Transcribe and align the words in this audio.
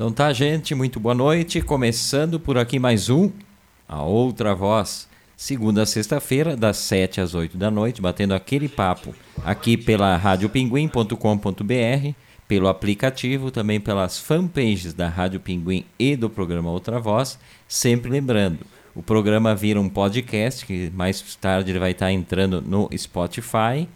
Então 0.00 0.10
tá, 0.10 0.32
gente, 0.32 0.74
muito 0.74 0.98
boa 0.98 1.14
noite. 1.14 1.60
Começando 1.60 2.40
por 2.40 2.56
aqui 2.56 2.78
mais 2.78 3.10
um, 3.10 3.30
a 3.86 4.02
outra 4.02 4.54
voz. 4.54 5.06
Segunda 5.36 5.82
a 5.82 5.86
sexta-feira, 5.86 6.56
das 6.56 6.78
7 6.78 7.20
às 7.20 7.34
8 7.34 7.58
da 7.58 7.70
noite, 7.70 8.00
batendo 8.00 8.32
aquele 8.32 8.66
papo 8.66 9.14
aqui 9.44 9.76
pela 9.76 10.16
radiopinguim.com.br, 10.16 12.14
pelo 12.48 12.68
aplicativo, 12.68 13.50
também 13.50 13.78
pelas 13.78 14.18
fanpages 14.18 14.94
da 14.94 15.06
Rádio 15.06 15.38
Pinguim 15.38 15.84
e 15.98 16.16
do 16.16 16.30
programa 16.30 16.70
Outra 16.70 16.98
Voz. 16.98 17.38
Sempre 17.68 18.10
lembrando, 18.10 18.60
o 18.94 19.02
programa 19.02 19.54
vira 19.54 19.78
um 19.78 19.88
podcast, 19.90 20.64
que 20.64 20.90
mais 20.94 21.20
tarde 21.36 21.72
ele 21.72 21.78
vai 21.78 21.90
estar 21.90 22.10
entrando 22.10 22.62
no 22.62 22.88
Spotify. 22.96 23.86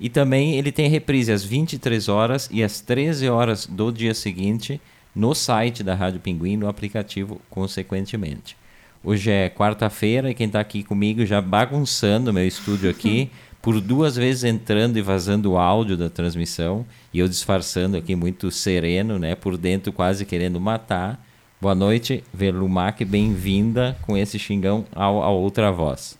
E 0.00 0.08
também 0.08 0.54
ele 0.54 0.72
tem 0.72 0.88
reprise 0.88 1.30
às 1.30 1.44
23 1.44 2.08
horas 2.08 2.48
e 2.50 2.64
às 2.64 2.80
13 2.80 3.28
horas 3.28 3.66
do 3.66 3.92
dia 3.92 4.14
seguinte 4.14 4.80
no 5.14 5.34
site 5.34 5.82
da 5.82 5.94
Rádio 5.94 6.20
Pinguim, 6.20 6.56
no 6.56 6.68
aplicativo, 6.68 7.40
consequentemente. 7.48 8.56
Hoje 9.02 9.30
é 9.30 9.48
quarta-feira 9.50 10.30
e 10.30 10.34
quem 10.34 10.46
está 10.46 10.60
aqui 10.60 10.82
comigo 10.82 11.24
já 11.24 11.40
bagunçando 11.40 12.32
meu 12.32 12.46
estúdio 12.46 12.90
aqui, 12.90 13.30
por 13.62 13.80
duas 13.80 14.16
vezes 14.16 14.44
entrando 14.44 14.98
e 14.98 15.02
vazando 15.02 15.52
o 15.52 15.58
áudio 15.58 15.96
da 15.96 16.10
transmissão, 16.10 16.84
e 17.12 17.18
eu 17.18 17.28
disfarçando 17.28 17.96
aqui 17.96 18.14
muito 18.16 18.50
sereno, 18.50 19.18
né, 19.18 19.34
por 19.34 19.56
dentro 19.56 19.92
quase 19.92 20.24
querendo 20.24 20.60
matar. 20.60 21.24
Boa 21.60 21.74
noite, 21.74 22.22
Verlumac, 22.32 23.04
bem-vinda 23.04 23.96
com 24.02 24.16
esse 24.16 24.38
xingão 24.38 24.84
ao, 24.94 25.22
a 25.22 25.30
outra 25.30 25.70
voz. 25.70 26.18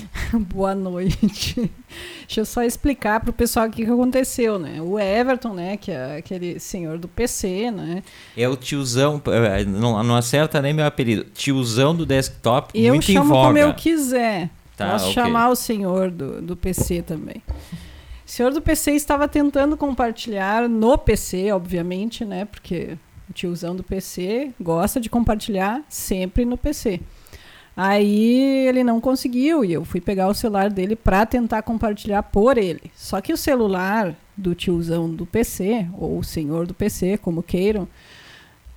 Boa 0.32 0.74
noite. 0.74 1.70
Deixa 2.20 2.40
eu 2.40 2.44
só 2.44 2.62
explicar 2.62 3.20
para 3.20 3.30
o 3.30 3.32
pessoal 3.32 3.66
o 3.66 3.70
que 3.70 3.84
aconteceu, 3.84 4.58
né? 4.58 4.80
O 4.80 4.98
Everton, 4.98 5.52
né, 5.52 5.76
que 5.76 5.90
é 5.90 6.16
aquele 6.16 6.58
senhor 6.58 6.98
do 6.98 7.08
PC, 7.08 7.70
né? 7.70 8.02
É 8.36 8.48
o 8.48 8.56
tiozão, 8.56 9.20
é, 9.26 9.64
não, 9.64 10.02
não 10.02 10.16
acerta 10.16 10.60
nem 10.62 10.72
meu 10.72 10.86
apelido. 10.86 11.24
Tiozão 11.24 11.94
do 11.94 12.06
desktop, 12.06 12.72
eu 12.78 12.94
muito 12.94 13.06
chamo 13.06 13.26
em 13.26 13.28
voga. 13.28 13.46
como 13.48 13.58
eu 13.58 13.74
quiser. 13.74 14.50
Tá, 14.76 14.92
Posso 14.92 15.10
ok. 15.10 15.14
chamar 15.14 15.48
o 15.50 15.56
senhor 15.56 16.10
do, 16.10 16.40
do 16.40 16.56
PC 16.56 17.02
também. 17.02 17.42
O 18.26 18.30
senhor 18.30 18.52
do 18.52 18.62
PC 18.62 18.92
estava 18.92 19.28
tentando 19.28 19.76
compartilhar 19.76 20.68
no 20.68 20.96
PC, 20.96 21.52
obviamente, 21.52 22.24
né? 22.24 22.46
Porque 22.46 22.96
o 23.28 23.32
tiozão 23.32 23.76
do 23.76 23.82
PC 23.82 24.52
gosta 24.58 24.98
de 24.98 25.10
compartilhar 25.10 25.82
sempre 25.88 26.44
no 26.44 26.56
PC. 26.56 27.00
Aí 27.76 28.66
ele 28.66 28.84
não 28.84 29.00
conseguiu 29.00 29.64
e 29.64 29.72
eu 29.72 29.84
fui 29.84 30.00
pegar 30.00 30.28
o 30.28 30.34
celular 30.34 30.70
dele 30.70 30.94
para 30.94 31.24
tentar 31.24 31.62
compartilhar 31.62 32.22
por 32.22 32.58
ele. 32.58 32.90
Só 32.94 33.20
que 33.20 33.32
o 33.32 33.36
celular 33.36 34.14
do 34.36 34.54
tiozão 34.54 35.08
do 35.08 35.24
PC, 35.24 35.86
ou 35.96 36.18
o 36.18 36.24
senhor 36.24 36.66
do 36.66 36.74
PC, 36.74 37.18
como 37.18 37.42
queiram, 37.42 37.88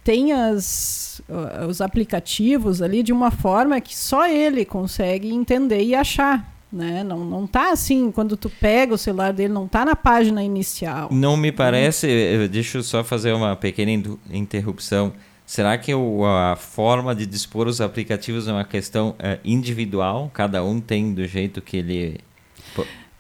tem 0.04 0.32
as, 0.32 1.22
uh, 1.28 1.66
os 1.68 1.82
aplicativos 1.82 2.82
ali 2.82 3.02
de 3.02 3.12
uma 3.12 3.32
forma 3.32 3.82
que 3.82 3.96
só 3.98 4.28
ele 4.28 4.64
consegue 4.64 5.34
entender 5.34 5.84
e 5.84 5.96
achar. 5.96 6.54
Né? 6.72 7.04
Não, 7.04 7.26
não 7.26 7.48
tá 7.48 7.72
assim, 7.72 8.12
quando 8.12 8.38
tu 8.38 8.50
pega 8.50 8.94
o 8.94 8.98
celular 8.98 9.34
dele, 9.34 9.54
não 9.54 9.68
tá 9.68 9.84
na 9.84 9.96
página 9.96 10.44
inicial. 10.44 11.10
Não 11.12 11.36
me 11.36 11.52
parece, 11.52 12.08
eh, 12.08 12.48
deixa 12.48 12.78
eu 12.78 12.84
só 12.84 13.04
fazer 13.04 13.34
uma 13.34 13.56
pequena 13.56 13.92
interrupção. 14.30 15.14
Será 15.46 15.78
que 15.78 15.94
o- 15.94 16.26
a 16.26 16.56
forma 16.56 17.14
de 17.14 17.26
dispor 17.26 17.68
os 17.68 17.80
aplicativos 17.80 18.48
é 18.48 18.52
uma 18.52 18.66
questão 18.66 19.16
eh, 19.20 19.40
individual? 19.46 20.30
Cada 20.34 20.64
um 20.64 20.80
tem 20.82 21.14
do 21.14 21.26
jeito 21.28 21.62
que 21.62 21.78
ele. 21.78 22.18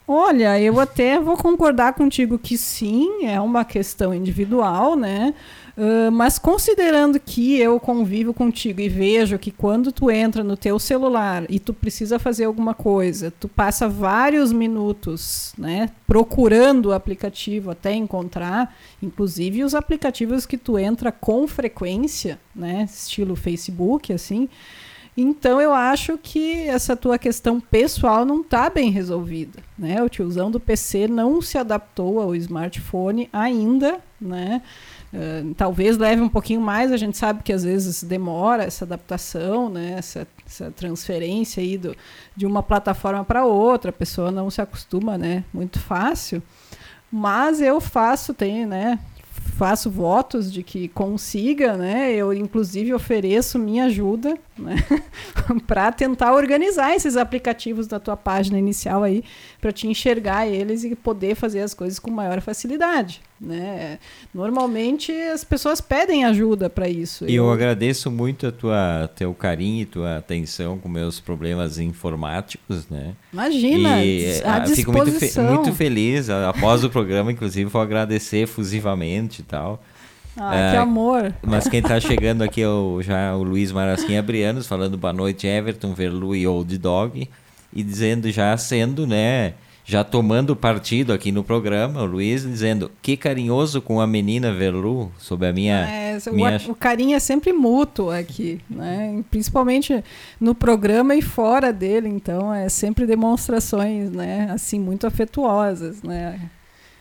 Olha, 0.08 0.60
eu 0.62 0.80
até 0.80 1.20
vou 1.20 1.36
concordar 1.36 1.94
contigo 1.94 2.38
que 2.38 2.58
sim, 2.58 3.26
é 3.26 3.42
uma 3.42 3.66
questão 3.66 4.14
individual, 4.14 4.96
né? 4.96 5.34
Ah, 5.78 6.10
mas 6.12 6.40
considerando 6.40 7.20
que 7.20 7.60
eu 7.60 7.80
convivo 7.80 8.34
contigo 8.34 8.80
e 8.80 8.88
vejo 8.88 9.38
que 9.38 9.52
quando 9.52 9.92
tu 9.92 10.10
entra 10.10 10.44
no 10.44 10.56
teu 10.56 10.80
celular 10.80 11.44
e 11.50 11.60
tu 11.60 11.74
precisa 11.74 12.18
fazer 12.18 12.46
alguma 12.46 12.74
coisa, 12.74 13.32
tu 13.40 13.48
passa 13.48 13.88
vários 13.88 14.54
minutos, 14.54 15.54
né, 15.58 15.90
procurando 16.08 16.88
o 16.88 16.94
aplicativo 16.94 17.72
até 17.72 17.94
encontrar, 17.94 18.74
inclusive 19.02 19.64
os 19.64 19.76
aplicativos 19.76 20.46
que 20.46 20.58
tu 20.58 20.80
entra 20.80 21.12
com 21.12 21.48
frequência, 21.48 22.40
né, 22.56 22.88
estilo 22.90 23.36
Facebook, 23.36 24.14
assim, 24.14 24.48
então 25.18 25.62
eu 25.62 25.74
acho 25.74 26.18
que 26.18 26.68
essa 26.68 26.96
tua 26.96 27.18
questão 27.18 27.60
pessoal 27.60 28.26
não 28.26 28.42
está 28.42 28.70
bem 28.70 28.90
resolvida, 28.92 29.60
né? 29.78 30.04
O 30.04 30.10
tiozão 30.10 30.52
do 30.52 30.60
PC 30.60 31.08
não 31.08 31.42
se 31.42 31.58
adaptou 31.58 32.20
ao 32.20 32.36
smartphone 32.36 33.30
ainda, 33.32 34.00
né? 34.20 34.62
Uh, 35.14 35.54
talvez 35.54 35.98
leve 35.98 36.22
um 36.22 36.28
pouquinho 36.28 36.60
mais, 36.60 36.92
a 36.92 36.98
gente 36.98 37.18
sabe 37.18 37.42
que 37.42 37.54
às 37.54 37.64
vezes 37.64 38.04
demora 38.04 38.64
essa 38.64 38.84
adaptação, 38.84 39.70
né? 39.70 39.96
essa, 39.98 40.28
essa 40.46 40.70
transferência 40.72 41.64
aí 41.64 41.78
do, 41.78 41.96
de 42.36 42.46
uma 42.46 42.62
plataforma 42.62 43.24
para 43.24 43.46
outra, 43.46 43.92
a 43.92 43.94
pessoa 43.94 44.30
não 44.30 44.50
se 44.50 44.60
acostuma 44.60 45.18
né? 45.18 45.46
muito 45.54 45.80
fácil. 45.80 46.44
Mas 47.10 47.62
eu 47.62 47.80
faço, 47.80 48.34
tenho, 48.34 48.68
né? 48.68 49.00
Faço 49.46 49.90
votos 49.90 50.52
de 50.52 50.64
que 50.64 50.88
consiga, 50.90 51.78
né? 51.78 52.14
Eu 52.14 52.34
inclusive 52.34 52.94
ofereço 52.94 53.58
minha 53.58 53.86
ajuda, 53.86 54.38
né? 54.58 54.76
para 55.66 55.92
tentar 55.92 56.34
organizar 56.34 56.96
esses 56.96 57.16
aplicativos 57.16 57.88
da 57.88 58.00
tua 58.00 58.18
página 58.18 58.60
inicial 58.60 59.04
aí, 59.04 59.24
para 59.62 59.72
te 59.72 59.88
enxergar 59.88 60.48
eles 60.48 60.84
e 60.84 60.96
poder 60.96 61.36
fazer 61.36 61.62
as 61.62 61.74
coisas 61.74 62.00
com 62.00 62.12
maior 62.12 62.42
facilidade, 62.42 63.22
né? 63.40 64.00
Normalmente 64.34 65.12
as 65.12 65.44
pessoas 65.44 65.82
pedem 65.82 66.24
ajuda 66.26 66.70
para 66.70 66.88
isso. 66.88 67.26
E 67.28 67.36
eu 67.36 67.52
agradeço 67.52 68.10
muito 68.10 68.48
a 68.48 68.52
tua 68.52 69.10
teu 69.16 69.34
carinho 69.34 69.82
e 69.82 69.86
tua 69.86 70.18
atenção 70.18 70.78
com 70.78 70.88
meus 70.88 71.20
problemas 71.20 71.78
informáticos, 71.80 72.88
né? 72.90 73.14
Imagina, 73.34 74.04
E, 74.04 74.42
à 74.44 74.58
ah, 74.64 74.68
fico 74.68 74.92
muito, 74.92 75.12
fe- 75.12 75.40
muito 75.42 75.74
feliz. 75.74 76.30
a- 76.30 76.50
Após 76.50 76.84
o 76.84 76.90
programa, 76.90 77.32
inclusive, 77.32 77.70
vou 77.70 77.82
agradecer 77.82 78.38
efusivamente 78.40 79.40
e 79.40 79.44
tal. 79.44 79.84
Ah, 80.38 80.72
que 80.72 80.78
Ah, 80.78 80.82
amor. 80.82 81.34
Mas 81.42 81.68
quem 81.68 81.80
está 81.80 82.00
chegando 82.00 82.42
aqui 82.42 82.62
é 82.62 82.68
o, 82.68 83.02
já 83.02 83.36
o 83.36 83.44
Luiz 83.44 83.72
Marasquinha 83.72 84.22
Brianos, 84.22 84.68
falando 84.68 84.98
boa 84.98 85.14
noite, 85.14 85.48
Everton, 85.48 85.94
Verlu 85.94 86.36
e 86.36 86.46
Old 86.46 86.78
Dog. 86.78 87.30
E 87.74 87.84
dizendo, 87.84 88.30
já 88.32 88.56
sendo, 88.58 89.06
né, 89.08 89.54
já 89.88 90.04
tomando 90.04 90.56
partido 90.56 91.14
aqui 91.14 91.32
no 91.32 91.44
programa, 91.44 92.02
o 92.02 92.06
Luiz 92.06 92.42
dizendo, 92.42 92.90
que 93.04 93.16
carinhoso 93.16 93.80
com 93.82 94.02
a 94.02 94.08
menina 94.08 94.52
Verlu, 94.52 95.12
sobre 95.20 95.48
a 95.48 95.54
minha... 95.54 95.88
É, 95.88 96.18
o- 96.28 96.34
minha... 96.34 96.60
o, 96.68 96.74
carinho 96.74 97.16
é 97.16 97.20
sempre 97.20 97.54
mútuo 97.54 98.10
aqui, 98.10 98.60
né? 98.68 99.24
Principalmente 99.30 100.04
no 100.42 100.56
programa 100.56 101.14
e 101.16 101.22
fora 101.22 101.72
dele, 101.72 102.10
então 102.10 102.52
é 102.52 102.68
sempre 102.68 103.06
demonstrações, 103.06 104.10
né? 104.10 104.50
Assim 104.52 104.80
muito 104.80 105.06
afetuosas, 105.06 106.02
né? 106.02 106.40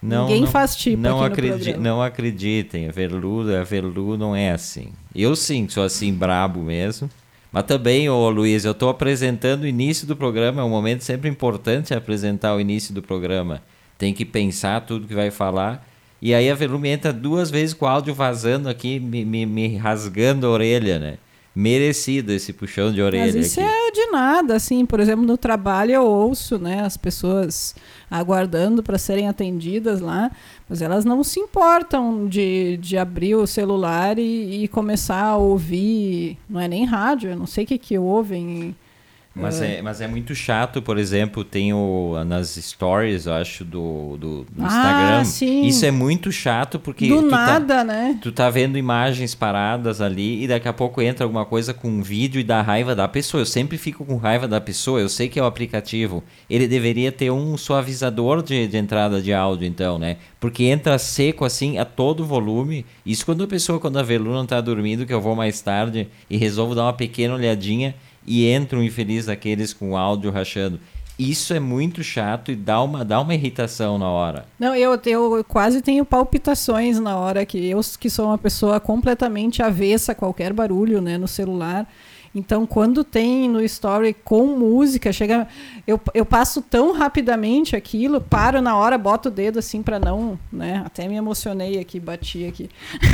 Ninguém 0.02 0.46
faz 0.46 0.76
tipo 0.76 1.00
não, 1.00 1.22
acredi- 1.24 1.78
não 1.78 2.02
acreditem, 2.02 2.88
a 2.88 2.92
Verlu, 2.92 3.56
a 3.56 3.64
Verlu 3.64 4.18
não 4.18 4.36
é 4.36 4.50
assim. 4.52 4.88
Eu 5.16 5.34
sim, 5.34 5.66
sou 5.70 5.82
assim 5.82 6.12
brabo 6.12 6.60
mesmo. 6.60 7.08
Mas 7.54 7.64
também, 7.66 8.08
ô 8.08 8.28
Luiz, 8.30 8.64
eu 8.64 8.72
estou 8.72 8.88
apresentando 8.88 9.62
o 9.62 9.66
início 9.66 10.08
do 10.08 10.16
programa, 10.16 10.60
é 10.60 10.64
um 10.64 10.68
momento 10.68 11.02
sempre 11.04 11.30
importante 11.30 11.94
apresentar 11.94 12.52
o 12.52 12.60
início 12.60 12.92
do 12.92 13.00
programa. 13.00 13.62
Tem 13.96 14.12
que 14.12 14.24
pensar 14.24 14.80
tudo 14.80 15.06
que 15.06 15.14
vai 15.14 15.30
falar. 15.30 15.88
E 16.20 16.34
aí 16.34 16.50
a 16.50 16.54
Verlu 16.56 16.80
me 16.80 16.88
entra 16.88 17.12
duas 17.12 17.52
vezes 17.52 17.72
com 17.72 17.84
o 17.84 17.88
áudio 17.88 18.12
vazando 18.12 18.68
aqui, 18.68 18.98
me, 18.98 19.24
me, 19.24 19.46
me 19.46 19.76
rasgando 19.76 20.48
a 20.48 20.50
orelha, 20.50 20.98
né? 20.98 21.18
Merecido 21.54 22.32
esse 22.32 22.52
puxão 22.52 22.92
de 22.92 23.00
orelha 23.00 23.26
Mas 23.26 23.36
isso 23.36 23.60
aqui. 23.60 23.68
é 23.68 23.83
de 23.94 24.06
nada, 24.10 24.56
assim, 24.56 24.84
por 24.84 25.00
exemplo, 25.00 25.24
no 25.24 25.38
trabalho 25.38 25.92
eu 25.92 26.04
ouço, 26.04 26.58
né, 26.58 26.80
as 26.84 26.96
pessoas 26.96 27.74
aguardando 28.10 28.82
para 28.82 28.98
serem 28.98 29.28
atendidas 29.28 30.00
lá, 30.00 30.30
mas 30.68 30.82
elas 30.82 31.04
não 31.04 31.24
se 31.24 31.40
importam 31.40 32.26
de, 32.26 32.76
de 32.78 32.98
abrir 32.98 33.36
o 33.36 33.46
celular 33.46 34.18
e, 34.18 34.64
e 34.64 34.68
começar 34.68 35.22
a 35.22 35.36
ouvir, 35.36 36.36
não 36.48 36.60
é 36.60 36.68
nem 36.68 36.84
rádio, 36.84 37.30
eu 37.30 37.36
não 37.36 37.46
sei 37.46 37.64
o 37.64 37.66
que 37.66 37.78
que 37.78 37.98
ouvem. 37.98 38.76
Mas 39.36 39.60
é, 39.60 39.82
mas 39.82 40.00
é 40.00 40.06
muito 40.06 40.32
chato, 40.32 40.80
por 40.80 40.96
exemplo, 40.96 41.42
tem 41.42 41.72
o, 41.72 42.14
nas 42.24 42.50
stories, 42.54 43.26
eu 43.26 43.34
acho, 43.34 43.64
do, 43.64 44.16
do, 44.16 44.44
do 44.44 44.62
Ah, 44.62 44.66
Instagram. 44.66 45.24
sim. 45.24 45.66
Isso 45.66 45.84
é 45.84 45.90
muito 45.90 46.30
chato 46.30 46.78
porque 46.78 47.08
Do 47.08 47.22
tu, 47.22 47.30
nada, 47.30 47.78
tá, 47.78 47.84
né? 47.84 48.16
tu 48.22 48.30
tá 48.30 48.48
vendo 48.48 48.78
imagens 48.78 49.34
paradas 49.34 50.00
ali 50.00 50.44
e 50.44 50.46
daqui 50.46 50.68
a 50.68 50.72
pouco 50.72 51.02
entra 51.02 51.24
alguma 51.24 51.44
coisa 51.44 51.74
com 51.74 51.88
um 51.88 52.00
vídeo 52.00 52.40
e 52.40 52.44
dá 52.44 52.62
raiva 52.62 52.94
da 52.94 53.08
pessoa. 53.08 53.40
Eu 53.40 53.46
sempre 53.46 53.76
fico 53.76 54.04
com 54.04 54.16
raiva 54.16 54.46
da 54.46 54.60
pessoa, 54.60 55.00
eu 55.00 55.08
sei 55.08 55.28
que 55.28 55.38
é 55.38 55.42
o 55.42 55.46
aplicativo. 55.46 56.22
Ele 56.48 56.68
deveria 56.68 57.10
ter 57.10 57.32
um 57.32 57.56
suavizador 57.56 58.40
de, 58.40 58.68
de 58.68 58.76
entrada 58.76 59.20
de 59.20 59.32
áudio, 59.34 59.66
então, 59.66 59.98
né? 59.98 60.16
Porque 60.38 60.64
entra 60.64 60.96
seco 60.96 61.44
assim 61.44 61.76
a 61.78 61.84
todo 61.84 62.24
volume. 62.24 62.86
Isso 63.04 63.24
quando 63.26 63.42
a 63.42 63.46
pessoa, 63.48 63.80
quando 63.80 63.98
a 63.98 64.02
Velu 64.04 64.32
não 64.32 64.46
tá 64.46 64.60
dormindo, 64.60 65.04
que 65.04 65.12
eu 65.12 65.20
vou 65.20 65.34
mais 65.34 65.60
tarde 65.60 66.06
e 66.30 66.36
resolvo 66.36 66.74
dar 66.74 66.84
uma 66.84 66.92
pequena 66.92 67.34
olhadinha 67.34 67.94
e 68.26 68.46
entra 68.46 68.78
um 68.78 68.82
infeliz 68.82 69.26
daqueles 69.26 69.72
com 69.72 69.92
o 69.92 69.96
áudio 69.96 70.30
rachando. 70.30 70.80
Isso 71.18 71.54
é 71.54 71.60
muito 71.60 72.02
chato 72.02 72.50
e 72.50 72.56
dá 72.56 72.82
uma, 72.82 73.04
dá 73.04 73.20
uma 73.20 73.34
irritação 73.34 73.98
na 73.98 74.08
hora. 74.08 74.46
Não, 74.58 74.74
eu, 74.74 75.00
eu 75.06 75.44
quase 75.44 75.80
tenho 75.80 76.04
palpitações 76.04 76.98
na 76.98 77.16
hora 77.16 77.46
que 77.46 77.68
eu, 77.68 77.80
que 78.00 78.10
sou 78.10 78.26
uma 78.26 78.38
pessoa 78.38 78.80
completamente 78.80 79.62
avessa 79.62 80.10
a 80.10 80.14
qualquer 80.14 80.52
barulho 80.52 81.00
né, 81.00 81.16
no 81.16 81.28
celular. 81.28 81.86
Então, 82.34 82.66
quando 82.66 83.04
tem 83.04 83.48
no 83.48 83.62
story 83.62 84.12
com 84.12 84.46
música, 84.46 85.12
chega. 85.12 85.46
Eu, 85.86 86.00
eu 86.12 86.26
passo 86.26 86.60
tão 86.60 86.92
rapidamente 86.92 87.76
aquilo, 87.76 88.20
paro 88.20 88.60
na 88.60 88.76
hora, 88.76 88.98
boto 88.98 89.28
o 89.28 89.32
dedo 89.32 89.60
assim 89.60 89.82
para 89.82 90.00
não. 90.00 90.36
né? 90.52 90.82
Até 90.84 91.06
me 91.06 91.14
emocionei 91.14 91.78
aqui, 91.78 92.00
bati 92.00 92.44
aqui. 92.44 92.68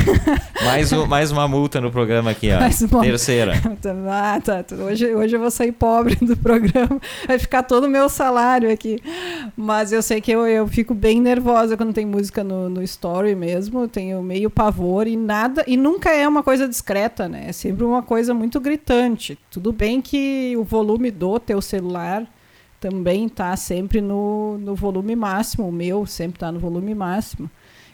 Mais, 0.65 0.91
um, 0.91 1.05
mais 1.05 1.31
uma 1.31 1.47
multa 1.47 1.81
no 1.81 1.91
programa 1.91 2.31
aqui, 2.31 2.49
ó. 2.51 2.59
Uma... 2.95 3.01
Terceira. 3.03 3.53
ah, 4.09 4.39
tá. 4.41 4.63
Hoje, 4.75 5.13
hoje 5.13 5.35
eu 5.35 5.39
vou 5.39 5.51
sair 5.51 5.71
pobre 5.71 6.15
do 6.15 6.37
programa. 6.37 6.99
Vai 7.27 7.37
ficar 7.37 7.63
todo 7.63 7.85
o 7.85 7.89
meu 7.89 8.07
salário 8.07 8.71
aqui. 8.71 8.99
Mas 9.57 9.91
eu 9.91 10.01
sei 10.01 10.21
que 10.21 10.31
eu, 10.31 10.47
eu 10.47 10.67
fico 10.67 10.93
bem 10.93 11.19
nervosa 11.19 11.75
quando 11.75 11.93
tem 11.93 12.05
música 12.05 12.43
no, 12.43 12.69
no 12.69 12.81
story 12.83 13.35
mesmo. 13.35 13.87
Tenho 13.87 14.21
meio 14.21 14.49
pavor 14.49 15.07
e 15.07 15.17
nada. 15.17 15.63
E 15.67 15.75
nunca 15.75 16.11
é 16.11 16.27
uma 16.27 16.43
coisa 16.43 16.67
discreta, 16.67 17.27
né? 17.27 17.45
É 17.47 17.51
sempre 17.51 17.83
uma 17.83 18.03
coisa 18.03 18.33
muito 18.33 18.59
gritante 18.59 19.10
tudo 19.49 19.71
bem 19.71 20.01
que 20.01 20.55
o 20.57 20.63
volume 20.63 21.11
do 21.11 21.39
teu 21.39 21.61
celular 21.61 22.27
também 22.79 23.27
está 23.27 23.55
sempre 23.55 24.01
no, 24.01 24.57
no 24.57 24.75
volume 24.75 25.15
máximo, 25.15 25.67
o 25.67 25.71
meu 25.71 26.05
sempre 26.05 26.37
está 26.37 26.51
no 26.51 26.59
volume 26.59 26.95
máximo. 26.95 27.49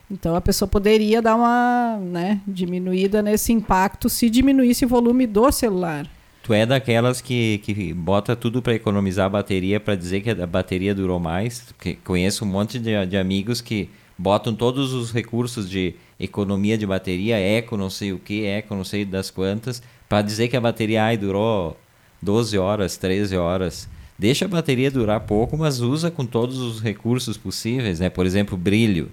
Então 0.09 0.35
a 0.35 0.41
pessoa 0.41 0.67
poderia 0.67 1.21
dar 1.21 1.35
uma 1.35 1.97
né, 2.01 2.39
diminuída 2.47 3.21
nesse 3.21 3.51
impacto 3.51 4.09
se 4.09 4.29
diminuísse 4.29 4.85
o 4.85 4.87
volume 4.87 5.27
do 5.27 5.51
celular. 5.51 6.09
Tu 6.41 6.53
é 6.53 6.65
daquelas 6.65 7.19
que, 7.19 7.57
que 7.57 7.93
bota 7.93 8.33
tudo 8.33 8.61
para 8.61 8.73
economizar 8.73 9.25
a 9.25 9.29
bateria 9.29 9.81
para 9.81 9.95
dizer 9.95 10.21
que 10.21 10.29
a 10.29 10.47
bateria 10.47 10.95
durou 10.95 11.19
mais? 11.19 11.75
Conheço 12.05 12.45
um 12.45 12.47
monte 12.47 12.79
de, 12.79 13.05
de 13.05 13.17
amigos 13.17 13.59
que 13.59 13.89
botam 14.17 14.55
todos 14.55 14.93
os 14.93 15.11
recursos 15.11 15.69
de 15.69 15.93
economia 16.17 16.77
de 16.77 16.85
bateria, 16.87 17.37
eco 17.37 17.75
não 17.75 17.89
sei 17.89 18.13
o 18.13 18.19
que, 18.19 18.45
eco 18.45 18.73
não 18.73 18.85
sei 18.85 19.03
das 19.03 19.29
quantas, 19.29 19.83
para 20.07 20.21
dizer 20.21 20.47
que 20.47 20.57
a 20.57 20.61
bateria 20.61 21.03
ai, 21.03 21.17
durou 21.17 21.77
12 22.21 22.57
horas, 22.57 22.97
13 22.97 23.37
horas. 23.37 23.89
Deixa 24.17 24.45
a 24.45 24.47
bateria 24.47 24.89
durar 24.89 25.19
pouco, 25.21 25.55
mas 25.57 25.79
usa 25.79 26.09
com 26.09 26.25
todos 26.25 26.57
os 26.57 26.81
recursos 26.81 27.37
possíveis, 27.37 27.99
né? 27.99 28.09
Por 28.09 28.25
exemplo, 28.25 28.57
brilho. 28.57 29.11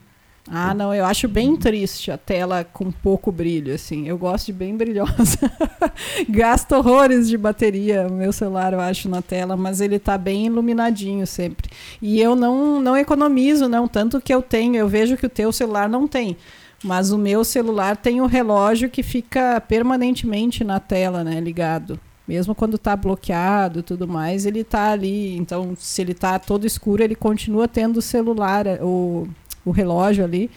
Ah, 0.51 0.75
não, 0.75 0.95
eu 0.95 1.07
acho 1.07 1.27
bem 1.27 1.57
triste 1.57 2.11
a 2.11 2.19
tela 2.19 2.65
com 2.65 2.91
pouco 2.91 3.33
brilho, 3.33 3.75
assim. 3.75 4.07
Eu 4.07 4.19
gosto 4.19 4.47
de 4.47 4.53
bem 4.53 4.77
brilhosa. 4.77 5.39
Gasto 6.29 6.73
horrores 6.73 7.29
de 7.29 7.39
bateria, 7.39 8.09
meu 8.09 8.31
celular, 8.31 8.75
eu 8.75 8.81
acho, 8.81 9.09
na 9.09 9.23
tela, 9.23 9.57
mas 9.57 9.81
ele 9.81 9.99
tá 9.99 10.19
bem 10.19 10.47
iluminadinho 10.47 11.27
sempre. 11.27 11.71
E 12.01 12.21
eu 12.21 12.37
não, 12.37 12.79
não 12.79 12.95
economizo, 12.95 13.69
não, 13.69 13.89
tanto 13.89 14.21
que 14.21 14.35
eu 14.35 14.43
tenho, 14.43 14.77
eu 14.77 14.87
vejo 14.87 15.17
que 15.17 15.25
o 15.25 15.31
teu 15.31 15.51
celular 15.51 15.89
não 15.89 16.07
tem. 16.07 16.37
Mas 16.83 17.11
o 17.11 17.19
meu 17.19 17.45
celular 17.45 17.97
tem 17.97 18.21
o 18.21 18.25
um 18.25 18.27
relógio 18.27 18.91
que 18.91 19.03
fica 19.03 19.61
permanentemente 19.61 20.63
na 20.65 20.79
tela, 20.81 21.25
né, 21.25 21.41
ligado. 21.41 21.99
Mesmo 22.27 22.55
quando 22.55 22.77
está 22.77 22.97
bloqueado 22.97 23.81
e 23.81 23.83
tudo 23.83 24.09
mais, 24.09 24.47
ele 24.47 24.61
está 24.61 24.91
ali. 24.91 25.37
Então, 25.37 25.75
se 25.79 26.01
ele 26.01 26.13
está 26.13 26.39
todo 26.39 26.67
escuro, 26.67 27.03
ele 27.03 27.15
continua 27.15 27.69
tendo 27.69 27.99
o 27.99 28.03
celular, 28.03 28.67
o, 28.81 29.29
o 29.65 29.71
relógio 29.71 30.25
ali. 30.25 30.51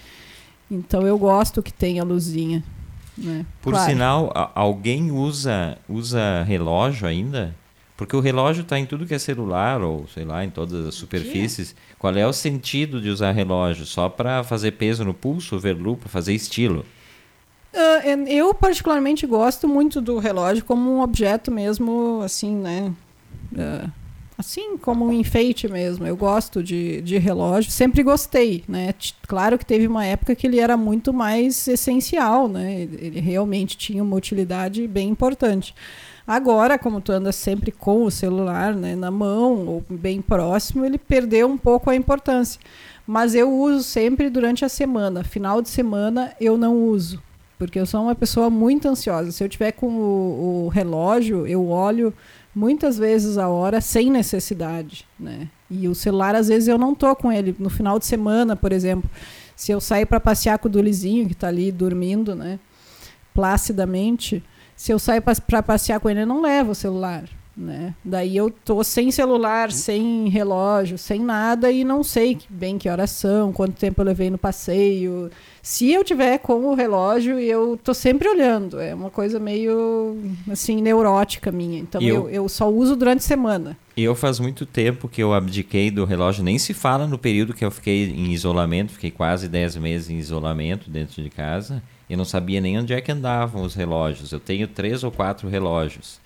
Então, 0.72 1.06
eu 1.06 1.18
gosto 1.18 1.62
que 1.62 1.74
tenha 1.74 2.04
luzinha. 2.04 2.64
Né? 3.18 3.46
Por 3.62 3.74
claro. 3.74 3.90
sinal, 3.90 4.52
alguém 4.54 5.12
usa, 5.12 5.78
usa 5.90 6.44
relógio 6.44 7.08
ainda? 7.08 7.54
Porque 7.98 8.16
o 8.16 8.19
relógio 8.19 8.62
está 8.62 8.78
em 8.78 8.86
tudo 8.86 9.08
que 9.08 9.14
é 9.16 9.19
celular, 9.19 9.81
ou 9.81 10.08
sei 10.14 10.24
lá, 10.24 10.46
em 10.46 10.50
todas 10.50 10.86
as 10.86 10.96
superfícies. 10.96 11.75
Qual 11.99 12.15
é 12.15 12.25
o 12.27 12.33
sentido 12.33 13.01
de 13.01 13.09
usar 13.09 13.31
relógio? 13.31 13.85
Só 13.85 14.07
para 14.07 14.44
fazer 14.44 14.73
peso 14.73 15.03
no 15.03 15.13
pulso, 15.13 15.57
ver 15.57 15.75
para 15.75 16.09
fazer 16.09 16.33
estilo? 16.33 16.85
Uh, 17.73 18.27
eu 18.27 18.53
particularmente 18.53 19.25
gosto 19.25 19.67
muito 19.67 19.99
do 19.99 20.19
relógio 20.19 20.63
como 20.63 20.89
um 20.89 21.01
objeto 21.01 21.51
mesmo, 21.51 22.21
assim, 22.23 22.55
né? 22.55 22.94
Uh, 23.51 23.91
assim 24.38 24.77
como 24.77 25.05
um 25.05 25.13
enfeite 25.13 25.67
mesmo. 25.67 26.05
Eu 26.05 26.15
gosto 26.15 26.63
de, 26.63 27.01
de 27.01 27.17
relógio, 27.17 27.71
sempre 27.71 28.03
gostei, 28.03 28.63
né? 28.67 28.94
Claro 29.27 29.57
que 29.57 29.65
teve 29.65 29.88
uma 29.88 30.05
época 30.05 30.35
que 30.35 30.45
ele 30.45 30.59
era 30.59 30.77
muito 30.77 31.11
mais 31.11 31.67
essencial, 31.67 32.47
né? 32.47 32.81
Ele 32.81 33.19
realmente 33.19 33.75
tinha 33.75 34.03
uma 34.03 34.15
utilidade 34.15 34.88
bem 34.88 35.09
importante. 35.09 35.73
Agora, 36.27 36.77
como 36.77 37.00
tu 37.00 37.13
anda 37.13 37.31
sempre 37.31 37.71
com 37.71 38.03
o 38.03 38.12
celular 38.12 38.75
né, 38.75 38.97
na 38.97 39.09
mão 39.09 39.65
ou 39.65 39.83
bem 39.89 40.21
próximo, 40.21 40.83
ele 40.83 40.97
perdeu 40.97 41.47
um 41.47 41.57
pouco 41.57 41.89
a 41.89 41.95
importância. 41.95 42.59
Mas 43.07 43.33
eu 43.33 43.50
uso 43.50 43.81
sempre 43.83 44.29
durante 44.29 44.65
a 44.65 44.69
semana. 44.69 45.24
Final 45.24 45.62
de 45.62 45.69
semana 45.69 46.33
eu 46.41 46.57
não 46.57 46.75
uso, 46.75 47.24
porque 47.57 47.79
eu 47.79 47.85
sou 47.85 48.03
uma 48.03 48.13
pessoa 48.13 48.50
muito 48.50 48.89
ansiosa. 48.89 49.31
Se 49.31 49.41
eu 49.41 49.47
tiver 49.47 49.71
com 49.71 49.88
o, 49.88 50.65
o 50.65 50.68
relógio, 50.68 51.47
eu 51.47 51.69
olho 51.69 52.13
muitas 52.53 52.97
vezes 52.97 53.38
a 53.38 53.47
hora 53.47 53.80
sem 53.80 54.12
necessidade, 54.12 55.07
né? 55.18 55.47
E 55.69 55.88
o 55.88 55.95
celular 55.95 56.35
às 56.35 56.50
vezes 56.50 56.68
eu 56.68 56.77
não 56.77 56.94
tô 56.94 57.15
com 57.15 57.31
ele 57.31 57.56
no 57.57 57.69
final 57.69 57.97
de 58.00 58.06
semana, 58.06 58.53
por 58.53 58.73
exemplo. 58.73 59.09
Se 59.56 59.71
eu 59.71 59.80
sair 59.80 60.06
para 60.06 60.19
passear 60.19 60.59
com 60.59 60.68
o 60.68 60.71
Dulizinho 60.71 61.27
que 61.27 61.33
está 61.33 61.47
ali 61.47 61.71
dormindo, 61.71 62.35
né, 62.35 62.59
placidamente, 63.33 64.44
se 64.77 64.94
eu 64.94 65.00
saio 65.00 65.21
para 65.21 65.63
passear 65.63 66.00
com 66.00 66.07
ele, 66.07 66.21
eu 66.21 66.27
não 66.27 66.39
levo 66.39 66.71
o 66.71 66.75
celular. 66.75 67.24
Né? 67.57 67.95
Daí 68.06 68.38
eu 68.38 68.51
tô 68.51 68.83
sem 68.83 69.09
celular, 69.09 69.71
sem 69.71 70.29
relógio, 70.29 70.95
sem 70.95 71.19
nada 71.19 71.71
e 71.71 71.83
não 71.83 72.03
sei 72.03 72.38
bem 72.47 72.77
que 72.77 72.88
horas 72.88 73.09
são, 73.09 73.51
quanto 73.51 73.74
tempo 73.74 74.00
eu 74.00 74.06
levei 74.06 74.29
no 74.29 74.38
passeio. 74.38 75.31
Se 75.63 75.91
eu 75.91 76.03
tiver 76.03 76.38
com 76.38 76.65
o 76.65 76.75
relógio, 76.75 77.39
eu 77.39 77.75
tô 77.83 77.95
sempre 77.95 78.29
olhando. 78.29 78.79
É 78.79 78.94
uma 78.94 79.09
coisa 79.09 79.39
meio 79.39 80.15
assim 80.51 80.80
neurótica 80.83 81.51
minha. 81.51 81.80
Então 81.80 82.00
eu, 82.00 82.15
eu, 82.15 82.30
eu 82.30 82.50
só 82.50 82.69
uso 82.69 82.95
durante 82.95 83.19
a 83.19 83.23
semana. 83.23 83.75
E 83.95 84.03
eu 84.03 84.13
faz 84.13 84.39
muito 84.39 84.63
tempo 84.63 85.09
que 85.09 85.23
eu 85.23 85.33
abdiquei 85.33 85.89
do 85.89 86.06
relógio, 86.06 86.44
nem 86.44 86.59
se 86.59 86.75
fala 86.75 87.07
no 87.07 87.18
período 87.18 87.56
que 87.56 87.65
eu 87.65 87.71
fiquei 87.71 88.12
em 88.12 88.31
isolamento, 88.31 88.91
fiquei 88.91 89.09
quase 89.09 89.47
10 89.47 89.77
meses 89.77 90.12
em 90.12 90.19
isolamento 90.19 90.91
dentro 90.91 91.23
de 91.23 91.30
casa. 91.31 91.81
Eu 92.09 92.18
não 92.18 92.25
sabia 92.25 92.62
nem 92.62 92.80
onde 92.80 92.94
é 92.94 93.01
que 93.01 93.12
andavam 93.12 93.63
os 93.63 93.75
relógios. 93.75 94.31
Eu 94.31 94.39
tenho 94.39 94.68
três 94.68 95.04
ou 95.04 95.12
quatro 95.12 95.50
relógios. 95.50 96.19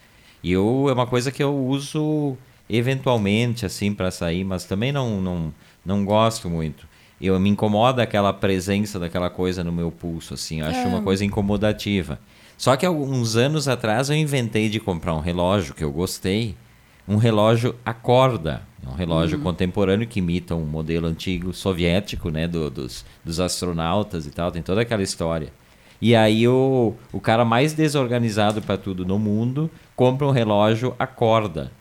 E 0.44 0.52
eu, 0.52 0.88
é 0.90 0.94
uma 0.94 1.08
coisa 1.08 1.32
que 1.32 1.42
eu 1.42 1.56
uso 1.56 2.38
eventualmente, 2.70 3.66
assim, 3.66 3.94
para 3.94 4.12
sair, 4.12 4.44
mas 4.44 4.64
também 4.66 4.92
não, 4.92 5.20
não, 5.20 5.54
não 5.86 6.06
gosto 6.06 6.50
muito. 6.50 6.88
Eu 7.20 7.40
me 7.40 7.50
incomoda 7.50 8.02
aquela 8.02 8.34
presença 8.34 8.98
daquela 8.98 9.30
coisa 9.30 9.64
no 9.64 9.72
meu 9.72 9.92
pulso, 9.92 10.34
assim. 10.34 10.62
Eu 10.62 10.68
acho 10.68 10.80
é. 10.80 10.86
uma 10.86 11.02
coisa 11.02 11.24
incomodativa. 11.26 12.20
Só 12.58 12.76
que 12.76 12.86
alguns 12.86 13.36
anos 13.36 13.68
atrás 13.68 14.10
eu 14.10 14.16
inventei 14.16 14.70
de 14.70 14.80
comprar 14.80 15.16
um 15.16 15.20
relógio 15.20 15.74
que 15.74 15.84
eu 15.84 15.92
gostei. 15.92 16.56
Um 17.08 17.18
relógio 17.18 17.76
a 17.86 17.94
corda. 17.94 18.62
Um 18.88 18.94
relógio 18.94 19.38
uhum. 19.38 19.44
contemporâneo 19.44 20.08
que 20.08 20.20
imita 20.20 20.56
um 20.56 20.66
modelo 20.66 21.08
antigo 21.08 21.54
soviético, 21.54 22.30
né? 22.30 22.48
Do, 22.48 22.70
dos, 22.70 23.06
dos 23.24 23.40
astronautas 23.40 24.26
e 24.26 24.32
tal. 24.32 24.52
Tem 24.52 24.62
toda 24.62 24.82
aquela 24.82 25.04
história. 25.04 25.52
E 26.02 26.16
aí 26.16 26.48
o, 26.48 26.96
o 27.14 27.20
cara 27.20 27.46
mais 27.46 27.74
desorganizado 27.74 28.62
para 28.62 28.76
tudo 28.76 29.06
no 29.06 29.20
mundo 29.20 29.70
compra 29.96 30.26
um 30.26 30.32
relógio 30.32 30.96
a 30.98 31.06
corda. 31.06 31.72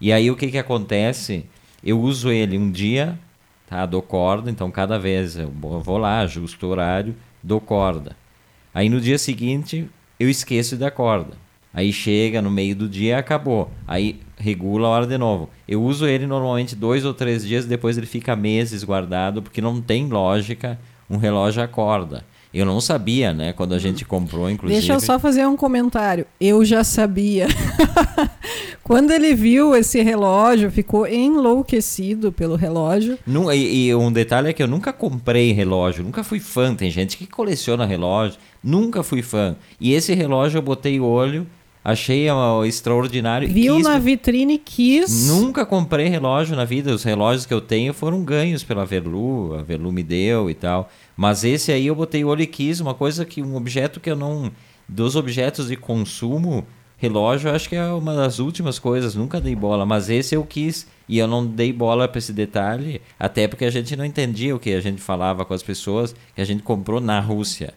E 0.00 0.12
aí 0.12 0.30
o 0.30 0.36
que 0.36 0.50
que 0.50 0.58
acontece? 0.58 1.44
Eu 1.84 2.00
uso 2.00 2.30
ele 2.30 2.58
um 2.58 2.70
dia, 2.70 3.16
tá? 3.68 3.86
Dou 3.86 4.02
corda, 4.02 4.50
então 4.50 4.70
cada 4.70 4.98
vez 4.98 5.36
eu 5.36 5.50
vou 5.50 5.98
lá, 5.98 6.20
ajusto 6.20 6.66
o 6.66 6.70
horário, 6.70 7.14
dou 7.42 7.60
corda. 7.60 8.16
Aí 8.74 8.88
no 8.88 9.00
dia 9.00 9.18
seguinte 9.18 9.88
eu 10.18 10.28
esqueço 10.28 10.76
da 10.76 10.90
corda. 10.90 11.34
Aí 11.72 11.92
chega 11.92 12.42
no 12.42 12.50
meio 12.50 12.74
do 12.74 12.88
dia 12.88 13.18
acabou. 13.18 13.70
Aí 13.86 14.20
regula 14.36 14.88
a 14.88 14.90
hora 14.90 15.06
de 15.06 15.16
novo. 15.16 15.48
Eu 15.68 15.80
uso 15.82 16.06
ele 16.08 16.26
normalmente 16.26 16.74
dois 16.74 17.04
ou 17.04 17.14
três 17.14 17.46
dias, 17.46 17.66
depois 17.66 17.96
ele 17.96 18.06
fica 18.06 18.34
meses 18.34 18.82
guardado, 18.82 19.40
porque 19.40 19.60
não 19.60 19.80
tem 19.80 20.08
lógica 20.08 20.76
um 21.08 21.16
relógio 21.16 21.62
a 21.62 21.68
corda. 21.68 22.24
Eu 22.52 22.66
não 22.66 22.80
sabia, 22.80 23.32
né? 23.32 23.52
Quando 23.52 23.74
a 23.74 23.78
gente 23.78 24.04
comprou, 24.04 24.50
inclusive. 24.50 24.80
Deixa 24.80 24.94
eu 24.94 25.00
só 25.00 25.18
fazer 25.18 25.46
um 25.46 25.56
comentário. 25.56 26.26
Eu 26.40 26.64
já 26.64 26.82
sabia. 26.82 27.46
Quando 28.82 29.12
ele 29.12 29.34
viu 29.34 29.76
esse 29.76 30.02
relógio, 30.02 30.68
ficou 30.68 31.06
enlouquecido 31.06 32.32
pelo 32.32 32.56
relógio. 32.56 33.16
Não, 33.24 33.52
e, 33.52 33.86
e, 33.86 33.94
um 33.94 34.10
detalhe 34.10 34.48
é 34.48 34.52
que 34.52 34.60
eu 34.60 34.66
nunca 34.66 34.92
comprei 34.92 35.52
relógio, 35.52 36.02
nunca 36.02 36.24
fui 36.24 36.40
fã. 36.40 36.74
Tem 36.74 36.90
gente 36.90 37.16
que 37.16 37.24
coleciona 37.24 37.86
relógio, 37.86 38.40
nunca 38.64 39.04
fui 39.04 39.22
fã. 39.22 39.54
E 39.80 39.92
esse 39.92 40.12
relógio 40.12 40.58
eu 40.58 40.62
botei 40.62 40.98
o 40.98 41.04
olho, 41.04 41.46
achei 41.84 42.30
uh, 42.30 42.64
extraordinário. 42.64 43.48
Viu 43.48 43.76
quis, 43.76 43.84
na 43.84 43.98
vitrine, 43.98 44.58
quis. 44.58 45.28
Nunca 45.28 45.64
comprei 45.66 46.08
relógio 46.08 46.56
na 46.56 46.64
vida. 46.64 46.94
Os 46.94 47.02
relógios 47.02 47.46
que 47.46 47.54
eu 47.54 47.60
tenho 47.60 47.92
foram 47.94 48.22
ganhos 48.22 48.62
pela 48.62 48.84
Verlu, 48.84 49.54
a 49.54 49.62
Verlu 49.62 49.92
me 49.92 50.02
deu 50.02 50.50
e 50.50 50.54
tal. 50.54 50.90
Mas 51.16 51.44
esse 51.44 51.72
aí 51.72 51.86
eu 51.86 51.94
botei 51.94 52.24
o 52.24 52.28
olho 52.28 52.42
e 52.42 52.46
quis, 52.46 52.80
uma 52.80 52.94
coisa 52.94 53.24
que 53.24 53.42
um 53.42 53.56
objeto 53.56 54.00
que 54.00 54.10
eu 54.10 54.16
não 54.16 54.50
dos 54.88 55.14
objetos 55.14 55.68
de 55.68 55.76
consumo 55.76 56.66
Relógio 57.00 57.50
acho 57.50 57.66
que 57.66 57.76
é 57.76 57.86
uma 57.86 58.14
das 58.14 58.38
últimas 58.38 58.78
coisas, 58.78 59.14
nunca 59.14 59.40
dei 59.40 59.56
bola, 59.56 59.86
mas 59.86 60.10
esse 60.10 60.34
eu 60.34 60.44
quis 60.44 60.86
e 61.08 61.16
eu 61.16 61.26
não 61.26 61.46
dei 61.46 61.72
bola 61.72 62.06
para 62.06 62.18
esse 62.18 62.30
detalhe, 62.30 63.00
até 63.18 63.48
porque 63.48 63.64
a 63.64 63.70
gente 63.70 63.96
não 63.96 64.04
entendia 64.04 64.54
o 64.54 64.58
que 64.58 64.74
a 64.74 64.82
gente 64.82 65.00
falava 65.00 65.46
com 65.46 65.54
as 65.54 65.62
pessoas 65.62 66.14
que 66.34 66.42
a 66.42 66.44
gente 66.44 66.62
comprou 66.62 67.00
na 67.00 67.18
Rússia. 67.18 67.72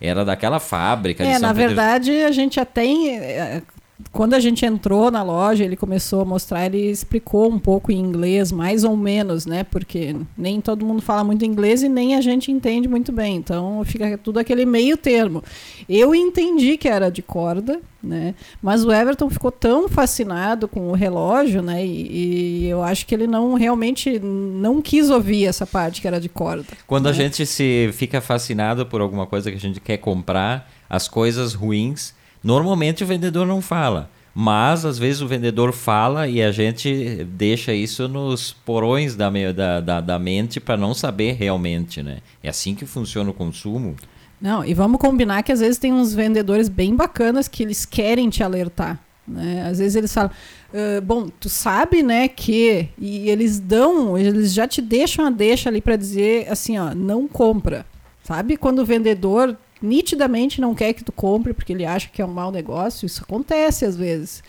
Era 0.00 0.24
daquela 0.24 0.60
fábrica 0.60 1.24
é, 1.24 1.38
na 1.38 1.48
Pedro- 1.54 1.68
verdade, 1.68 2.10
a 2.22 2.30
gente 2.32 2.56
já 2.56 2.64
tem. 2.64 3.62
Quando 4.10 4.34
a 4.34 4.40
gente 4.40 4.66
entrou 4.66 5.08
na 5.08 5.22
loja, 5.22 5.62
ele 5.62 5.76
começou 5.76 6.22
a 6.22 6.24
mostrar, 6.24 6.66
ele 6.66 6.90
explicou 6.90 7.48
um 7.48 7.60
pouco 7.60 7.92
em 7.92 7.98
inglês, 7.98 8.50
mais 8.50 8.82
ou 8.82 8.96
menos, 8.96 9.46
né? 9.46 9.62
Porque 9.62 10.16
nem 10.36 10.60
todo 10.60 10.84
mundo 10.84 11.00
fala 11.00 11.22
muito 11.22 11.44
inglês 11.44 11.80
e 11.82 11.88
nem 11.88 12.16
a 12.16 12.20
gente 12.20 12.50
entende 12.50 12.88
muito 12.88 13.12
bem. 13.12 13.36
Então 13.36 13.84
fica 13.84 14.18
tudo 14.18 14.38
aquele 14.40 14.66
meio 14.66 14.96
termo. 14.96 15.44
Eu 15.88 16.12
entendi 16.12 16.76
que 16.76 16.88
era 16.88 17.08
de 17.08 17.22
corda, 17.22 17.80
né? 18.02 18.34
Mas 18.60 18.84
o 18.84 18.92
Everton 18.92 19.30
ficou 19.30 19.52
tão 19.52 19.88
fascinado 19.88 20.66
com 20.66 20.88
o 20.88 20.92
relógio, 20.92 21.62
né? 21.62 21.86
E, 21.86 22.64
e 22.64 22.66
eu 22.66 22.82
acho 22.82 23.06
que 23.06 23.14
ele 23.14 23.28
não 23.28 23.54
realmente 23.54 24.18
não 24.18 24.82
quis 24.82 25.08
ouvir 25.08 25.46
essa 25.46 25.64
parte 25.64 26.00
que 26.00 26.08
era 26.08 26.20
de 26.20 26.28
corda. 26.28 26.66
Quando 26.84 27.06
a 27.06 27.10
né? 27.10 27.16
gente 27.16 27.46
se 27.46 27.90
fica 27.92 28.20
fascinado 28.20 28.86
por 28.86 29.00
alguma 29.00 29.24
coisa 29.24 29.52
que 29.52 29.56
a 29.56 29.60
gente 29.60 29.80
quer 29.80 29.98
comprar, 29.98 30.68
as 30.90 31.06
coisas 31.06 31.54
ruins, 31.54 32.12
normalmente 32.44 33.02
o 33.02 33.06
vendedor 33.06 33.46
não 33.46 33.60
fala. 33.60 34.10
Mas 34.34 34.84
às 34.84 34.98
vezes 34.98 35.22
o 35.22 35.28
vendedor 35.28 35.72
fala 35.72 36.26
e 36.26 36.42
a 36.42 36.50
gente 36.50 37.24
deixa 37.30 37.72
isso 37.72 38.08
nos 38.08 38.52
porões 38.52 39.14
da, 39.14 39.30
da, 39.30 39.80
da, 39.80 40.00
da 40.00 40.18
mente 40.18 40.58
para 40.58 40.76
não 40.76 40.92
saber 40.92 41.34
realmente, 41.34 42.02
né? 42.02 42.18
É 42.42 42.48
assim 42.48 42.74
que 42.74 42.84
funciona 42.84 43.30
o 43.30 43.34
consumo. 43.34 43.94
Não, 44.40 44.64
e 44.64 44.74
vamos 44.74 45.00
combinar 45.00 45.44
que 45.44 45.52
às 45.52 45.60
vezes 45.60 45.78
tem 45.78 45.92
uns 45.92 46.12
vendedores 46.12 46.68
bem 46.68 46.96
bacanas 46.96 47.46
que 47.46 47.62
eles 47.62 47.86
querem 47.86 48.28
te 48.28 48.42
alertar. 48.42 48.98
Né? 49.26 49.66
Às 49.70 49.78
vezes 49.78 49.94
eles 49.94 50.12
falam, 50.12 50.32
"Ah, 50.74 51.00
bom, 51.00 51.28
tu 51.28 51.48
sabe, 51.48 52.02
né, 52.02 52.26
que. 52.26 52.88
E 52.98 53.30
eles 53.30 53.60
dão, 53.60 54.18
eles 54.18 54.52
já 54.52 54.66
te 54.66 54.82
deixam 54.82 55.24
a 55.24 55.30
deixa 55.30 55.70
ali 55.70 55.80
para 55.80 55.96
dizer 55.96 56.50
assim, 56.50 56.76
ó, 56.76 56.92
não 56.92 57.28
compra. 57.28 57.86
Sabe? 58.24 58.56
Quando 58.56 58.80
o 58.80 58.84
vendedor 58.84 59.56
nitidamente 59.80 60.60
não 60.60 60.74
quer 60.74 60.92
que 60.92 61.04
tu 61.04 61.12
compre 61.12 61.52
porque 61.52 61.72
ele 61.72 61.84
acha 61.84 62.08
que 62.08 62.22
é 62.22 62.24
um 62.24 62.32
mau 62.32 62.50
negócio, 62.50 63.06
isso 63.06 63.22
acontece 63.22 63.84
às 63.84 63.96
vezes. 63.96 64.42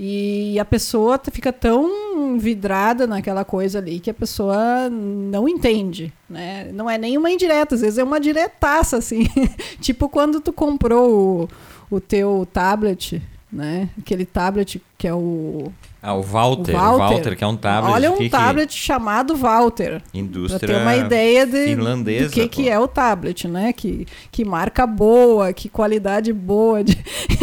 E 0.00 0.56
a 0.60 0.64
pessoa 0.64 1.20
fica 1.32 1.52
tão 1.52 2.38
vidrada 2.38 3.04
naquela 3.04 3.44
coisa 3.44 3.80
ali 3.80 3.98
que 3.98 4.08
a 4.08 4.14
pessoa 4.14 4.88
não 4.88 5.48
entende, 5.48 6.12
né? 6.30 6.70
Não 6.72 6.88
é 6.88 6.96
nem 6.96 7.18
uma 7.18 7.30
indireta, 7.30 7.74
às 7.74 7.80
vezes 7.80 7.98
é 7.98 8.04
uma 8.04 8.20
diretaça, 8.20 8.96
assim. 8.96 9.26
tipo 9.80 10.08
quando 10.08 10.40
tu 10.40 10.52
comprou 10.52 11.48
o, 11.90 11.96
o 11.96 12.00
teu 12.00 12.46
tablet, 12.52 13.20
né? 13.50 13.88
Aquele 13.98 14.24
tablet 14.24 14.80
que 14.96 15.08
é 15.08 15.14
o... 15.14 15.72
Ah, 16.02 16.14
o 16.14 16.22
Walter, 16.22 16.76
o 16.76 16.78
o 16.78 16.98
Walter, 16.98 17.36
que 17.36 17.42
é 17.42 17.46
um 17.46 17.56
tablet. 17.56 17.92
Olha 17.92 18.12
um 18.12 18.16
que 18.16 18.24
que- 18.24 18.30
tablet 18.30 18.72
chamado 18.72 19.34
Walter. 19.34 20.00
Indústria 20.14 20.74
ter 20.74 20.80
uma 20.82 20.96
ideia 20.96 21.44
de, 21.44 21.64
finlandesa, 21.64 22.26
do 22.28 22.32
que, 22.32 22.42
pô. 22.42 22.48
que 22.48 22.68
é 22.68 22.78
o 22.78 22.86
tablet, 22.86 23.48
né? 23.48 23.72
Que, 23.72 24.06
que 24.30 24.44
marca 24.44 24.86
boa, 24.86 25.52
que 25.52 25.68
qualidade 25.68 26.32
boa, 26.32 26.84
de 26.84 26.96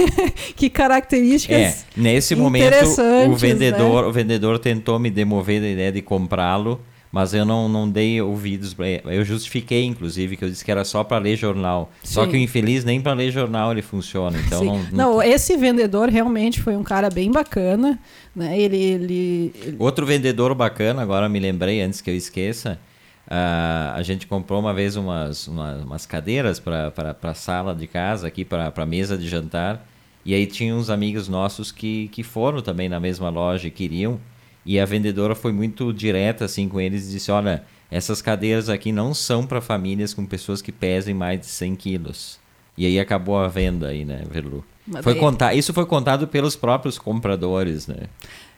que 0.56 0.70
características. 0.70 1.58
É, 1.58 1.76
nesse 1.98 2.34
momento 2.34 2.64
o 2.64 2.68
interessantes, 2.68 3.42
vendedor, 3.42 4.04
né? 4.04 4.10
o 4.10 4.12
vendedor 4.12 4.60
tentou 4.60 4.98
me 5.00 5.10
demover 5.10 5.60
da 5.60 5.68
ideia 5.68 5.92
de 5.92 6.02
comprá-lo, 6.02 6.80
mas 7.16 7.34
eu 7.34 7.46
não, 7.46 7.70
não 7.70 7.90
dei 7.90 8.22
ouvidos 8.22 8.76
ele. 8.78 9.02
Eu 9.06 9.24
justifiquei, 9.24 9.86
inclusive, 9.86 10.36
que 10.36 10.44
eu 10.44 10.50
disse 10.50 10.66
que 10.66 10.70
era 10.70 10.84
só 10.84 11.02
para 11.02 11.18
ler 11.18 11.38
jornal. 11.38 11.90
Só 12.04 12.26
Sim. 12.26 12.32
que 12.32 12.36
o 12.36 12.40
infeliz 12.42 12.84
nem 12.84 13.00
para 13.00 13.14
ler 13.14 13.32
jornal 13.32 13.72
ele 13.72 13.82
funciona. 13.82 14.38
Então 14.38 14.60
Sim. 14.60 14.88
não, 14.92 15.14
Não, 15.14 15.24
esse 15.24 15.56
vendedor 15.56 16.10
realmente 16.10 16.62
foi 16.62 16.76
um 16.76 16.84
cara 16.84 17.10
bem 17.10 17.32
bacana, 17.32 17.98
né? 18.36 18.60
Ele, 18.60 18.76
ele, 18.76 19.54
ele- 19.64 19.76
Outro 19.80 20.06
vendedor 20.06 20.54
bacana, 20.54 21.02
agora 21.02 21.30
me 21.30 21.40
lembrei 21.40 21.82
antes 21.82 22.02
que 22.02 22.10
eu 22.10 22.16
esqueça. 22.18 22.78
ah, 23.30 23.94
a 23.96 24.04
gente 24.04 24.28
comprou 24.28 24.60
uma 24.60 24.74
vez 24.74 24.98
umas, 24.98 25.48
umas, 25.48 25.84
umas 25.86 26.06
cadeiras 26.06 26.60
para 26.60 27.16
a 27.24 27.34
sala 27.34 27.74
de 27.74 27.88
casa, 27.88 28.28
aqui 28.28 28.44
para 28.44 28.74
a 28.76 28.86
mesa 28.86 29.18
de 29.18 29.30
jantar. 29.30 29.88
E 30.26 30.34
aí 30.34 30.46
tinha 30.46 30.76
uns 30.76 30.90
amigos 30.90 31.30
nossos 31.30 31.72
que, 31.72 32.10
que 32.10 32.24
foram 32.24 32.62
também 32.62 32.90
na 32.90 33.00
mesma 33.00 33.30
loja 33.30 33.70
e 33.70 33.72
queriam. 33.72 34.20
E 34.66 34.80
a 34.80 34.86
vendedora 34.86 35.36
foi 35.36 35.52
muito 35.52 35.94
direta 35.94 36.46
assim 36.46 36.68
com 36.68 36.80
eles 36.82 37.08
e 37.08 37.12
disse: 37.12 37.32
Olha, 37.32 37.64
essas 37.92 38.22
cadeiras 38.22 38.68
aqui 38.70 38.92
não 38.92 39.14
são 39.14 39.46
para 39.46 39.62
famílias 39.62 40.14
com 40.14 40.26
pessoas 40.26 40.62
que 40.62 40.72
pesem 40.72 41.14
mais 41.14 41.40
de 41.40 41.46
100 41.46 41.76
quilos. 41.76 42.40
E 42.78 42.86
aí 42.86 43.00
acabou 43.00 43.38
a 43.38 43.48
venda 43.48 43.88
aí, 43.88 44.04
né, 44.04 44.24
Verlu? 44.30 44.64
Mas 44.86 45.04
Foi 45.04 45.14
daí- 45.14 45.20
contar, 45.22 45.54
isso 45.54 45.74
foi 45.74 45.86
contado 45.86 46.28
pelos 46.28 46.56
próprios 46.56 46.98
compradores, 46.98 47.88
né? 47.88 48.08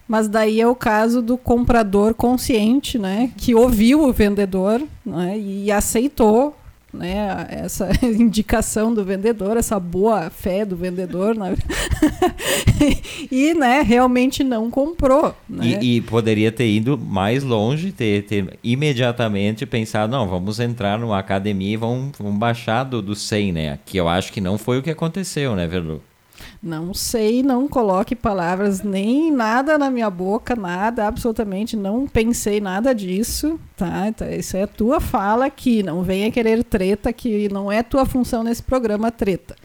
Mas 0.08 0.28
daí 0.30 0.62
é 0.62 0.68
o 0.68 0.74
caso 0.76 1.22
do 1.22 1.38
comprador 1.38 2.14
consciente, 2.14 2.98
né? 2.98 3.30
Que 3.38 3.54
ouviu 3.54 4.04
o 4.08 4.14
vendedor 4.14 4.82
né, 5.06 5.38
e 5.38 5.70
aceitou 5.72 6.58
né, 6.94 7.48
essa 7.50 7.90
indicação 8.04 8.94
do 8.94 9.04
vendedor, 9.04 9.58
essa 9.58 9.80
boa 9.80 10.30
fé 10.30 10.66
do 10.66 10.76
vendedor, 10.76 11.36
né? 11.36 11.56
e 13.32 13.54
né, 13.54 13.82
realmente 13.82 14.44
não 14.44 14.70
comprou. 14.70 15.36
Né? 15.50 15.80
E, 15.82 15.98
e 15.98 16.02
poderia 16.02 16.52
ter 16.52 16.70
ido 16.70 16.98
mais 16.98 17.44
longe, 17.44 17.92
ter, 17.92 18.24
ter 18.24 18.58
imediatamente 18.64 19.66
pensado, 19.66 20.12
não, 20.12 20.28
vamos 20.28 20.60
entrar 20.60 20.98
numa 20.98 21.20
academia 21.20 21.74
e 21.74 21.78
vamos, 21.78 22.18
vamos 22.18 22.40
baixar 22.40 22.84
do, 22.84 23.02
do 23.02 23.16
100, 23.16 23.52
né? 23.52 23.80
Que 23.86 23.98
eu 23.98 24.08
acho 24.08 24.32
que 24.32 24.42
não 24.42 24.58
foi 24.58 24.80
o 24.80 24.84
que 24.84 24.90
aconteceu, 24.90 25.56
né, 25.56 25.68
Verlu? 25.68 26.02
Não 26.68 26.94
sei, 26.94 27.42
não 27.42 27.66
coloque 27.66 28.14
palavras 28.14 28.84
nem 28.84 29.32
nada 29.32 29.78
na 29.78 29.90
minha 29.90 30.10
boca, 30.10 30.54
nada, 30.54 31.08
absolutamente 31.08 31.78
não 31.78 32.06
pensei 32.06 32.60
nada 32.60 32.94
disso, 32.94 33.58
tá? 33.78 34.10
Então, 34.10 34.30
isso 34.30 34.58
é 34.58 34.68
tua 34.68 35.00
fala 35.00 35.46
aqui, 35.46 35.82
não 35.82 36.04
venha 36.04 36.30
querer 36.30 36.64
treta, 36.66 37.14
que 37.14 37.48
não 37.48 37.72
é 37.72 37.82
tua 37.82 38.06
função 38.06 38.44
nesse 38.44 38.62
programa 38.62 39.10
treta. 39.10 39.56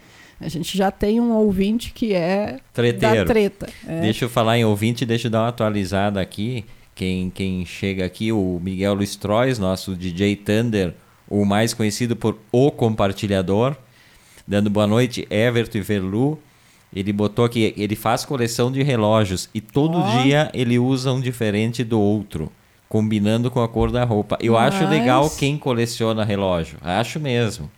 A 0.40 0.48
gente 0.48 0.76
já 0.78 0.90
tem 0.90 1.20
um 1.20 1.32
ouvinte 1.32 1.92
que 1.92 2.14
é 2.14 2.52
da 2.52 2.58
Treteiro. 2.72 3.26
treta. 3.26 3.68
é. 3.86 4.00
Deixa 4.00 4.24
eu 4.24 4.28
falar 4.28 4.58
em 4.58 4.64
ouvinte, 4.64 5.04
deixa 5.04 5.26
eu 5.26 5.30
dar 5.30 5.40
uma 5.40 5.48
atualizada 5.48 6.20
aqui. 6.20 6.64
Quem, 6.94 7.30
quem 7.30 7.64
chega 7.64 8.04
aqui, 8.04 8.30
o 8.30 8.60
Miguel 8.62 8.94
Luiz 8.94 9.16
Trois, 9.16 9.58
nosso 9.58 9.96
DJ 9.96 10.36
Thunder, 10.36 10.94
o 11.28 11.44
mais 11.44 11.74
conhecido 11.74 12.14
por 12.14 12.38
O 12.52 12.70
Compartilhador, 12.70 13.76
dando 14.46 14.68
boa 14.68 14.86
noite, 14.86 15.26
Everton 15.30 15.78
e 15.78 15.80
Verlu. 15.80 16.38
Ele 16.94 17.12
botou 17.12 17.44
aqui, 17.44 17.72
ele 17.76 17.96
faz 17.96 18.24
coleção 18.24 18.70
de 18.70 18.82
relógios 18.82 19.48
e 19.54 19.60
todo 19.60 19.98
Ó. 19.98 20.22
dia 20.22 20.50
ele 20.52 20.78
usa 20.78 21.12
um 21.12 21.20
diferente 21.20 21.82
do 21.82 21.98
outro, 21.98 22.52
combinando 22.88 23.50
com 23.50 23.62
a 23.62 23.68
cor 23.68 23.90
da 23.90 24.04
roupa. 24.04 24.36
Eu 24.40 24.56
acho 24.58 24.82
Mas- 24.82 24.90
legal 24.90 25.30
quem 25.30 25.56
coleciona 25.56 26.24
relógio, 26.24 26.78
acho 26.82 27.18
mesmo. 27.18 27.70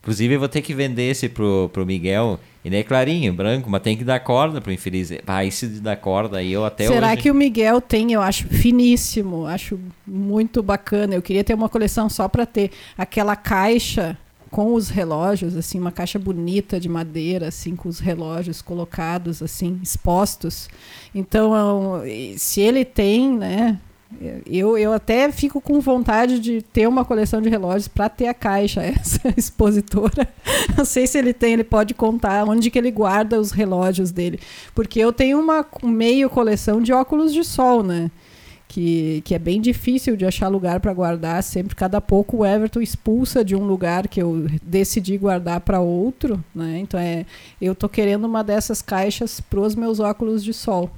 Inclusive, 0.00 0.34
eu 0.34 0.40
vou 0.40 0.48
ter 0.48 0.62
que 0.62 0.74
vender 0.74 1.10
esse 1.10 1.28
pro, 1.28 1.70
pro 1.72 1.86
Miguel. 1.86 2.40
Ele 2.64 2.76
é 2.76 2.82
clarinho, 2.82 3.32
branco, 3.32 3.70
mas 3.70 3.82
tem 3.82 3.96
que 3.96 4.02
dar 4.02 4.18
corda 4.18 4.60
pro 4.60 4.72
infeliz. 4.72 5.12
Ah, 5.24 5.44
esse 5.44 5.68
de 5.68 5.80
dar 5.80 5.94
corda 5.96 6.38
aí 6.38 6.52
eu 6.52 6.64
até 6.64 6.88
Será 6.88 7.12
hoje... 7.12 7.18
que 7.18 7.30
o 7.30 7.34
Miguel 7.34 7.80
tem? 7.80 8.12
Eu 8.12 8.20
acho 8.20 8.48
finíssimo, 8.48 9.46
acho 9.46 9.78
muito 10.04 10.60
bacana. 10.60 11.14
Eu 11.14 11.22
queria 11.22 11.44
ter 11.44 11.54
uma 11.54 11.68
coleção 11.68 12.08
só 12.08 12.26
para 12.28 12.44
ter 12.44 12.72
aquela 12.98 13.36
caixa 13.36 14.18
com 14.52 14.74
os 14.74 14.90
relógios, 14.90 15.56
assim, 15.56 15.80
uma 15.80 15.90
caixa 15.90 16.18
bonita 16.18 16.78
de 16.78 16.86
madeira, 16.86 17.48
assim, 17.48 17.74
com 17.74 17.88
os 17.88 17.98
relógios 17.98 18.60
colocados, 18.60 19.42
assim, 19.42 19.80
expostos. 19.82 20.68
Então, 21.14 22.02
se 22.36 22.60
ele 22.60 22.84
tem, 22.84 23.34
né? 23.34 23.80
Eu, 24.46 24.76
eu 24.76 24.92
até 24.92 25.32
fico 25.32 25.58
com 25.58 25.80
vontade 25.80 26.38
de 26.38 26.60
ter 26.60 26.86
uma 26.86 27.02
coleção 27.02 27.40
de 27.40 27.48
relógios 27.48 27.88
para 27.88 28.10
ter 28.10 28.26
a 28.26 28.34
caixa, 28.34 28.82
essa 28.84 29.32
expositora. 29.34 30.28
Não 30.76 30.84
sei 30.84 31.06
se 31.06 31.16
ele 31.16 31.32
tem, 31.32 31.54
ele 31.54 31.64
pode 31.64 31.94
contar 31.94 32.44
onde 32.44 32.70
que 32.70 32.78
ele 32.78 32.90
guarda 32.90 33.40
os 33.40 33.52
relógios 33.52 34.10
dele. 34.10 34.38
Porque 34.74 35.00
eu 35.00 35.14
tenho 35.14 35.40
uma 35.40 35.66
meio 35.82 36.28
coleção 36.28 36.82
de 36.82 36.92
óculos 36.92 37.32
de 37.32 37.42
sol, 37.42 37.82
né? 37.82 38.10
Que, 38.74 39.20
que 39.26 39.34
é 39.34 39.38
bem 39.38 39.60
difícil 39.60 40.16
de 40.16 40.24
achar 40.24 40.48
lugar 40.48 40.80
para 40.80 40.94
guardar. 40.94 41.42
Sempre, 41.42 41.74
cada 41.76 42.00
pouco, 42.00 42.38
o 42.38 42.46
Everton 42.46 42.80
expulsa 42.80 43.44
de 43.44 43.54
um 43.54 43.64
lugar 43.66 44.08
que 44.08 44.22
eu 44.22 44.46
decidi 44.62 45.18
guardar 45.18 45.60
para 45.60 45.78
outro, 45.78 46.42
né? 46.54 46.78
Então, 46.78 46.98
é, 46.98 47.26
eu 47.60 47.74
tô 47.74 47.86
querendo 47.86 48.24
uma 48.24 48.42
dessas 48.42 48.80
caixas 48.80 49.42
para 49.42 49.60
os 49.60 49.74
meus 49.74 50.00
óculos 50.00 50.42
de 50.42 50.54
sol. 50.54 50.90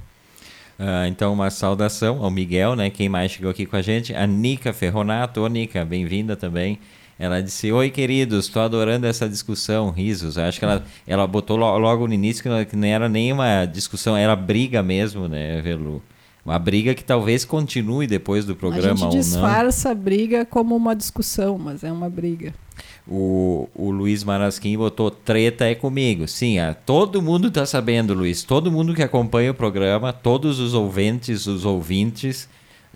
Ah, 0.79 1.05
então, 1.09 1.33
uma 1.33 1.49
saudação 1.49 2.23
ao 2.23 2.31
Miguel, 2.31 2.77
né? 2.77 2.89
Quem 2.89 3.09
mais 3.09 3.31
chegou 3.31 3.51
aqui 3.51 3.65
com 3.65 3.75
a 3.75 3.81
gente? 3.81 4.15
A 4.15 4.25
Nica 4.25 4.71
Ferronato. 4.71 5.41
Ô, 5.41 5.47
Nica, 5.47 5.83
bem-vinda 5.83 6.33
também. 6.37 6.79
Ela 7.19 7.41
disse: 7.41 7.73
Oi, 7.73 7.89
queridos, 7.89 8.45
estou 8.45 8.61
adorando 8.61 9.05
essa 9.05 9.27
discussão. 9.27 9.89
Risos. 9.89 10.37
Acho 10.37 10.59
que 10.59 10.63
ela, 10.65 10.81
ela 11.05 11.27
botou 11.27 11.57
lo- 11.57 11.77
logo 11.77 12.07
no 12.07 12.13
início 12.13 12.41
que 12.41 12.47
não, 12.47 12.63
que 12.63 12.75
não 12.77 12.87
era 12.87 13.09
nem 13.09 13.33
uma 13.33 13.65
discussão, 13.65 14.15
era 14.15 14.33
briga 14.33 14.81
mesmo, 14.81 15.27
né, 15.27 15.59
Velu? 15.61 16.01
Uma 16.45 16.59
briga 16.59 16.93
que 16.93 17.03
talvez 17.03 17.43
continue 17.43 18.05
depois 18.05 18.45
do 18.45 18.53
a 18.53 18.55
programa 18.55 18.95
gente 18.95 19.05
ou 19.05 19.11
não. 19.11 19.19
disfarça 19.19 19.89
a 19.89 19.95
briga 19.95 20.45
como 20.45 20.75
uma 20.75 20.95
discussão, 20.95 21.57
mas 21.57 21.83
é 21.83 21.91
uma 21.91 22.07
briga. 22.07 22.53
O, 23.07 23.67
o 23.73 23.89
Luiz 23.89 24.23
Marasquim 24.23 24.77
botou 24.77 25.09
treta 25.09 25.65
é 25.65 25.73
comigo. 25.73 26.27
Sim, 26.27 26.59
é, 26.59 26.73
todo 26.73 27.21
mundo 27.21 27.47
está 27.47 27.65
sabendo, 27.65 28.13
Luiz. 28.13 28.43
Todo 28.43 28.71
mundo 28.71 28.93
que 28.93 29.01
acompanha 29.01 29.51
o 29.51 29.55
programa, 29.55 30.13
todos 30.13 30.59
os 30.59 30.75
ouvintes, 30.75 31.47
os 31.47 31.65
ouvintes 31.65 32.47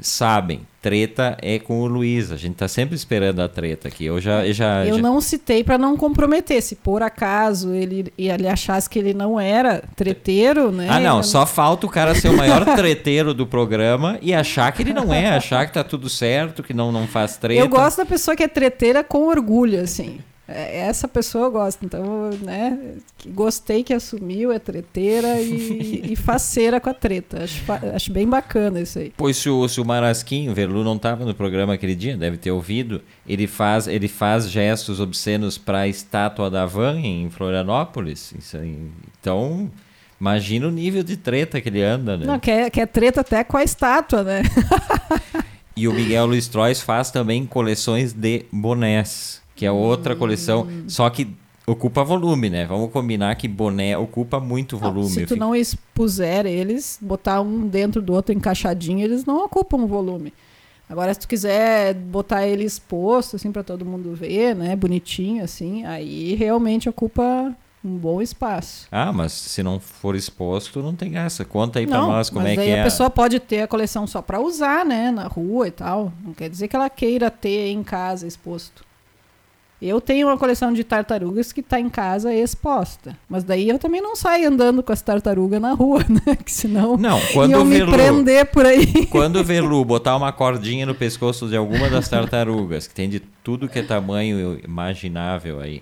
sabem, 0.01 0.62
treta 0.82 1.38
é 1.41 1.60
com 1.60 1.82
o 1.82 1.88
Luiz. 1.88 2.32
A 2.32 2.38
gente 2.38 2.56
tá 2.56 2.68
sempre 2.68 2.96
esperando 2.96 3.41
a 3.41 3.48
treta 3.48 3.88
aqui. 3.88 4.06
Eu 4.06 4.20
já. 4.20 4.46
Eu, 4.46 4.53
já, 4.53 4.86
eu 4.86 4.96
já... 4.96 5.01
não 5.01 5.20
citei 5.22 5.63
para 5.63 5.77
não 5.77 5.98
comprometer. 5.98 6.62
Se 6.62 6.75
por 6.75 7.01
acaso 7.01 7.74
ele, 7.74 8.12
ele 8.18 8.48
achasse 8.48 8.89
que 8.89 9.00
ele 9.00 9.13
não 9.13 9.39
era 9.39 9.84
treteiro, 9.96 10.72
né? 10.72 10.88
Ah, 10.89 11.00
não. 11.00 11.22
Só 11.24 11.46
falta 11.46 11.86
o 11.86 11.89
cara 11.89 12.15
ser 12.15 12.29
o 12.29 12.38
maior 12.38 12.63
treteiro 12.75 13.34
do 13.34 13.46
programa 13.46 14.18
e 14.22 14.34
achar 14.34 14.72
que 14.72 14.82
ele 14.82 14.94
não 14.94 15.13
é, 15.13 15.29
achar 15.29 15.65
que 15.65 15.74
tá 15.74 15.84
tudo 15.84 16.10
certo, 16.10 16.63
que 16.63 16.74
não, 16.74 16.91
não 16.91 17.08
faz 17.08 17.38
treta. 17.38 17.62
Eu 17.62 17.70
gosto 17.70 17.98
da 17.98 18.06
pessoa 18.06 18.36
que 18.36 18.44
é 18.44 18.48
treteira 18.48 19.03
com 19.03 19.27
orgulho, 19.27 19.82
assim. 19.82 20.20
É, 20.51 20.79
essa 20.79 21.08
pessoa 21.08 21.46
eu 21.46 21.51
gosto. 21.51 21.86
Então, 21.86 22.32
né? 22.41 22.96
Gostei 23.27 23.84
que 23.84 23.94
assumiu, 23.94 24.51
é 24.51 24.58
treteira 24.58 25.39
e, 25.39 26.01
e 26.12 26.15
faceira 26.15 26.79
com 26.79 26.89
a 26.89 26.94
treta. 26.94 27.44
Acho, 27.44 27.63
acho 27.94 28.12
bem 28.12 28.27
bacana 28.27 28.82
isso 28.82 28.98
aí. 28.98 29.13
Pois 29.15 29.38
se 29.38 29.50
o, 29.50 29.68
se 29.68 29.79
o 29.79 29.86
Verlu 30.53 30.84
não 30.84 30.96
estava 30.96 31.24
no 31.24 31.36
programa 31.36 31.75
aquele 31.75 31.94
dia, 31.94 32.18
deve 32.18 32.38
ter 32.38 32.51
ouvido, 32.51 33.01
ele 33.27 33.46
faz, 33.46 33.88
ele 33.88 34.08
faz 34.08 34.50
gestos 34.50 35.00
obscenos 35.00 35.58
para 35.58 35.82
a 35.82 35.88
estátua 35.88 36.50
da 36.50 36.65
Van 36.65 37.00
em 37.00 37.29
Florianópolis. 37.29 38.34
Então, 39.22 39.70
imagina 40.20 40.68
o 40.68 40.72
nível 40.72 41.03
de 41.03 41.15
treta 41.15 41.62
que 41.62 41.70
ele 41.70 41.84
anda, 41.84 42.18
né? 42.18 42.25
Não, 42.25 42.39
quer, 42.39 42.72
quer 42.72 42.88
treta 42.88 43.22
até 43.22 43.44
com 43.44 43.58
a 43.58 43.63
estátua, 43.63 44.24
né? 44.24 44.41
e 45.77 45.88
o 45.88 45.94
Miguel 45.94 46.25
Luiz 46.25 46.48
Trois 46.48 46.82
faz 46.82 47.12
também 47.12 47.46
coleções 47.46 48.13
de 48.13 48.46
bonés 48.51 49.38
que 49.60 49.66
é 49.66 49.72
outra 49.72 50.16
coleção, 50.16 50.62
hum. 50.62 50.86
só 50.88 51.10
que 51.10 51.36
ocupa 51.68 52.01
volume, 52.01 52.50
né? 52.50 52.66
Vamos 52.66 52.94
combinar 52.94 53.36
que 53.36 53.46
boné 53.46 53.98
ocupa 53.98 54.39
muito 54.39 54.78
volume. 54.78 55.01
Não, 55.01 55.10
se 55.10 55.25
tu 55.25 55.36
não 55.36 55.54
expuser 55.54 56.46
eles, 56.46 56.98
botar 57.01 57.42
um 57.42 57.68
dentro 57.68 58.01
do 58.01 58.13
outro 58.13 58.34
encaixadinho, 58.34 59.04
eles 59.04 59.25
não 59.25 59.44
ocupam 59.44 59.86
volume. 59.86 60.32
Agora, 60.89 61.13
se 61.13 61.20
tu 61.20 61.28
quiser 61.28 61.94
botar 61.94 62.48
ele 62.48 62.63
exposto, 62.63 63.36
assim, 63.36 63.51
para 63.51 63.62
todo 63.62 63.86
mundo 63.86 64.16
ver, 64.16 64.56
né? 64.56 64.78
Bonitinho, 64.78 65.44
assim, 65.44 65.86
aí 65.86 66.36
realmente 66.36 66.88
ocupa 66.88 67.54
um 67.84 67.98
bom 67.98 68.22
espaço. 68.22 68.88
Ah, 68.89 69.12
mas 69.12 69.34
se 69.34 69.62
não 69.62 69.78
for 69.78 70.16
exposto, 70.16 70.82
não 70.82 70.96
tem 70.96 71.12
graça. 71.12 71.44
Conta 71.44 71.80
aí 71.80 71.86
para 71.86 72.00
nós 72.00 72.30
como 72.30 72.48
é 72.48 72.56
que 72.56 72.62
é. 72.62 72.80
a 72.80 72.84
pessoa 72.86 73.10
pode 73.10 73.42
ter 73.42 73.63
a 73.63 73.68
coleção 73.68 74.08
só 74.08 74.22
para 74.22 74.39
usar, 74.39 74.86
né? 74.86 75.12
Na 75.12 75.28
rua 75.28 75.68
e 75.68 75.72
tal. 75.72 76.13
Não 76.24 76.34
quer 76.34 76.50
dizer 76.50 76.70
que 76.70 76.78
ela 76.78 76.89
queira 76.89 77.30
ter 77.30 77.68
em 77.68 77.84
casa 77.84 78.25
exposto. 78.25 78.88
Eu 79.81 80.01
tenho 80.01 80.27
uma 80.27 80.38
coleção 80.38 80.74
de 80.74 80.83
tartarugas 80.83 81.53
que 81.53 81.62
está 81.62 81.79
em 81.79 81.89
casa 81.89 82.33
exposta. 82.33 83.15
Mas 83.29 83.45
daí 83.45 83.69
eu 83.69 83.79
também 83.79 84.01
não 84.01 84.13
saio 84.13 84.50
andando 84.50 84.83
com 84.83 84.91
as 84.91 85.01
tartarugas 85.01 85.62
na 85.62 85.74
rua, 85.74 86.03
né? 86.09 86.36
Que 86.36 86.51
senão 86.51 86.98
não, 86.98 87.19
quando 87.33 87.51
iam 87.51 87.63
me 87.63 87.86
prender 87.86 88.45
por 88.48 88.65
aí. 88.65 89.05
Quando 89.05 89.38
o 89.38 89.43
Verlu 89.43 89.83
botar 89.86 90.17
uma 90.17 90.33
cordinha 90.33 90.86
no 90.86 90.93
pescoço 90.93 91.48
de 91.48 91.55
alguma 91.55 91.89
das 91.89 92.09
tartarugas, 92.09 92.88
que 92.88 92.93
tem 92.93 93.09
de 93.09 93.21
tudo 93.21 93.69
que 93.69 93.79
é 93.79 93.83
tamanho 93.83 94.59
imaginável 94.65 95.62
aí, 95.62 95.81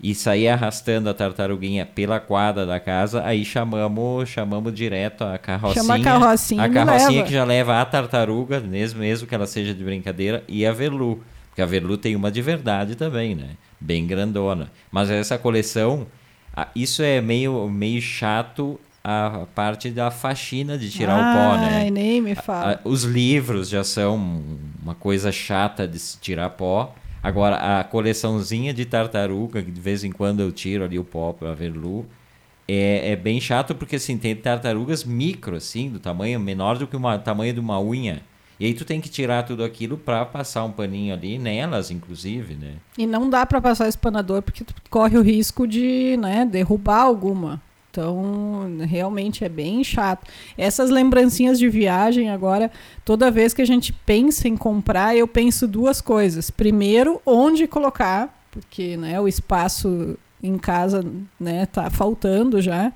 e 0.00 0.14
sair 0.14 0.48
arrastando 0.48 1.08
a 1.08 1.14
tartaruguinha 1.14 1.86
pela 1.86 2.20
quadra 2.20 2.66
da 2.66 2.78
casa, 2.78 3.24
aí 3.24 3.44
chamamos, 3.44 4.28
chamamos 4.28 4.74
direto 4.74 5.22
a 5.24 5.38
carrocinha. 5.38 5.84
Chama 5.84 5.96
a 5.96 6.02
carrocinha. 6.02 6.62
A 6.64 6.68
carrocinha 6.68 7.24
que 7.24 7.32
já 7.32 7.44
leva 7.44 7.80
a 7.80 7.84
tartaruga, 7.84 8.60
mesmo, 8.60 9.00
mesmo 9.00 9.26
que 9.26 9.34
ela 9.34 9.46
seja 9.46 9.72
de 9.72 9.82
brincadeira, 9.82 10.42
e 10.48 10.66
a 10.66 10.72
Verlu. 10.72 11.20
Porque 11.56 11.62
a 11.62 11.66
Verlu 11.66 11.96
tem 11.96 12.14
uma 12.14 12.30
de 12.30 12.42
verdade 12.42 12.96
também, 12.96 13.34
né? 13.34 13.56
Bem 13.80 14.06
grandona. 14.06 14.70
Mas 14.92 15.08
essa 15.08 15.38
coleção, 15.38 16.06
isso 16.74 17.02
é 17.02 17.18
meio, 17.22 17.66
meio 17.70 17.98
chato 18.02 18.78
a 19.02 19.46
parte 19.54 19.88
da 19.88 20.10
faxina 20.10 20.76
de 20.76 20.90
tirar 20.90 21.14
Ai, 21.14 21.30
o 21.30 21.34
pó, 21.34 21.56
né? 21.56 21.90
nem 21.90 22.20
me 22.20 22.34
fala. 22.34 22.78
Os 22.84 23.04
livros 23.04 23.70
já 23.70 23.82
são 23.82 24.42
uma 24.82 24.94
coisa 24.94 25.32
chata 25.32 25.88
de 25.88 25.98
se 25.98 26.20
tirar 26.20 26.50
pó. 26.50 26.94
Agora, 27.22 27.80
a 27.80 27.84
coleçãozinha 27.84 28.74
de 28.74 28.84
tartaruga, 28.84 29.62
que 29.62 29.70
de 29.70 29.80
vez 29.80 30.04
em 30.04 30.12
quando 30.12 30.40
eu 30.40 30.52
tiro 30.52 30.84
ali 30.84 30.98
o 30.98 31.04
pó 31.04 31.32
para 31.32 31.54
Verlu, 31.54 32.04
é, 32.68 33.12
é 33.12 33.16
bem 33.16 33.40
chato 33.40 33.74
porque 33.74 33.96
assim, 33.96 34.18
tem 34.18 34.36
tartarugas 34.36 35.04
micro, 35.04 35.56
assim, 35.56 35.88
do 35.88 35.98
tamanho 36.00 36.38
menor 36.38 36.76
do 36.76 36.86
que 36.86 36.96
o 36.96 37.18
tamanho 37.18 37.54
de 37.54 37.60
uma 37.60 37.80
unha. 37.80 38.20
E 38.58 38.66
aí 38.66 38.74
tu 38.74 38.84
tem 38.84 39.00
que 39.00 39.08
tirar 39.08 39.42
tudo 39.42 39.62
aquilo 39.62 39.98
para 39.98 40.24
passar 40.24 40.64
um 40.64 40.72
paninho 40.72 41.12
ali 41.12 41.38
nelas, 41.38 41.90
inclusive, 41.90 42.54
né? 42.54 42.74
E 42.96 43.06
não 43.06 43.28
dá 43.28 43.44
para 43.44 43.60
passar 43.60 43.88
espanador 43.88 44.42
porque 44.42 44.64
tu 44.64 44.74
corre 44.88 45.18
o 45.18 45.22
risco 45.22 45.66
de, 45.66 46.16
né, 46.16 46.44
derrubar 46.44 47.02
alguma. 47.02 47.60
Então, 47.90 48.76
realmente 48.86 49.42
é 49.42 49.48
bem 49.48 49.82
chato. 49.82 50.26
Essas 50.56 50.90
lembrancinhas 50.90 51.58
de 51.58 51.66
viagem 51.66 52.28
agora, 52.28 52.70
toda 53.06 53.30
vez 53.30 53.54
que 53.54 53.62
a 53.62 53.66
gente 53.66 53.90
pensa 53.90 54.46
em 54.46 54.56
comprar, 54.56 55.16
eu 55.16 55.26
penso 55.26 55.66
duas 55.66 56.02
coisas. 56.02 56.50
Primeiro, 56.50 57.22
onde 57.24 57.66
colocar, 57.66 58.38
porque, 58.50 58.98
né, 58.98 59.18
o 59.18 59.26
espaço 59.26 60.18
em 60.42 60.58
casa, 60.58 61.02
né, 61.40 61.64
tá 61.64 61.88
faltando 61.88 62.60
já. 62.60 62.92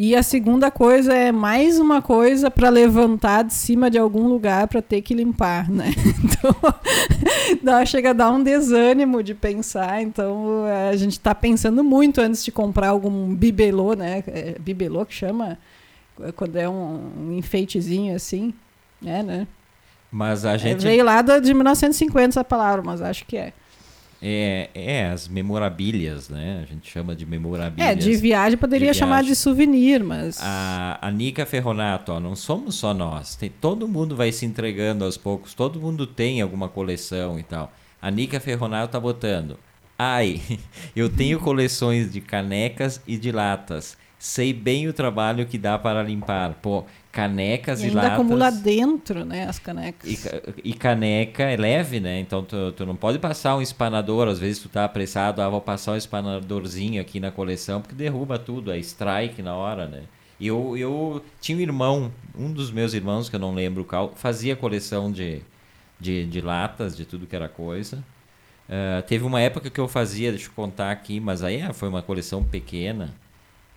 E 0.00 0.14
a 0.14 0.22
segunda 0.22 0.70
coisa 0.70 1.12
é 1.12 1.32
mais 1.32 1.80
uma 1.80 2.00
coisa 2.00 2.48
para 2.48 2.68
levantar 2.68 3.42
de 3.42 3.52
cima 3.52 3.90
de 3.90 3.98
algum 3.98 4.28
lugar 4.28 4.68
para 4.68 4.80
ter 4.80 5.02
que 5.02 5.12
limpar, 5.12 5.68
né? 5.68 5.86
Então, 6.22 6.54
dá, 7.64 7.84
chega 7.84 8.10
a 8.10 8.12
dar 8.12 8.30
um 8.30 8.40
desânimo 8.40 9.24
de 9.24 9.34
pensar. 9.34 10.00
Então, 10.00 10.64
a 10.88 10.94
gente 10.94 11.14
está 11.14 11.34
pensando 11.34 11.82
muito 11.82 12.20
antes 12.20 12.44
de 12.44 12.52
comprar 12.52 12.90
algum 12.90 13.34
bibelô, 13.34 13.94
né? 13.94 14.22
É 14.28 14.54
bibelô 14.60 15.04
que 15.04 15.12
chama 15.12 15.58
quando 16.36 16.54
é 16.54 16.68
um, 16.68 17.10
um 17.18 17.32
enfeitezinho 17.32 18.14
assim, 18.14 18.54
é, 19.04 19.20
né? 19.20 19.48
Mas 20.12 20.44
a 20.44 20.56
gente... 20.56 20.86
É, 20.86 20.90
veio 20.90 21.04
lá 21.04 21.20
de 21.22 21.52
1950 21.52 22.28
essa 22.28 22.44
palavra, 22.44 22.82
mas 22.84 23.02
acho 23.02 23.26
que 23.26 23.36
é. 23.36 23.52
É, 24.20 24.68
é, 24.74 25.06
as 25.06 25.28
memorabilhas, 25.28 26.28
né? 26.28 26.60
A 26.62 26.66
gente 26.66 26.90
chama 26.90 27.14
de 27.14 27.24
memorabilhas. 27.24 27.88
É, 27.88 27.94
de 27.94 28.16
viagem 28.16 28.58
poderia 28.58 28.90
de 28.90 28.98
chamar 28.98 29.22
de 29.22 29.34
souvenir, 29.34 30.02
mas. 30.02 30.38
A, 30.42 30.98
a 31.00 31.10
Nica 31.10 31.46
Ferronato, 31.46 32.12
ó, 32.12 32.18
não 32.18 32.34
somos 32.34 32.74
só 32.74 32.92
nós. 32.92 33.36
Tem, 33.36 33.48
todo 33.48 33.86
mundo 33.86 34.16
vai 34.16 34.32
se 34.32 34.44
entregando 34.44 35.04
aos 35.04 35.16
poucos, 35.16 35.54
todo 35.54 35.80
mundo 35.80 36.06
tem 36.06 36.40
alguma 36.40 36.68
coleção 36.68 37.38
e 37.38 37.42
tal. 37.44 37.72
A 38.02 38.10
Nica 38.10 38.40
Ferronato 38.40 38.92
tá 38.92 39.00
botando. 39.00 39.58
Ai, 39.96 40.40
eu 40.94 41.08
tenho 41.08 41.38
coleções 41.38 42.12
de 42.12 42.20
canecas 42.20 43.00
e 43.06 43.16
de 43.16 43.30
latas. 43.30 43.96
Sei 44.18 44.52
bem 44.52 44.88
o 44.88 44.92
trabalho 44.92 45.46
que 45.46 45.56
dá 45.56 45.78
para 45.78 46.02
limpar. 46.02 46.54
Pô, 46.54 46.84
canecas 47.10 47.80
e, 47.80 47.84
e 47.84 47.86
ainda 47.88 48.02
latas. 48.02 48.14
acumula 48.14 48.50
dentro, 48.50 49.24
né, 49.24 49.48
as 49.48 49.58
canecas. 49.58 50.08
E, 50.08 50.70
e, 50.70 50.74
caneca 50.74 51.44
é 51.44 51.56
leve, 51.56 52.00
né? 52.00 52.20
Então 52.20 52.42
tu, 52.42 52.72
tu 52.72 52.86
não 52.86 52.94
pode 52.94 53.18
passar 53.18 53.56
um 53.56 53.62
espanador, 53.62 54.28
às 54.28 54.38
vezes 54.38 54.62
tu 54.62 54.68
tá 54.68 54.84
apressado, 54.84 55.40
ah, 55.42 55.48
vou 55.48 55.60
passar 55.60 55.92
um 55.92 55.96
espanadorzinho 55.96 57.00
aqui 57.00 57.18
na 57.18 57.30
coleção, 57.30 57.80
porque 57.80 57.94
derruba 57.94 58.38
tudo, 58.38 58.70
é 58.70 58.78
strike 58.78 59.42
na 59.42 59.54
hora, 59.54 59.86
né? 59.86 60.02
E 60.40 60.46
eu, 60.46 60.76
eu 60.76 61.24
tinha 61.40 61.58
um 61.58 61.60
irmão, 61.60 62.12
um 62.36 62.52
dos 62.52 62.70
meus 62.70 62.94
irmãos, 62.94 63.28
que 63.28 63.34
eu 63.34 63.40
não 63.40 63.54
lembro 63.54 63.84
qual, 63.84 64.12
fazia 64.14 64.54
coleção 64.54 65.10
de, 65.10 65.42
de, 65.98 66.26
de 66.26 66.40
latas, 66.40 66.96
de 66.96 67.04
tudo 67.04 67.26
que 67.26 67.34
era 67.34 67.48
coisa. 67.48 68.04
Uh, 68.68 69.02
teve 69.02 69.24
uma 69.24 69.40
época 69.40 69.70
que 69.70 69.80
eu 69.80 69.88
fazia, 69.88 70.30
deixa 70.30 70.46
eu 70.46 70.52
contar 70.52 70.92
aqui, 70.92 71.18
mas 71.18 71.42
aí 71.42 71.60
ah, 71.62 71.72
foi 71.72 71.88
uma 71.88 72.02
coleção 72.02 72.44
pequena, 72.44 73.14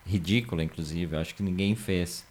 ridícula, 0.06 0.64
inclusive, 0.64 1.16
acho 1.16 1.34
que 1.34 1.42
ninguém 1.42 1.76
fez. 1.76 2.26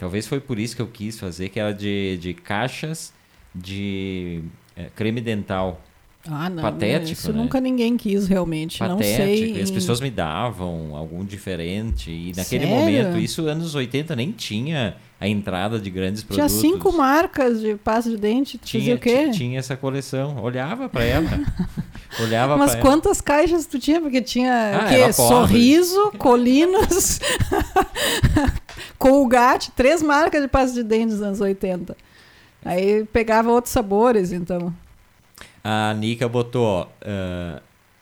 Talvez 0.00 0.26
foi 0.26 0.40
por 0.40 0.58
isso 0.58 0.74
que 0.74 0.80
eu 0.80 0.86
quis 0.86 1.20
fazer, 1.20 1.50
que 1.50 1.60
era 1.60 1.74
de, 1.74 2.16
de 2.16 2.32
caixas 2.32 3.12
de 3.54 4.42
é, 4.74 4.86
creme 4.96 5.20
dental. 5.20 5.78
Ah, 6.26 6.48
não. 6.48 6.62
Patético, 6.62 7.12
isso 7.12 7.32
né? 7.32 7.38
nunca 7.38 7.60
ninguém 7.60 7.98
quis 7.98 8.26
realmente. 8.26 8.78
Patético. 8.78 8.98
Não 8.98 9.54
sei. 9.54 9.62
As 9.62 9.70
pessoas 9.70 10.00
me 10.00 10.10
davam 10.10 10.96
algum 10.96 11.22
diferente. 11.22 12.10
E 12.10 12.32
naquele 12.34 12.66
Sério? 12.66 12.68
momento, 12.68 13.18
isso 13.18 13.46
anos 13.46 13.74
80 13.74 14.16
nem 14.16 14.32
tinha 14.32 14.96
a 15.20 15.28
entrada 15.28 15.78
de 15.78 15.90
grandes 15.90 16.22
tinha 16.22 16.36
produtos. 16.36 16.60
Tinha 16.60 16.72
cinco 16.72 16.92
marcas 16.92 17.60
de 17.60 17.74
pasta 17.74 18.10
de 18.10 18.16
dente. 18.16 18.56
tinha, 18.58 18.94
o 18.94 18.98
quê? 18.98 19.30
Tinha 19.30 19.58
essa 19.58 19.76
coleção. 19.76 20.42
Olhava 20.42 20.88
para 20.88 21.04
ela. 21.04 21.28
Olhava 22.18 22.56
Mas 22.56 22.74
quantas 22.74 23.18
ela. 23.18 23.24
caixas 23.24 23.66
tu 23.66 23.78
tinha? 23.78 24.00
Porque 24.00 24.20
tinha 24.20 24.80
ah, 24.80 24.84
o 24.84 24.88
quê? 24.88 25.12
Sorriso, 25.12 26.12
Colinos, 26.18 27.20
Colgate, 28.98 29.70
três 29.72 30.02
marcas 30.02 30.42
de 30.42 30.48
pasta 30.48 30.74
de 30.74 30.82
dente 30.82 31.12
dos 31.12 31.22
anos 31.22 31.40
80. 31.40 31.96
Aí 32.64 33.04
pegava 33.12 33.50
outros 33.50 33.72
sabores, 33.72 34.32
então. 34.32 34.74
A 35.62 35.94
Nika 35.94 36.28
botou, 36.28 36.82
uh, 36.82 37.60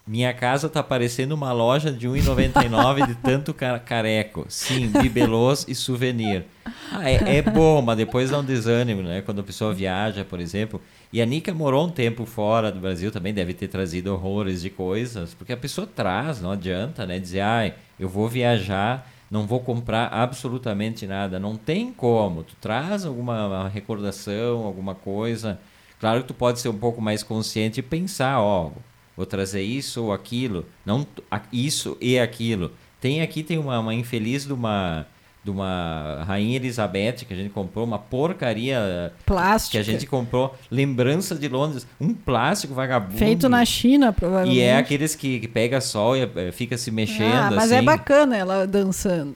Minha 0.09 0.33
casa 0.33 0.71
tá 0.71 0.83
parecendo 0.83 1.35
uma 1.35 1.53
loja 1.53 1.92
de 1.92 2.09
1,99 2.09 3.07
de 3.09 3.14
tanto 3.16 3.55
careco. 3.85 4.47
Sim, 4.49 4.88
bibelôs 4.88 5.66
e 5.68 5.75
souvenir. 5.75 6.47
Ah, 6.90 7.11
é, 7.11 7.37
é, 7.37 7.42
bom, 7.42 7.83
mas 7.83 7.99
depois 7.99 8.31
dá 8.31 8.38
um 8.38 8.44
desânimo, 8.44 9.03
né? 9.03 9.21
Quando 9.21 9.42
a 9.42 9.44
pessoa 9.44 9.75
viaja, 9.75 10.25
por 10.25 10.40
exemplo. 10.40 10.81
E 11.12 11.21
a 11.21 11.27
Nica 11.27 11.53
morou 11.53 11.87
um 11.87 11.90
tempo 11.90 12.25
fora 12.25 12.73
do 12.73 12.81
Brasil, 12.81 13.11
também 13.11 13.35
deve 13.35 13.53
ter 13.53 13.68
trazido 13.68 14.11
horrores 14.11 14.62
de 14.62 14.71
coisas, 14.71 15.35
porque 15.35 15.53
a 15.53 15.59
pessoa 15.59 15.87
traz, 15.87 16.40
não 16.40 16.53
adianta, 16.53 17.05
né? 17.05 17.18
Dizer, 17.18 17.40
ai, 17.40 17.75
eu 18.01 18.09
vou 18.09 18.27
viajar, 18.31 19.07
não 19.31 19.47
vou 19.47 19.61
comprar 19.61 20.07
absolutamente 20.07 21.07
nada. 21.07 21.38
Não 21.38 21.55
tem 21.55 21.92
como. 21.92 22.44
Tu 22.44 22.57
traz 22.59 23.05
alguma 23.05 23.68
recordação, 23.68 24.64
alguma 24.64 24.94
coisa. 24.94 25.61
Claro 26.01 26.23
que 26.23 26.29
tu 26.29 26.35
pode 26.35 26.61
ser 26.61 26.71
um 26.71 26.79
pouco 26.79 27.03
mais 27.03 27.23
consciente 27.23 27.81
e 27.81 27.83
pensar, 27.83 28.40
ó, 28.40 28.71
vou 29.18 29.26
trazer 29.26 29.62
isso 29.62 30.04
ou 30.04 30.12
aquilo, 30.12 30.64
não 30.87 31.04
isso 31.52 31.96
e 32.00 32.20
aquilo. 32.20 32.70
Tem 33.00 33.20
aqui 33.20 33.42
tem 33.42 33.59
uma, 33.59 33.81
uma 33.81 33.92
infeliz 33.92 34.46
de 34.46 34.52
uma 34.52 35.07
de 35.42 35.50
uma 35.50 36.24
rainha 36.26 36.57
Elizabeth 36.57 37.24
que 37.26 37.33
a 37.33 37.37
gente 37.37 37.50
comprou 37.50 37.85
uma 37.85 37.98
porcaria 37.98 39.12
plástica 39.24 39.72
que 39.72 39.78
a 39.78 39.83
gente 39.83 40.04
comprou 40.07 40.54
lembrança 40.70 41.35
de 41.35 41.48
Londres 41.48 41.87
um 42.00 42.12
plástico 42.12 42.74
vagabundo. 42.74 43.16
Feito 43.16 43.48
na 43.48 43.64
China 43.64 44.12
provavelmente. 44.12 44.57
E 44.57 44.61
é 44.61 44.76
aqueles 44.76 45.14
que, 45.16 45.40
que 45.40 45.48
pega 45.48 45.81
sol 45.81 46.16
e 46.16 46.22
eh, 46.22 46.52
fica 46.52 46.76
se 46.76 46.90
mexendo 46.90 47.35
ah, 47.35 47.50
mas 47.50 47.72
é 47.72 47.76
assim. 47.76 47.83
é 47.83 47.83
bacana 47.83 48.37
ela 48.37 48.66
dançando. 48.66 49.35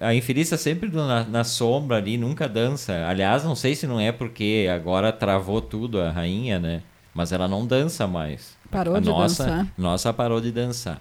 A 0.00 0.14
infeliz 0.14 0.46
está 0.46 0.56
sempre 0.56 0.90
na, 0.90 1.24
na, 1.24 1.44
sombra 1.44 1.96
ali 1.96 2.16
nunca 2.16 2.48
dança. 2.48 3.06
Aliás 3.08 3.42
não 3.44 3.54
sei 3.54 3.74
se 3.74 3.86
não 3.86 3.98
é 3.98 4.12
porque 4.12 4.68
agora 4.72 5.12
travou 5.12 5.60
tudo 5.60 6.00
a 6.00 6.10
rainha 6.10 6.58
né? 6.58 6.82
Mas 7.14 7.32
ela 7.32 7.48
não 7.48 7.66
dança 7.66 8.06
mais 8.06 8.61
Parou 8.72 8.96
a 8.96 9.00
de 9.00 9.08
nossa, 9.08 9.44
dançar. 9.44 9.72
Nossa 9.76 10.12
parou 10.12 10.40
de 10.40 10.50
dançar. 10.50 11.00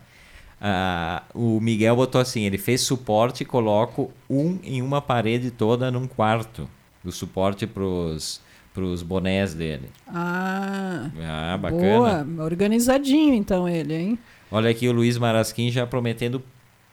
Ah, 0.59 1.23
o 1.33 1.59
Miguel 1.59 1.95
botou 1.95 2.21
assim, 2.21 2.43
ele 2.43 2.57
fez 2.57 2.81
suporte 2.81 3.41
e 3.41 3.45
coloco 3.45 4.11
um 4.29 4.59
em 4.63 4.81
uma 4.81 5.01
parede 5.01 5.49
toda 5.49 5.89
num 5.89 6.05
quarto. 6.05 6.69
O 7.03 7.11
suporte 7.11 7.65
pros 7.65 8.41
pros 8.73 9.01
bonés 9.01 9.53
dele. 9.53 9.89
Ah, 10.07 11.09
ah 11.19 11.57
bacana. 11.57 12.23
Boa, 12.23 12.45
organizadinho 12.45 13.33
então 13.33 13.67
ele, 13.67 13.95
hein? 13.95 14.19
Olha 14.51 14.69
aqui 14.69 14.87
o 14.87 14.91
Luiz 14.91 15.17
Marasquim 15.17 15.71
já 15.71 15.87
prometendo 15.87 16.41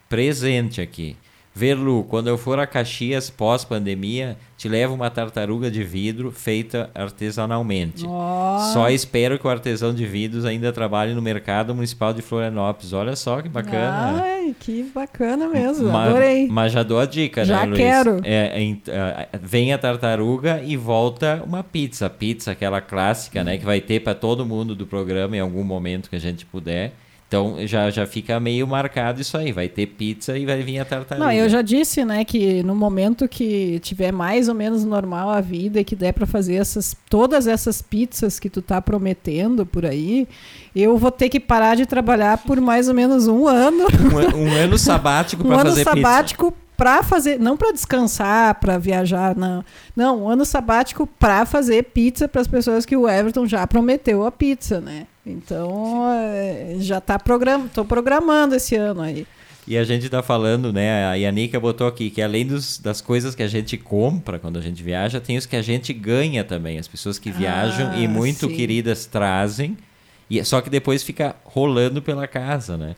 presente 0.09 0.81
aqui. 0.81 1.17
Verlu, 1.59 2.05
quando 2.05 2.29
eu 2.29 2.39
for 2.39 2.61
a 2.61 2.69
Caxias 2.69 3.31
pós-pandemia, 3.31 4.37
te 4.57 4.69
levo 4.69 4.95
uma 4.95 5.11
tartaruga 5.11 5.69
de 5.69 5.83
vidro 5.83 6.31
feita 6.31 6.89
artesanalmente. 6.95 8.07
Oh. 8.07 8.59
Só 8.73 8.89
espero 8.89 9.41
que 9.41 9.45
o 9.45 9.51
artesão 9.51 9.93
de 9.93 10.07
vidros 10.07 10.45
ainda 10.45 10.73
trabalhe 10.73 11.15
no 11.15 11.21
mercado 11.21 11.75
municipal 11.75 12.15
de 12.15 12.23
Florianópolis. 12.23 12.93
Olha 12.93 13.17
só 13.17 13.43
que 13.43 13.49
bacana. 13.49 14.23
Ai, 14.23 14.55
que 14.61 14.85
bacana 14.95 15.49
mesmo. 15.49 15.91
Ma 15.91 16.05
Adorei. 16.05 16.47
Mas 16.47 16.71
já 16.71 16.85
dou 16.85 17.01
a 17.01 17.07
dica, 17.07 17.45
já 17.45 17.63
né, 17.63 17.67
Luiz? 17.67 17.79
Já 17.81 17.85
quero. 17.85 18.21
É, 18.23 18.63
é, 18.63 19.29
é, 19.33 19.39
vem 19.43 19.73
a 19.73 19.79
tartaruga 19.79 20.63
e 20.65 20.77
volta 20.77 21.43
uma 21.45 21.65
pizza. 21.65 22.09
Pizza, 22.09 22.53
aquela 22.53 22.81
clássica, 22.81 23.43
né? 23.43 23.59
Que 23.59 23.65
vai 23.65 23.81
ter 23.81 23.99
para 23.99 24.15
todo 24.15 24.47
mundo 24.47 24.77
do 24.77 24.87
programa 24.87 25.37
em 25.37 25.41
algum 25.41 25.65
momento 25.65 26.09
que 26.09 26.15
a 26.15 26.21
gente 26.21 26.47
puder. 26.47 26.93
Então 27.29 27.57
já, 27.67 27.91
já 27.91 28.07
fica 28.07 28.41
meio 28.41 28.67
marcado 28.67 29.21
isso 29.21 29.37
aí. 29.37 29.53
Vai 29.53 29.69
ter 29.69 29.87
pizza 29.87 30.37
e 30.37 30.47
vai 30.47 30.63
vir 30.63 30.79
a 30.79 30.85
tartaruga. 30.85 31.27
Não, 31.27 31.33
eu 31.33 31.47
já 31.47 31.61
disse, 31.61 32.03
né, 32.03 32.25
que 32.25 32.63
no 32.63 32.75
momento 32.75 33.29
que 33.29 33.79
tiver 33.81 34.11
mais 34.11 34.49
ou 34.49 34.55
menos 34.55 34.83
normal 34.83 35.29
a 35.29 35.41
vida 35.41 35.79
e 35.79 35.85
que 35.85 35.95
der 35.95 36.15
para 36.15 36.27
fazer 36.27 36.55
essas 36.55 36.97
todas 37.11 37.47
essas 37.47 37.83
pizzas 37.83 38.41
que 38.41 38.49
tu 38.49 38.63
tá 38.63 38.81
prometendo 38.81 39.67
por 39.67 39.85
aí, 39.85 40.27
eu 40.75 40.97
vou 40.97 41.11
ter 41.11 41.29
que 41.29 41.39
parar 41.39 41.77
de 41.77 41.85
trabalhar 41.85 42.39
por 42.39 42.59
mais 42.63 42.89
ou 42.89 42.95
menos 42.95 43.29
um 43.29 43.47
ano. 43.47 43.87
Um, 44.35 44.47
um 44.47 44.53
ano 44.55 44.79
sabático 44.79 45.45
para 45.45 45.53
um 45.55 45.59
fazer 45.59 45.85
pizza. 45.85 45.91
Um 45.91 45.93
ano 45.93 46.03
sabático 46.03 46.55
para 46.79 47.03
fazer, 47.03 47.41
não 47.41 47.57
para 47.57 47.73
descansar, 47.73 48.55
para 48.61 48.79
viajar, 48.79 49.35
não. 49.35 49.65
Não, 49.97 50.23
um 50.23 50.29
ano 50.29 50.45
sabático 50.45 51.09
para 51.19 51.45
fazer 51.45 51.83
pizza 51.83 52.29
para 52.29 52.41
as 52.41 52.47
pessoas 52.47 52.87
que 52.87 52.97
o 52.97 53.09
Everton 53.09 53.49
já 53.49 53.67
prometeu 53.67 54.25
a 54.25 54.31
pizza, 54.31 54.81
né? 54.81 55.09
Então, 55.27 56.05
é, 56.09 56.77
já 56.79 57.01
tá 57.01 57.19
program... 57.19 57.67
tô 57.67 57.85
programando 57.85 58.55
esse 58.55 58.77
ano 58.77 59.01
aí. 59.01 59.27
E 59.67 59.77
a 59.77 59.83
gente 59.83 60.07
está 60.07 60.23
falando, 60.23 60.73
né? 60.73 61.05
A 61.07 61.15
Yanika 61.15 61.59
botou 61.59 61.89
aqui 61.89 62.11
que 62.11 62.23
além 62.23 62.47
dos, 62.47 62.79
das 62.79 63.01
coisas 63.01 63.35
que 63.35 63.43
a 63.43 63.49
gente 63.49 63.77
compra 63.77 64.39
quando 64.39 64.57
a 64.57 64.63
gente 64.63 64.81
viaja, 64.81 65.21
tem 65.21 65.37
os 65.37 65.47
que 65.47 65.57
a 65.57 65.63
gente 65.63 65.93
ganha 65.93 66.45
também. 66.45 66.79
As 66.79 66.87
pessoas 66.87 67.19
que 67.19 67.33
viajam 67.33 67.91
ah, 67.91 67.99
e 67.99 68.07
muito 68.07 68.47
sim. 68.47 68.55
queridas 68.55 69.05
trazem. 69.05 69.77
E, 70.31 70.45
só 70.45 70.61
que 70.61 70.69
depois 70.69 71.03
fica 71.03 71.35
rolando 71.45 72.03
pela 72.03 72.27
casa, 72.27 72.77
né? 72.77 72.97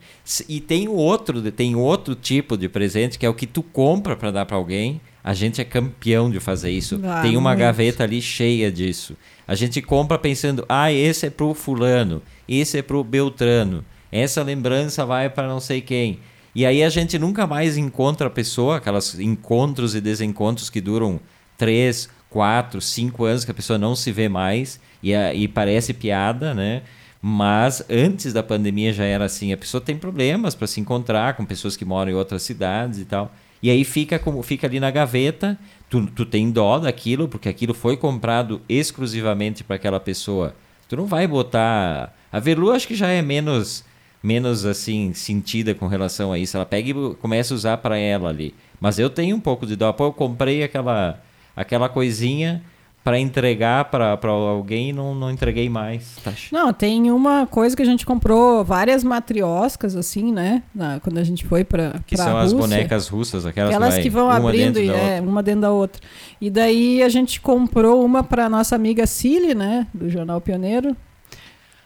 E 0.49 0.61
tem 0.61 0.89
outro, 0.89 1.41
tem 1.53 1.77
outro 1.77 2.15
tipo 2.15 2.57
de 2.57 2.69
presente 2.69 3.19
que 3.19 3.25
é 3.25 3.29
o 3.29 3.35
que 3.35 3.47
tu 3.47 3.63
compra 3.63 4.17
para 4.17 4.31
dar 4.31 4.47
para 4.47 4.57
alguém. 4.57 5.01
A 5.23 5.35
gente 5.35 5.61
é 5.61 5.65
campeão 5.65 6.31
de 6.31 6.41
fazer 6.41 6.71
isso. 6.71 7.01
Ah, 7.05 7.21
tem 7.23 7.37
uma 7.37 7.51
muito. 7.51 7.61
gaveta 7.61 8.05
ali 8.05 8.21
cheia 8.21 8.73
disso. 8.73 9.17
A 9.47 9.55
gente 9.55 9.81
compra 9.83 10.19
pensando, 10.19 10.65
ah, 10.69 10.93
esse 10.93 11.27
é 11.27 11.31
pro 11.31 11.55
fulano, 11.55 12.23
esse 12.49 12.79
é 12.79 12.83
pro 12.83 13.05
Beltrano, 13.05 13.85
essa 14.11 14.43
lembrança 14.43 15.05
vai 15.05 15.29
para 15.29 15.47
não 15.47 15.61
sei 15.61 15.81
quem. 15.81 16.19
E 16.55 16.67
aí 16.67 16.83
a 16.83 16.89
gente 16.89 17.19
nunca 17.19 17.47
mais 17.47 17.77
encontra 17.77 18.27
a 18.27 18.31
pessoa, 18.31 18.79
aquelas 18.79 19.19
encontros 19.19 19.95
e 19.95 20.01
desencontros 20.01 20.69
que 20.69 20.81
duram 20.81 21.21
três, 21.57 22.09
quatro, 22.29 22.81
cinco 22.81 23.25
anos 23.25 23.45
que 23.45 23.51
a 23.51 23.55
pessoa 23.55 23.79
não 23.79 23.95
se 23.95 24.11
vê 24.11 24.29
mais 24.29 24.81
e, 25.03 25.13
e 25.13 25.47
parece 25.47 25.93
piada, 25.93 26.55
né? 26.55 26.83
Mas 27.23 27.85
antes 27.91 28.33
da 28.33 28.43
pandemia 28.43 28.93
já 28.93 29.05
era 29.05 29.27
assim, 29.27 29.53
a 29.53 29.57
pessoa 29.57 29.81
tem 29.81 29.97
problemas 29.97 30.55
para 30.55 30.67
se 30.67 30.81
encontrar 30.81 31.35
com 31.35 31.45
pessoas 31.45 31.77
que 31.77 31.85
moram 31.85 32.13
em 32.13 32.15
outras 32.15 32.43
cidades 32.43 32.99
e 32.99 33.05
tal. 33.05 33.35
E 33.63 33.71
aí 33.71 33.85
fica 33.85 34.19
como 34.19 34.43
fica 34.43 34.67
ali 34.67 34.81
na 34.81 34.91
gaveta, 34.91 35.59
tu, 35.91 36.07
tu 36.07 36.25
tem 36.25 36.51
dó 36.51 36.79
daquilo, 36.79 37.29
porque 37.29 37.49
aquilo 37.49 37.75
foi 37.75 37.97
comprado 37.97 38.63
exclusivamente 38.69 39.63
para 39.63 39.77
aquela 39.77 40.01
pessoa. 40.01 40.55
Tu 40.89 40.97
não 40.97 41.05
vai 41.05 41.27
botar. 41.27 42.15
A 42.33 42.39
Velu 42.39 42.71
acho 42.71 42.89
que 42.89 42.95
já 42.95 43.09
é 43.09 43.21
menos 43.21 43.85
menos 44.23 44.67
assim 44.67 45.13
sentida 45.15 45.75
com 45.75 45.87
relação 45.87 46.33
a 46.33 46.39
isso. 46.39 46.57
Ela 46.57 46.67
pega 46.67 46.91
e 46.91 47.15
começa 47.17 47.55
a 47.55 47.57
usar 47.57 47.77
para 47.79 47.99
ela 47.99 48.29
ali. 48.29 48.55
Mas 48.81 48.99
eu 48.99 49.11
tenho 49.11 49.37
um 49.37 49.41
pouco 49.41 49.67
de 49.67 49.77
dó. 49.77 49.93
Pô, 49.93 50.07
eu 50.07 50.13
comprei 50.13 50.63
aquela 50.63 51.23
aquela 51.55 51.89
coisinha 51.89 52.63
para 53.03 53.19
entregar 53.19 53.87
para 53.87 54.19
alguém 54.31 54.91
e 54.91 54.93
não, 54.93 55.15
não 55.15 55.31
entreguei 55.31 55.69
mais. 55.69 56.17
Tá. 56.23 56.33
Não, 56.53 56.73
tem 56.73 57.11
uma 57.11 57.47
coisa 57.47 57.75
que 57.75 57.83
a 57.83 57.87
gente 57.87 58.05
comprou 58.05 58.63
várias 58.63 59.03
matrioscas, 59.03 59.97
assim, 59.97 60.31
né? 60.33 60.63
Na, 60.75 61.01
quando 61.01 61.19
a 61.19 61.25
gente 61.25 61.47
foi 61.47 61.65
para 61.65 62.01
Que 62.07 62.17
são 62.17 62.27
Rússia. 62.27 62.43
as 62.43 62.53
bonecas 62.53 63.09
russas, 63.09 63.47
aquelas 63.47 63.75
aquelas 63.75 63.97
que, 63.97 64.03
que 64.03 64.11
vão 64.11 64.31
abrindo 64.31 64.79
e, 64.79 64.91
é, 64.91 65.21
uma 65.21 65.43
dentro 65.43 65.63
da 65.63 65.71
outra. 65.71 66.01
E 66.41 66.51
daí 66.51 67.03
a 67.03 67.09
gente 67.09 67.41
comprou 67.41 68.05
uma 68.05 68.23
para 68.23 68.49
nossa 68.49 68.77
amiga 68.77 69.07
Cili, 69.07 69.55
né? 69.55 69.87
Do 69.95 70.11
Jornal 70.11 70.41
Pioneiro. 70.41 70.95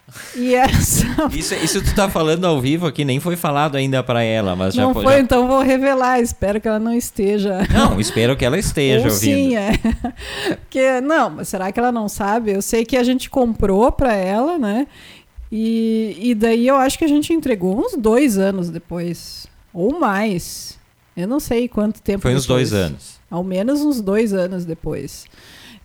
E 0.36 0.54
essa... 0.54 1.06
isso, 1.32 1.54
isso 1.54 1.82
tu 1.82 1.94
tá 1.94 2.08
falando 2.08 2.44
ao 2.44 2.60
vivo 2.60 2.86
aqui, 2.86 3.04
nem 3.04 3.20
foi 3.20 3.36
falado 3.36 3.76
ainda 3.76 4.02
para 4.02 4.22
ela, 4.22 4.54
mas 4.54 4.74
não 4.74 4.88
já 4.88 4.94
foi. 4.94 5.12
Já... 5.14 5.20
Então 5.20 5.46
vou 5.46 5.60
revelar. 5.60 6.20
Espero 6.20 6.60
que 6.60 6.68
ela 6.68 6.78
não 6.78 6.92
esteja. 6.92 7.66
Não, 7.70 7.98
espero 8.00 8.36
que 8.36 8.44
ela 8.44 8.58
esteja 8.58 9.06
Ou 9.06 9.12
ouvindo. 9.12 9.34
Sim, 9.34 9.56
é. 9.56 9.72
Porque 10.60 11.00
não, 11.00 11.30
mas 11.30 11.48
será 11.48 11.72
que 11.72 11.78
ela 11.78 11.92
não 11.92 12.08
sabe? 12.08 12.52
Eu 12.52 12.62
sei 12.62 12.84
que 12.84 12.96
a 12.96 13.02
gente 13.02 13.30
comprou 13.30 13.90
para 13.90 14.12
ela, 14.14 14.58
né? 14.58 14.86
E, 15.50 16.16
e 16.20 16.34
daí 16.34 16.66
eu 16.66 16.76
acho 16.76 16.98
que 16.98 17.04
a 17.04 17.08
gente 17.08 17.32
entregou 17.32 17.78
uns 17.78 17.96
dois 17.96 18.38
anos 18.38 18.70
depois, 18.70 19.46
ou 19.72 19.98
mais. 19.98 20.78
Eu 21.16 21.28
não 21.28 21.38
sei 21.38 21.68
quanto 21.68 22.02
tempo. 22.02 22.22
Foi 22.22 22.32
depois. 22.32 22.44
uns 22.44 22.46
dois 22.46 22.72
anos. 22.72 23.20
Ao 23.30 23.44
menos 23.44 23.80
uns 23.80 24.00
dois 24.00 24.32
anos 24.32 24.64
depois. 24.64 25.26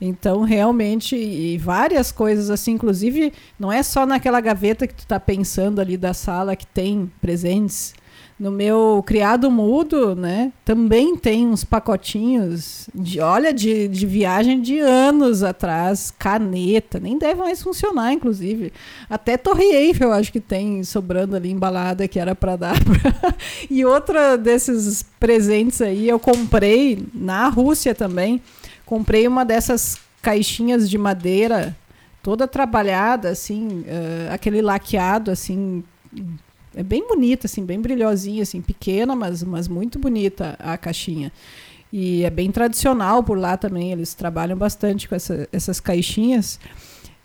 Então, 0.01 0.43
realmente, 0.43 1.15
e 1.15 1.57
várias 1.57 2.11
coisas 2.11 2.49
assim, 2.49 2.71
inclusive, 2.71 3.33
não 3.59 3.71
é 3.71 3.83
só 3.83 4.05
naquela 4.05 4.39
gaveta 4.39 4.87
que 4.87 4.93
tu 4.93 4.99
está 4.99 5.19
pensando 5.19 5.81
ali 5.81 5.97
da 5.97 6.13
sala 6.13 6.55
que 6.55 6.65
tem 6.65 7.11
presentes. 7.21 7.93
No 8.39 8.49
meu 8.49 9.03
criado 9.05 9.51
mudo, 9.51 10.15
né, 10.15 10.53
também 10.63 11.17
tem 11.17 11.45
uns 11.45 11.65
pacotinhos 11.65 12.89
de, 12.95 13.19
olha, 13.19 13.53
de, 13.53 13.89
de 13.89 14.05
viagem 14.05 14.61
de 14.61 14.79
anos 14.79 15.43
atrás, 15.43 16.13
caneta, 16.17 17.01
nem 17.01 17.17
deve 17.17 17.41
mais 17.41 17.61
funcionar, 17.61 18.13
inclusive. 18.13 18.71
Até 19.09 19.35
Torre 19.35 19.65
Eiffel, 19.65 20.13
acho 20.13 20.31
que 20.31 20.39
tem 20.39 20.85
sobrando 20.85 21.35
ali 21.35 21.51
embalada 21.51 22.07
que 22.07 22.17
era 22.17 22.33
para 22.33 22.55
dar. 22.55 22.75
Pra... 22.79 23.35
e 23.69 23.83
outra 23.83 24.37
desses 24.37 25.03
presentes 25.19 25.81
aí 25.81 26.07
eu 26.07 26.17
comprei 26.17 27.05
na 27.13 27.49
Rússia 27.49 27.93
também 27.93 28.41
comprei 28.89 29.27
uma 29.27 29.45
dessas 29.45 29.99
caixinhas 30.19 30.89
de 30.89 30.97
madeira 30.97 31.77
toda 32.23 32.47
trabalhada, 32.47 33.29
assim, 33.29 33.81
uh, 33.81 34.33
aquele 34.33 34.63
laqueado, 34.63 35.29
assim, 35.29 35.83
é 36.75 36.81
bem 36.81 37.07
bonita, 37.07 37.45
assim, 37.45 37.63
bem 37.63 37.79
brilhosinha, 37.79 38.41
assim, 38.41 38.61
pequena, 38.61 39.15
mas, 39.15 39.43
mas 39.43 39.67
muito 39.67 39.99
bonita 39.99 40.55
a 40.57 40.75
caixinha. 40.75 41.31
E 41.93 42.23
é 42.23 42.31
bem 42.31 42.51
tradicional 42.51 43.21
por 43.21 43.37
lá 43.37 43.55
também, 43.55 43.91
eles 43.91 44.15
trabalham 44.15 44.57
bastante 44.57 45.07
com 45.07 45.13
essa, 45.13 45.47
essas 45.53 45.79
caixinhas. 45.79 46.59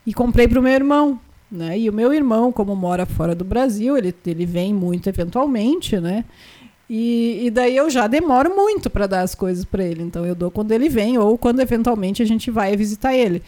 E 0.06 0.12
comprei 0.12 0.46
para 0.46 0.60
o 0.60 0.62
meu 0.62 0.72
irmão, 0.72 1.18
Né? 1.50 1.78
E 1.78 1.88
o 1.88 1.92
meu 1.94 2.12
irmão, 2.12 2.52
como 2.52 2.76
mora 2.76 3.06
fora 3.06 3.34
do 3.34 3.44
Brasil, 3.44 3.96
ele, 3.96 4.14
ele 4.26 4.44
vem 4.44 4.74
muito 4.74 5.08
eventualmente, 5.08 5.98
né? 5.98 6.24
E, 6.96 7.46
e 7.46 7.50
daí 7.50 7.76
eu 7.76 7.90
já 7.90 8.06
demoro 8.06 8.54
muito 8.54 8.88
para 8.88 9.08
dar 9.08 9.22
as 9.22 9.34
coisas 9.34 9.64
para 9.64 9.82
ele. 9.82 10.00
Então 10.00 10.24
eu 10.24 10.32
dou 10.32 10.48
quando 10.48 10.70
ele 10.70 10.88
vem 10.88 11.18
ou 11.18 11.36
quando 11.36 11.58
eventualmente 11.58 12.22
a 12.22 12.24
gente 12.24 12.52
vai 12.52 12.76
visitar 12.76 13.12
ele. 13.12 13.42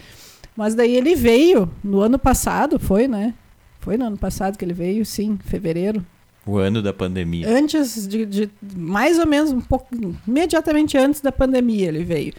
Mas 0.57 0.75
daí 0.75 0.97
ele 0.97 1.15
veio 1.15 1.71
no 1.85 2.01
ano 2.01 2.19
passado, 2.19 2.77
foi, 2.77 3.07
né? 3.07 3.35
Foi 3.79 3.97
no 3.97 4.05
ano 4.07 4.19
passado 4.19 4.59
que 4.59 4.65
ele 4.65 4.73
veio, 4.73 5.07
sim, 5.07 5.39
fevereiro. 5.45 6.05
O 6.45 6.59
ano 6.59 6.83
da 6.83 6.93
pandemia. 6.93 7.49
Antes 7.49 8.09
de, 8.09 8.27
de 8.27 8.51
mais 8.77 9.17
ou 9.17 9.27
menos 9.29 9.53
um 9.53 9.61
pouco, 9.61 9.87
imediatamente 10.27 10.99
antes 10.99 11.21
da 11.21 11.31
pandemia 11.31 11.87
ele 11.87 12.03
veio. 12.03 12.33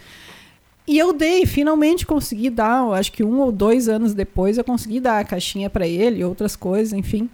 E 0.85 0.97
eu 0.97 1.13
dei, 1.13 1.45
finalmente 1.45 2.05
consegui 2.05 2.49
dar, 2.49 2.83
acho 2.91 3.13
que 3.13 3.23
um 3.23 3.39
ou 3.39 3.49
dois 3.49 3.87
anos 3.87 4.13
depois 4.13 4.57
eu 4.57 4.63
consegui 4.65 4.99
dar 4.99 5.19
a 5.19 5.23
caixinha 5.23 5.69
para 5.69 5.87
ele, 5.87 6.21
outras 6.25 6.57
coisas, 6.57 6.91
enfim. 6.91 7.29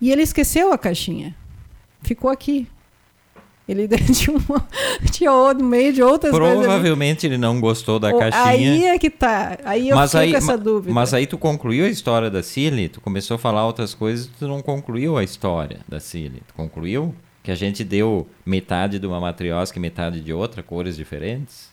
E 0.00 0.10
ele 0.10 0.22
esqueceu 0.22 0.72
a 0.72 0.78
caixinha. 0.78 1.36
Ficou 2.02 2.30
aqui. 2.30 2.66
Ele 3.68 3.86
tinha, 4.12 4.36
uma, 4.36 4.68
tinha 5.10 5.54
no 5.54 5.64
meio 5.64 5.92
de 5.92 6.02
outras 6.02 6.34
Provavelmente 6.34 7.20
coisas. 7.20 7.24
ele 7.24 7.38
não 7.38 7.60
gostou 7.60 7.98
da 7.98 8.12
caixinha. 8.12 8.44
Aí 8.44 8.84
é 8.86 8.98
que 8.98 9.08
tá. 9.08 9.56
Aí 9.64 9.88
eu 9.88 9.96
mas 9.96 10.10
fiquei 10.10 10.26
aí, 10.26 10.32
com 10.32 10.38
essa 10.38 10.58
dúvida. 10.58 10.92
Mas 10.92 11.14
aí 11.14 11.26
tu 11.26 11.38
concluiu 11.38 11.84
a 11.84 11.88
história 11.88 12.28
da 12.28 12.42
Cilly? 12.42 12.88
Tu 12.88 13.00
começou 13.00 13.36
a 13.36 13.38
falar 13.38 13.64
outras 13.66 13.94
coisas 13.94 14.28
tu 14.38 14.48
não 14.48 14.60
concluiu 14.60 15.16
a 15.16 15.22
história 15.22 15.80
da 15.88 16.00
Cilly. 16.00 16.42
Tu 16.46 16.54
concluiu? 16.54 17.14
Que 17.42 17.50
a 17.50 17.56
gente 17.56 17.82
deu 17.82 18.26
metade 18.44 18.98
de 18.98 19.06
uma 19.06 19.20
matriosca 19.20 19.78
e 19.78 19.82
metade 19.82 20.20
de 20.20 20.32
outra, 20.32 20.62
cores 20.62 20.96
diferentes? 20.96 21.71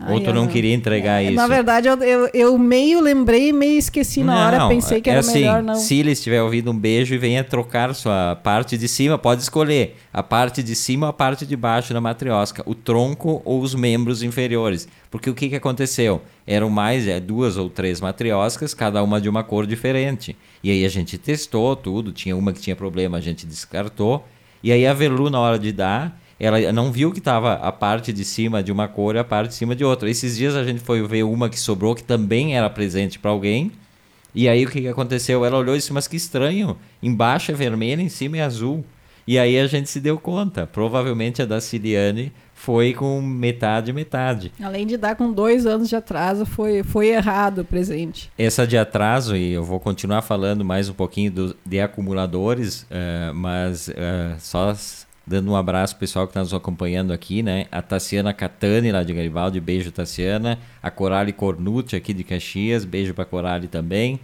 Ai, 0.00 0.14
Ou 0.14 0.20
tu 0.20 0.32
não, 0.32 0.46
queria 0.46 0.72
entregar 0.72 1.20
é, 1.20 1.24
isso? 1.24 1.34
Na 1.34 1.48
verdade, 1.48 1.88
eu, 1.88 1.96
eu, 1.96 2.30
eu, 2.32 2.56
meio 2.56 3.00
lembrei 3.00 3.48
e 3.48 3.52
meio 3.52 3.76
esqueci 3.76 4.22
na 4.22 4.32
não, 4.32 4.46
hora. 4.46 4.68
Pensei 4.68 5.00
que 5.00 5.10
é 5.10 5.14
era 5.14 5.20
assim, 5.20 5.40
melhor 5.40 5.60
não. 5.60 5.74
Se 5.74 5.96
ele 5.96 6.12
estiver 6.12 6.40
ouvindo 6.40 6.70
um 6.70 6.78
beijo 6.78 7.12
e 7.16 7.18
venha 7.18 7.42
trocar 7.42 7.92
sua 7.96 8.36
parte 8.36 8.78
de 8.78 8.86
cima, 8.86 9.18
pode 9.18 9.42
escolher 9.42 9.96
a 10.12 10.22
parte 10.22 10.62
de 10.62 10.76
cima 10.76 11.06
ou 11.06 11.10
a 11.10 11.12
parte 11.12 11.44
de 11.44 11.56
baixo 11.56 11.92
da 11.92 12.00
matriosca, 12.00 12.62
o 12.64 12.76
tronco 12.76 13.42
ou 13.44 13.60
os 13.60 13.74
membros 13.74 14.22
inferiores. 14.22 14.86
Porque 15.10 15.28
o 15.28 15.34
que, 15.34 15.48
que 15.48 15.56
aconteceu? 15.56 16.22
Eram 16.46 16.70
mais 16.70 17.08
é, 17.08 17.18
duas 17.18 17.56
ou 17.56 17.68
três 17.68 18.00
matrioscas, 18.00 18.72
cada 18.72 19.02
uma 19.02 19.20
de 19.20 19.28
uma 19.28 19.42
cor 19.42 19.66
diferente. 19.66 20.36
E 20.62 20.70
aí 20.70 20.84
a 20.84 20.88
gente 20.88 21.18
testou 21.18 21.74
tudo, 21.74 22.12
tinha 22.12 22.36
uma 22.36 22.52
que 22.52 22.60
tinha 22.60 22.76
problema, 22.76 23.18
a 23.18 23.20
gente 23.20 23.44
descartou. 23.44 24.24
E 24.62 24.70
aí 24.70 24.86
a 24.86 24.94
Velu, 24.94 25.28
na 25.28 25.40
hora 25.40 25.58
de 25.58 25.72
dar, 25.72 26.20
ela 26.38 26.72
não 26.72 26.92
viu 26.92 27.10
que 27.10 27.18
estava 27.18 27.54
a 27.54 27.72
parte 27.72 28.12
de 28.12 28.24
cima 28.24 28.62
de 28.62 28.70
uma 28.70 28.86
cor 28.86 29.16
e 29.16 29.18
a 29.18 29.24
parte 29.24 29.48
de 29.48 29.54
cima 29.54 29.74
de 29.74 29.84
outra. 29.84 30.08
Esses 30.08 30.36
dias 30.36 30.54
a 30.54 30.62
gente 30.62 30.80
foi 30.80 31.06
ver 31.06 31.24
uma 31.24 31.48
que 31.48 31.58
sobrou 31.58 31.94
que 31.94 32.04
também 32.04 32.56
era 32.56 32.70
presente 32.70 33.18
para 33.18 33.30
alguém. 33.30 33.72
E 34.34 34.48
aí 34.48 34.64
o 34.64 34.70
que, 34.70 34.82
que 34.82 34.88
aconteceu? 34.88 35.44
Ela 35.44 35.58
olhou 35.58 35.74
e 35.74 35.78
disse: 35.78 35.92
Mas 35.92 36.06
que 36.06 36.16
estranho, 36.16 36.76
embaixo 37.02 37.50
é 37.50 37.54
vermelho, 37.54 38.00
em 38.00 38.08
cima 38.08 38.36
é 38.36 38.42
azul. 38.42 38.84
E 39.26 39.38
aí 39.38 39.58
a 39.58 39.66
gente 39.66 39.90
se 39.90 40.00
deu 40.00 40.18
conta. 40.18 40.66
Provavelmente 40.66 41.42
a 41.42 41.44
da 41.44 41.60
Ciliane 41.60 42.32
foi 42.54 42.94
com 42.94 43.20
metade 43.20 43.92
metade. 43.92 44.52
Além 44.60 44.86
de 44.86 44.96
dar 44.96 45.14
com 45.16 45.30
dois 45.30 45.66
anos 45.66 45.88
de 45.88 45.94
atraso, 45.94 46.46
foi, 46.46 46.82
foi 46.82 47.08
errado 47.08 47.60
o 47.60 47.64
presente. 47.64 48.32
Essa 48.38 48.66
de 48.66 48.78
atraso, 48.78 49.36
e 49.36 49.52
eu 49.52 49.62
vou 49.62 49.78
continuar 49.78 50.22
falando 50.22 50.64
mais 50.64 50.88
um 50.88 50.94
pouquinho 50.94 51.30
do, 51.30 51.56
de 51.64 51.78
acumuladores, 51.78 52.82
uh, 52.82 53.34
mas 53.34 53.88
uh, 53.88 53.92
só 54.38 54.74
dando 55.28 55.50
um 55.50 55.56
abraço 55.56 55.94
pro 55.94 56.00
pessoal 56.00 56.26
que 56.26 56.30
está 56.30 56.40
nos 56.40 56.54
acompanhando 56.54 57.12
aqui, 57.12 57.42
né? 57.42 57.66
A 57.70 57.82
Tassiana 57.82 58.32
Catani, 58.32 58.90
lá 58.90 59.02
de 59.02 59.12
Garibaldi, 59.12 59.60
beijo 59.60 59.92
Tassiana. 59.92 60.58
A 60.82 60.90
Corale 60.90 61.32
Cornucci, 61.32 61.94
aqui 61.94 62.14
de 62.14 62.24
Caxias, 62.24 62.84
beijo 62.84 63.12
para 63.12 63.26
Corale 63.26 63.68
também. 63.68 64.18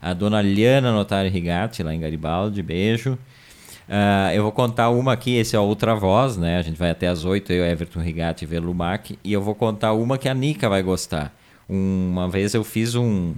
A 0.00 0.12
Dona 0.12 0.42
Liana 0.42 0.92
Notari 0.92 1.30
Rigatti, 1.30 1.82
lá 1.82 1.94
em 1.94 2.00
Garibaldi, 2.00 2.62
beijo. 2.62 3.18
Uh, 3.88 4.32
eu 4.34 4.42
vou 4.42 4.52
contar 4.52 4.90
uma 4.90 5.14
aqui, 5.14 5.36
esse 5.36 5.56
é 5.56 5.58
a 5.58 5.62
Outra 5.62 5.94
Voz, 5.94 6.36
né? 6.36 6.58
A 6.58 6.62
gente 6.62 6.78
vai 6.78 6.90
até 6.90 7.08
as 7.08 7.24
oito, 7.24 7.50
eu, 7.52 7.64
Everton 7.64 8.00
Rigatti 8.00 8.44
e 8.44 8.46
Velumac. 8.46 9.18
E 9.24 9.32
eu 9.32 9.40
vou 9.40 9.54
contar 9.54 9.94
uma 9.94 10.18
que 10.18 10.28
a 10.28 10.34
Nica 10.34 10.68
vai 10.68 10.82
gostar. 10.82 11.34
Uma 11.68 12.28
vez 12.28 12.52
eu 12.52 12.62
fiz 12.62 12.94
um... 12.94 13.34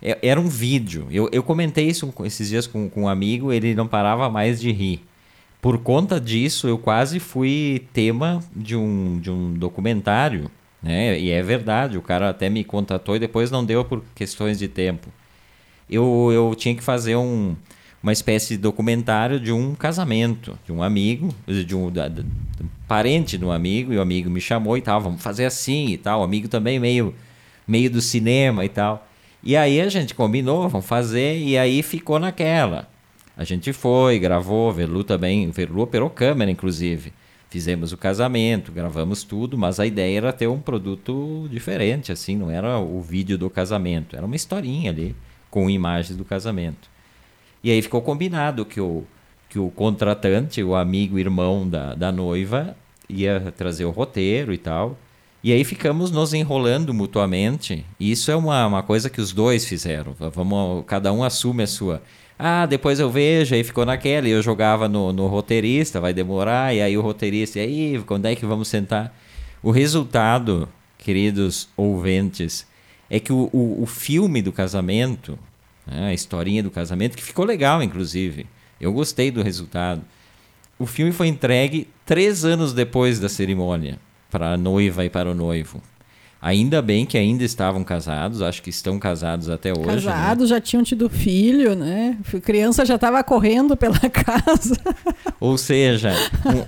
É, 0.00 0.18
era 0.22 0.40
um 0.40 0.48
vídeo. 0.48 1.08
Eu, 1.10 1.28
eu 1.32 1.42
comentei 1.42 1.88
isso 1.88 2.12
esses 2.24 2.48
dias 2.48 2.66
com, 2.66 2.88
com 2.88 3.02
um 3.02 3.08
amigo, 3.08 3.52
ele 3.52 3.74
não 3.74 3.88
parava 3.88 4.30
mais 4.30 4.60
de 4.60 4.70
rir 4.70 5.04
por 5.64 5.78
conta 5.78 6.20
disso, 6.20 6.68
eu 6.68 6.76
quase 6.76 7.18
fui 7.18 7.86
tema 7.94 8.44
de 8.54 8.76
um, 8.76 9.18
de 9.18 9.30
um 9.30 9.54
documentário, 9.54 10.50
né? 10.82 11.18
E 11.18 11.30
é 11.30 11.42
verdade, 11.42 11.96
o 11.96 12.02
cara 12.02 12.28
até 12.28 12.50
me 12.50 12.62
contatou 12.62 13.16
e 13.16 13.18
depois 13.18 13.50
não 13.50 13.64
deu 13.64 13.82
por 13.82 14.04
questões 14.14 14.58
de 14.58 14.68
tempo. 14.68 15.08
Eu, 15.88 16.28
eu 16.30 16.54
tinha 16.54 16.74
que 16.74 16.84
fazer 16.84 17.16
um, 17.16 17.56
uma 18.02 18.12
espécie 18.12 18.56
de 18.56 18.58
documentário 18.58 19.40
de 19.40 19.52
um 19.52 19.74
casamento, 19.74 20.58
de 20.66 20.70
um 20.70 20.82
amigo, 20.82 21.34
de 21.48 21.74
um, 21.74 21.90
parente 22.86 23.38
de 23.38 23.44
um 23.46 23.50
amigo, 23.50 23.90
e 23.90 23.96
o 23.96 24.02
amigo 24.02 24.28
me 24.28 24.42
chamou 24.42 24.76
e 24.76 24.82
tal, 24.82 25.00
vamos 25.00 25.22
fazer 25.22 25.46
assim 25.46 25.86
e 25.86 25.96
tal. 25.96 26.20
O 26.20 26.24
amigo 26.24 26.46
também 26.46 26.78
meio, 26.78 27.14
meio 27.66 27.90
do 27.90 28.02
cinema 28.02 28.66
e 28.66 28.68
tal. 28.68 29.08
E 29.42 29.56
aí 29.56 29.80
a 29.80 29.88
gente 29.88 30.14
combinou, 30.14 30.68
vamos 30.68 30.86
fazer, 30.86 31.38
e 31.38 31.56
aí 31.56 31.82
ficou 31.82 32.18
naquela. 32.18 32.92
A 33.36 33.44
gente 33.44 33.72
foi, 33.72 34.18
gravou, 34.18 34.72
Verlu 34.72 35.02
também, 35.02 35.50
Verlu 35.50 35.82
operou 35.82 36.08
câmera, 36.08 36.50
inclusive. 36.50 37.12
Fizemos 37.50 37.92
o 37.92 37.96
casamento, 37.96 38.72
gravamos 38.72 39.22
tudo, 39.22 39.56
mas 39.56 39.78
a 39.78 39.86
ideia 39.86 40.18
era 40.18 40.32
ter 40.32 40.48
um 40.48 40.58
produto 40.58 41.46
diferente, 41.50 42.10
assim, 42.10 42.36
não 42.36 42.50
era 42.50 42.78
o 42.78 43.00
vídeo 43.00 43.38
do 43.38 43.48
casamento, 43.48 44.16
era 44.16 44.26
uma 44.26 44.34
historinha 44.34 44.90
ali, 44.90 45.14
com 45.50 45.70
imagens 45.70 46.16
do 46.16 46.24
casamento. 46.24 46.88
E 47.62 47.70
aí 47.70 47.80
ficou 47.80 48.02
combinado 48.02 48.64
que 48.64 48.80
o, 48.80 49.04
que 49.48 49.58
o 49.58 49.70
contratante, 49.70 50.62
o 50.62 50.74
amigo, 50.74 51.18
irmão 51.18 51.68
da, 51.68 51.94
da 51.94 52.10
noiva, 52.10 52.76
ia 53.08 53.52
trazer 53.56 53.84
o 53.84 53.90
roteiro 53.90 54.52
e 54.52 54.58
tal. 54.58 54.98
E 55.42 55.52
aí 55.52 55.62
ficamos 55.62 56.10
nos 56.10 56.34
enrolando 56.34 56.92
mutuamente. 56.92 57.84
E 58.00 58.10
isso 58.10 58.30
é 58.30 58.36
uma, 58.36 58.66
uma 58.66 58.82
coisa 58.82 59.10
que 59.10 59.20
os 59.20 59.32
dois 59.32 59.64
fizeram. 59.64 60.14
Vamos, 60.18 60.84
cada 60.86 61.12
um 61.12 61.22
assume 61.22 61.62
a 61.62 61.66
sua. 61.66 62.02
Ah, 62.38 62.66
depois 62.66 62.98
eu 62.98 63.08
vejo, 63.08 63.54
aí 63.54 63.62
ficou 63.62 63.86
naquela, 63.86 64.28
e 64.28 64.32
eu 64.32 64.42
jogava 64.42 64.88
no, 64.88 65.12
no 65.12 65.26
roteirista, 65.28 66.00
vai 66.00 66.12
demorar, 66.12 66.74
e 66.74 66.82
aí 66.82 66.96
o 66.98 67.00
roteirista, 67.00 67.60
e 67.60 67.62
aí, 67.62 68.02
quando 68.04 68.26
é 68.26 68.34
que 68.34 68.44
vamos 68.44 68.68
sentar? 68.68 69.16
O 69.62 69.70
resultado, 69.70 70.68
queridos 70.98 71.68
ouvintes, 71.76 72.66
é 73.08 73.20
que 73.20 73.32
o, 73.32 73.48
o, 73.52 73.82
o 73.82 73.86
filme 73.86 74.42
do 74.42 74.50
casamento, 74.50 75.38
né, 75.86 76.08
a 76.08 76.14
historinha 76.14 76.62
do 76.62 76.70
casamento, 76.70 77.16
que 77.16 77.22
ficou 77.22 77.44
legal, 77.44 77.82
inclusive, 77.82 78.46
eu 78.80 78.92
gostei 78.92 79.30
do 79.30 79.42
resultado. 79.42 80.02
O 80.76 80.86
filme 80.86 81.12
foi 81.12 81.28
entregue 81.28 81.88
três 82.04 82.44
anos 82.44 82.72
depois 82.72 83.20
da 83.20 83.28
cerimônia, 83.28 83.98
para 84.28 84.54
a 84.54 84.56
noiva 84.56 85.04
e 85.04 85.08
para 85.08 85.30
o 85.30 85.34
noivo. 85.34 85.80
Ainda 86.44 86.82
bem 86.82 87.06
que 87.06 87.16
ainda 87.16 87.42
estavam 87.42 87.82
casados, 87.82 88.42
acho 88.42 88.62
que 88.62 88.68
estão 88.68 88.98
casados 88.98 89.48
até 89.48 89.72
hoje. 89.72 89.80
Né? 89.80 89.94
Casados, 89.94 90.50
né? 90.50 90.56
já 90.56 90.60
tinham 90.60 90.82
tido 90.84 91.08
filho, 91.08 91.74
né? 91.74 92.18
A 92.22 92.38
criança 92.38 92.84
já 92.84 92.96
estava 92.96 93.24
correndo 93.24 93.74
pela 93.74 93.98
casa. 94.12 94.78
Ou 95.40 95.56
seja, 95.56 96.12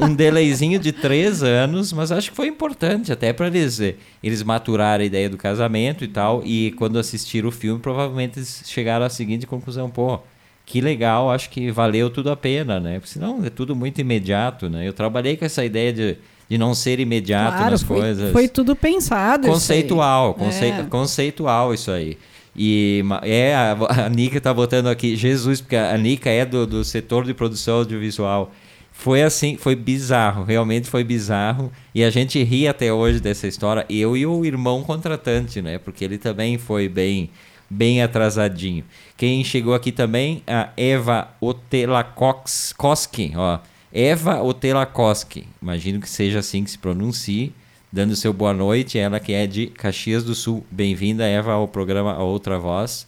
um, 0.00 0.06
um 0.06 0.14
delayzinho 0.14 0.78
de 0.78 0.92
três 0.92 1.42
anos, 1.42 1.92
mas 1.92 2.10
acho 2.10 2.30
que 2.30 2.36
foi 2.36 2.46
importante 2.46 3.12
até 3.12 3.34
para 3.34 3.48
eles, 3.48 3.78
eles 4.22 4.42
maturarem 4.42 5.04
a 5.04 5.06
ideia 5.08 5.28
do 5.28 5.36
casamento 5.36 6.02
e 6.04 6.08
tal. 6.08 6.40
E 6.42 6.70
quando 6.78 6.98
assistiram 6.98 7.50
o 7.50 7.52
filme, 7.52 7.78
provavelmente 7.78 8.38
eles 8.38 8.62
chegaram 8.64 9.04
à 9.04 9.10
seguinte 9.10 9.46
conclusão: 9.46 9.90
pô, 9.90 10.20
que 10.64 10.80
legal, 10.80 11.30
acho 11.30 11.50
que 11.50 11.70
valeu 11.70 12.08
tudo 12.08 12.30
a 12.30 12.36
pena, 12.36 12.80
né? 12.80 12.94
Porque 12.98 13.12
senão 13.12 13.44
é 13.44 13.50
tudo 13.50 13.76
muito 13.76 14.00
imediato, 14.00 14.70
né? 14.70 14.88
Eu 14.88 14.94
trabalhei 14.94 15.36
com 15.36 15.44
essa 15.44 15.62
ideia 15.62 15.92
de 15.92 16.16
de 16.48 16.56
não 16.56 16.74
ser 16.74 17.00
imediato 17.00 17.56
claro, 17.56 17.70
nas 17.72 17.82
foi, 17.82 18.00
coisas. 18.00 18.32
Foi 18.32 18.48
tudo 18.48 18.76
pensado. 18.76 19.48
Conceitual, 19.48 20.34
conce, 20.34 20.64
é. 20.64 20.82
conceitual 20.88 21.74
isso 21.74 21.90
aí. 21.90 22.16
E 22.54 23.02
é, 23.22 23.54
a, 23.54 23.76
a 24.06 24.08
Nica 24.08 24.40
tá 24.40 24.54
botando 24.54 24.86
aqui, 24.86 25.14
Jesus, 25.16 25.60
porque 25.60 25.76
a 25.76 25.96
Nica 25.98 26.30
é 26.30 26.44
do, 26.44 26.66
do 26.66 26.84
setor 26.84 27.24
de 27.24 27.34
produção 27.34 27.78
audiovisual. 27.78 28.50
Foi 28.90 29.22
assim, 29.22 29.58
foi 29.58 29.76
bizarro, 29.76 30.42
realmente 30.42 30.88
foi 30.88 31.04
bizarro. 31.04 31.70
E 31.94 32.02
a 32.02 32.08
gente 32.08 32.42
ri 32.42 32.66
até 32.66 32.90
hoje 32.90 33.20
dessa 33.20 33.46
história, 33.46 33.84
eu 33.90 34.16
e 34.16 34.24
o 34.24 34.44
irmão 34.44 34.82
contratante, 34.82 35.60
né? 35.60 35.76
Porque 35.76 36.02
ele 36.02 36.16
também 36.16 36.56
foi 36.56 36.88
bem 36.88 37.30
bem 37.68 38.02
atrasadinho. 38.02 38.84
Quem 39.16 39.42
chegou 39.44 39.74
aqui 39.74 39.90
também, 39.90 40.42
a 40.46 40.70
Eva 40.76 41.28
Otelakoski, 41.40 43.32
ó. 43.36 43.58
Eva 43.98 44.42
Otelakoski, 44.42 45.48
imagino 45.62 45.98
que 46.02 46.10
seja 46.10 46.40
assim 46.40 46.62
que 46.62 46.70
se 46.70 46.76
pronuncie, 46.76 47.54
dando 47.90 48.14
seu 48.14 48.30
boa 48.30 48.52
noite, 48.52 48.98
ela 48.98 49.18
que 49.18 49.32
é 49.32 49.46
de 49.46 49.68
Caxias 49.68 50.22
do 50.22 50.34
Sul. 50.34 50.66
Bem-vinda, 50.70 51.24
Eva, 51.24 51.52
ao 51.52 51.66
programa 51.66 52.12
A 52.12 52.22
Outra 52.22 52.58
Voz. 52.58 53.06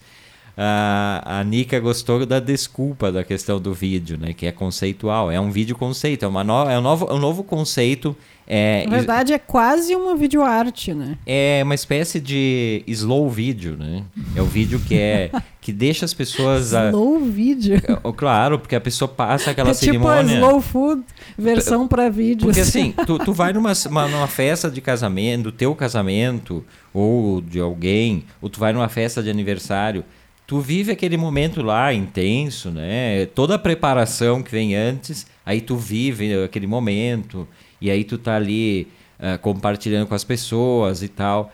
a, 0.57 1.21
a 1.41 1.43
Nika 1.43 1.79
gostou 1.79 2.25
da 2.25 2.39
desculpa 2.39 3.11
da 3.11 3.23
questão 3.23 3.61
do 3.61 3.71
vídeo, 3.71 4.17
né? 4.19 4.33
Que 4.33 4.47
é 4.47 4.51
conceitual. 4.51 5.29
É 5.31 5.39
um 5.39 5.51
vídeo 5.51 5.75
conceito, 5.75 6.25
é, 6.25 6.27
uma 6.27 6.43
no, 6.43 6.67
é 6.67 6.79
um, 6.79 6.81
novo, 6.81 7.05
é 7.07 7.13
um 7.13 7.19
novo 7.19 7.43
conceito. 7.43 8.17
É, 8.47 8.83
Na 8.87 8.97
verdade, 8.97 9.31
é 9.31 9.37
quase 9.37 9.95
uma 9.95 10.15
videoarte, 10.15 10.91
né? 10.95 11.19
É 11.23 11.61
uma 11.63 11.75
espécie 11.75 12.19
de 12.19 12.83
slow 12.87 13.29
vídeo, 13.29 13.77
né? 13.77 14.03
É 14.35 14.41
o 14.41 14.45
vídeo 14.45 14.79
que 14.79 14.95
é 14.97 15.29
que 15.69 15.73
deixa 15.73 16.03
as 16.03 16.13
pessoas. 16.15 16.71
slow 16.71 17.17
a... 17.17 17.19
vídeo. 17.19 17.75
É, 17.75 18.11
claro, 18.13 18.57
porque 18.57 18.75
a 18.75 18.81
pessoa 18.81 19.07
passa 19.07 19.51
aquela 19.51 19.69
é 19.71 19.73
cerimônia. 19.75 20.23
Tipo 20.23 20.33
a 20.33 20.47
slow 20.47 20.61
food 20.61 21.03
versão 21.37 21.87
para 21.87 22.09
vídeo. 22.09 22.45
Porque 22.45 22.61
assim, 22.61 22.91
tu, 23.05 23.19
tu 23.19 23.31
vai 23.31 23.53
numa, 23.53 23.73
uma, 23.87 24.07
numa 24.07 24.27
festa 24.27 24.69
de 24.69 24.81
casamento, 24.81 25.43
do 25.43 25.51
teu 25.51 25.75
casamento, 25.75 26.65
ou 26.91 27.39
de 27.39 27.59
alguém, 27.59 28.25
ou 28.41 28.49
tu 28.49 28.59
vai 28.59 28.73
numa 28.73 28.89
festa 28.89 29.21
de 29.21 29.29
aniversário 29.29 30.03
tu 30.47 30.59
vive 30.59 30.91
aquele 30.91 31.15
momento 31.15 31.61
lá 31.61 31.93
intenso, 31.93 32.71
né? 32.71 33.27
Toda 33.35 33.53
a 33.53 33.59
preparação 33.59 34.41
que 34.41 34.49
vem 34.49 34.75
antes, 34.75 35.27
aí 35.45 35.61
tu 35.61 35.77
vive 35.77 36.43
aquele 36.43 36.65
momento 36.65 37.47
e 37.79 37.91
aí 37.91 38.03
tu 38.03 38.17
tá 38.17 38.35
ali 38.35 38.87
uh, 39.19 39.37
compartilhando 39.37 40.07
com 40.07 40.15
as 40.15 40.23
pessoas 40.23 41.03
e 41.03 41.07
tal. 41.07 41.53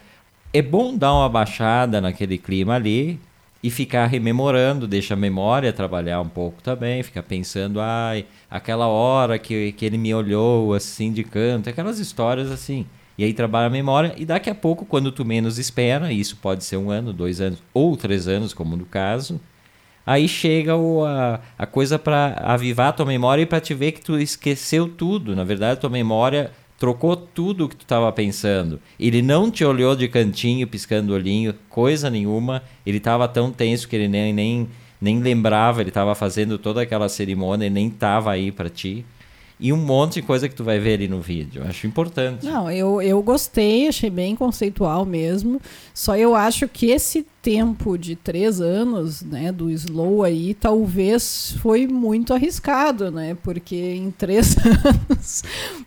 É 0.54 0.62
bom 0.62 0.96
dar 0.96 1.14
uma 1.14 1.28
baixada 1.28 2.00
naquele 2.00 2.38
clima 2.38 2.76
ali 2.76 3.20
e 3.66 3.72
ficar 3.72 4.06
rememorando, 4.06 4.86
deixa 4.86 5.16
a 5.16 5.18
memória 5.18 5.74
trabalhar 5.74 6.22
um 6.22 6.30
pouco 6.30 6.62
também, 6.62 7.02
ficar 7.02 7.24
pensando, 7.24 7.82
ai, 7.82 8.28
aquela 8.48 8.86
hora 8.86 9.40
que, 9.40 9.72
que 9.72 9.84
ele 9.84 9.98
me 9.98 10.14
olhou 10.14 10.76
assim 10.76 11.12
de 11.12 11.24
canto, 11.24 11.68
aquelas 11.68 11.98
histórias 11.98 12.52
assim. 12.52 12.86
E 13.18 13.24
aí 13.24 13.34
trabalha 13.34 13.66
a 13.66 13.70
memória 13.72 14.14
e 14.18 14.24
daqui 14.24 14.52
a 14.52 14.54
pouco, 14.54 14.86
quando 14.86 15.12
tu 15.12 15.26
menos 15.26 15.58
espera, 15.58 16.14
isso 16.14 16.38
pode 16.38 16.64
ser 16.64 16.78
um 16.78 16.92
ano, 16.92 17.12
dois 17.12 17.42
anos 17.42 17.58
ou 17.74 17.98
três 17.98 18.28
anos, 18.28 18.54
como 18.54 18.78
no 18.78 18.86
caso, 18.86 19.42
aí 20.06 20.28
chega 20.28 20.76
o, 20.76 21.04
a, 21.04 21.40
a 21.58 21.66
coisa 21.66 21.98
para 21.98 22.36
avivar 22.44 22.90
a 22.90 22.94
tua 22.94 23.06
memória 23.08 23.42
e 23.42 23.48
para 23.48 23.60
te 23.60 23.74
ver 23.74 23.94
que 23.94 24.02
tu 24.02 24.20
esqueceu 24.20 24.88
tudo. 24.88 25.36
Na 25.36 25.44
verdade, 25.44 25.80
tua 25.82 25.90
memória 25.90 26.52
trocou 26.80 27.16
tudo 27.16 27.66
o 27.66 27.70
que 27.70 27.76
tu 27.76 27.84
estava 27.84 28.12
pensando. 28.12 28.80
Ele 29.00 29.22
não 29.22 29.50
te 29.50 29.64
olhou 29.64 29.96
de 29.96 30.08
cantinho, 30.08 30.68
piscando 30.68 31.12
o 31.12 31.16
olhinho, 31.16 31.54
coisa 31.70 32.10
nenhuma. 32.10 32.62
Ele 32.86 32.98
estava 32.98 33.28
tão 33.28 33.52
tenso 33.52 33.88
que 33.88 33.96
ele 33.96 34.08
nem, 34.08 34.34
nem, 34.34 34.68
nem 35.00 35.20
lembrava, 35.20 35.82
ele 35.82 35.90
estava 35.90 36.14
fazendo 36.16 36.58
toda 36.58 36.82
aquela 36.82 37.10
cerimônia, 37.10 37.66
ele 37.66 37.76
nem 37.76 37.88
estava 37.88 38.32
aí 38.32 38.52
para 38.52 38.70
ti 38.70 39.06
e 39.60 39.72
um 39.72 39.78
monte 39.78 40.16
de 40.16 40.22
coisa 40.22 40.50
que 40.50 40.56
tu 40.56 40.64
vai 40.64 40.80
ver 40.80 40.96
ali 40.96 41.08
no 41.08 41.22
vídeo. 41.22 41.64
Acho 41.68 41.88
importante. 41.88 42.46
Não, 42.46 42.70
eu, 42.70 43.02
eu 43.02 43.22
gostei, 43.22 43.88
achei 43.88 44.10
bem 44.10 44.36
conceitual 44.36 45.06
mesmo. 45.06 45.62
Só 45.94 46.18
eu 46.18 46.36
acho 46.36 46.68
que 46.68 46.88
esse 46.88 47.26
tempo 47.42 47.98
de 47.98 48.16
três 48.16 48.60
anos, 48.60 49.22
né, 49.22 49.52
do 49.52 49.70
slow 49.70 50.24
aí, 50.24 50.54
talvez 50.54 51.56
foi 51.62 51.88
muito 51.88 52.34
arriscado, 52.34 53.10
né? 53.10 53.38
Porque 53.44 53.76
em 53.76 54.12
três 54.12 54.58
anos 54.60 55.44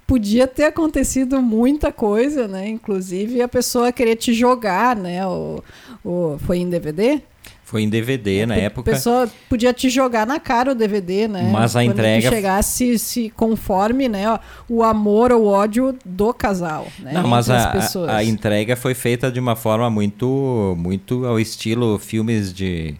podia 0.06 0.46
ter 0.46 0.64
acontecido 0.64 1.42
muita 1.42 1.92
coisa, 1.92 2.48
né? 2.48 2.68
Inclusive 2.68 3.42
a 3.42 3.48
pessoa 3.48 3.92
querer 3.92 4.16
te 4.16 4.32
jogar, 4.32 4.96
né? 4.96 5.26
O, 5.26 5.62
o, 6.02 6.38
foi 6.38 6.58
em 6.58 6.70
DVD? 6.70 7.20
Foi 7.68 7.82
em 7.82 7.88
DVD 7.90 8.46
na 8.46 8.56
época. 8.56 8.90
A 8.90 8.94
pessoa 8.94 9.28
podia 9.46 9.74
te 9.74 9.90
jogar 9.90 10.26
na 10.26 10.40
cara 10.40 10.72
o 10.72 10.74
DVD, 10.74 11.28
né? 11.28 11.50
Mas 11.52 11.76
a 11.76 11.80
Quando 11.80 11.90
entrega. 11.90 12.30
Chegasse 12.30 12.98
se 12.98 13.28
conforme, 13.28 14.08
né? 14.08 14.26
Ó, 14.26 14.38
o 14.66 14.82
amor 14.82 15.32
ou 15.32 15.42
o 15.42 15.46
ódio 15.48 15.94
do 16.02 16.32
casal. 16.32 16.86
Né? 16.98 17.12
Não, 17.12 17.28
mas 17.28 17.50
a, 17.50 17.74
a, 17.74 18.16
a, 18.16 18.24
entrega 18.24 18.74
foi 18.74 18.94
feita 18.94 19.30
de 19.30 19.38
uma 19.38 19.54
forma 19.54 19.90
muito, 19.90 20.74
muito 20.78 21.26
ao 21.26 21.38
estilo 21.38 21.98
filmes 21.98 22.54
de, 22.54 22.94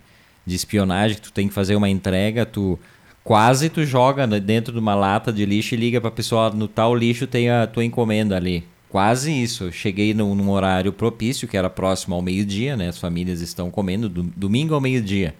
de 0.45 0.55
espionagem, 0.55 1.17
que 1.17 1.23
tu 1.23 1.33
tem 1.33 1.49
que 1.49 1.55
fazer 1.55 1.75
uma 1.75 1.89
entrega, 1.89 2.45
tu 2.45 2.79
quase 3.25 3.71
tu 3.71 3.87
joga 3.87 4.27
dentro 4.27 4.71
de 4.71 4.79
uma 4.79 4.95
lata 4.95 5.33
de 5.33 5.47
lixo 5.47 5.75
e 5.75 5.79
liga 5.79 5.99
pra 5.99 6.11
pessoa, 6.11 6.51
no 6.51 6.69
tal 6.69 6.95
lixo 6.95 7.27
tem 7.27 7.49
a 7.49 7.67
tua 7.67 7.87
encomenda 7.87 8.37
ali. 8.37 8.65
Quase 8.89 9.31
isso. 9.31 9.71
cheguei 9.71 10.15
num, 10.15 10.35
num, 10.35 10.51
horário 10.51 10.93
propício, 10.93 11.47
que 11.47 11.57
era 11.57 11.69
próximo 11.69 12.15
ao 12.15 12.23
meio-dia, 12.23 12.77
né? 12.77 12.89
As 12.89 12.99
famílias 12.99 13.41
estão 13.41 13.71
comendo 13.71 14.09
do, 14.09 14.23
domingo 14.23 14.75
ao 14.75 14.81
meio-dia. 14.81 15.35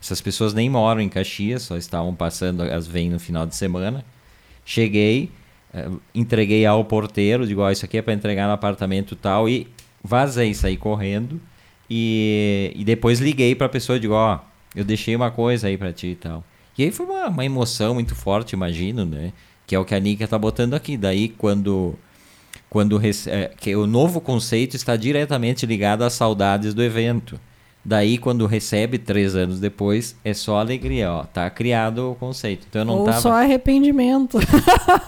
Essas 0.00 0.20
pessoas 0.20 0.54
nem 0.54 0.70
moram 0.70 1.00
em 1.00 1.08
Caxias, 1.08 1.62
só 1.62 1.76
estavam 1.76 2.14
passando, 2.14 2.62
as 2.62 2.86
vêm 2.86 3.10
no 3.10 3.20
final 3.20 3.46
de 3.46 3.54
semana. 3.54 4.02
Cheguei, 4.64 5.30
uh, 5.74 6.00
entreguei 6.14 6.64
ao 6.64 6.82
porteiro, 6.84 7.46
digo, 7.46 7.60
oh, 7.60 7.70
isso 7.70 7.84
aqui 7.84 7.98
é 7.98 8.02
para 8.02 8.14
entregar 8.14 8.46
no 8.46 8.54
apartamento 8.54 9.14
tal, 9.14 9.46
e 9.46 9.68
vazei, 10.02 10.54
saí 10.54 10.78
correndo. 10.78 11.38
E, 11.88 12.72
e 12.74 12.84
depois 12.84 13.20
liguei 13.20 13.54
para 13.54 13.66
a 13.66 13.70
pessoa 13.70 13.96
e 13.96 14.00
digo, 14.00 14.14
ó, 14.14 14.36
oh, 14.36 14.50
eu 14.74 14.84
deixei 14.84 15.14
uma 15.14 15.30
coisa 15.30 15.66
aí 15.66 15.76
para 15.76 15.92
ti 15.92 16.08
e 16.08 16.14
tal. 16.14 16.42
E 16.78 16.84
aí 16.84 16.90
foi 16.90 17.04
uma, 17.04 17.28
uma 17.28 17.44
emoção 17.44 17.92
muito 17.92 18.14
forte, 18.14 18.54
imagino, 18.54 19.04
né? 19.04 19.34
Que 19.66 19.74
é 19.74 19.78
o 19.78 19.84
que 19.84 19.94
a 19.94 20.00
Nika 20.00 20.26
tá 20.26 20.38
botando 20.38 20.72
aqui. 20.72 20.96
Daí, 20.96 21.28
quando 21.28 21.94
quando 22.70 23.00
é, 23.04 23.50
que 23.58 23.74
o 23.74 23.84
novo 23.84 24.20
conceito 24.20 24.76
está 24.76 24.94
diretamente 24.94 25.66
ligado 25.66 26.02
às 26.02 26.12
saudades 26.14 26.72
do 26.72 26.82
evento. 26.82 27.38
Daí, 27.82 28.18
quando 28.18 28.46
recebe 28.46 28.98
três 28.98 29.34
anos 29.34 29.58
depois, 29.58 30.14
é 30.22 30.34
só 30.34 30.58
alegria, 30.58 31.10
ó. 31.10 31.24
Tá 31.24 31.48
criado 31.48 32.12
o 32.12 32.14
conceito. 32.14 32.66
Então, 32.68 32.82
eu 32.82 32.84
não 32.84 32.98
Ou 32.98 33.04
tava... 33.06 33.20
só 33.20 33.32
arrependimento. 33.32 34.38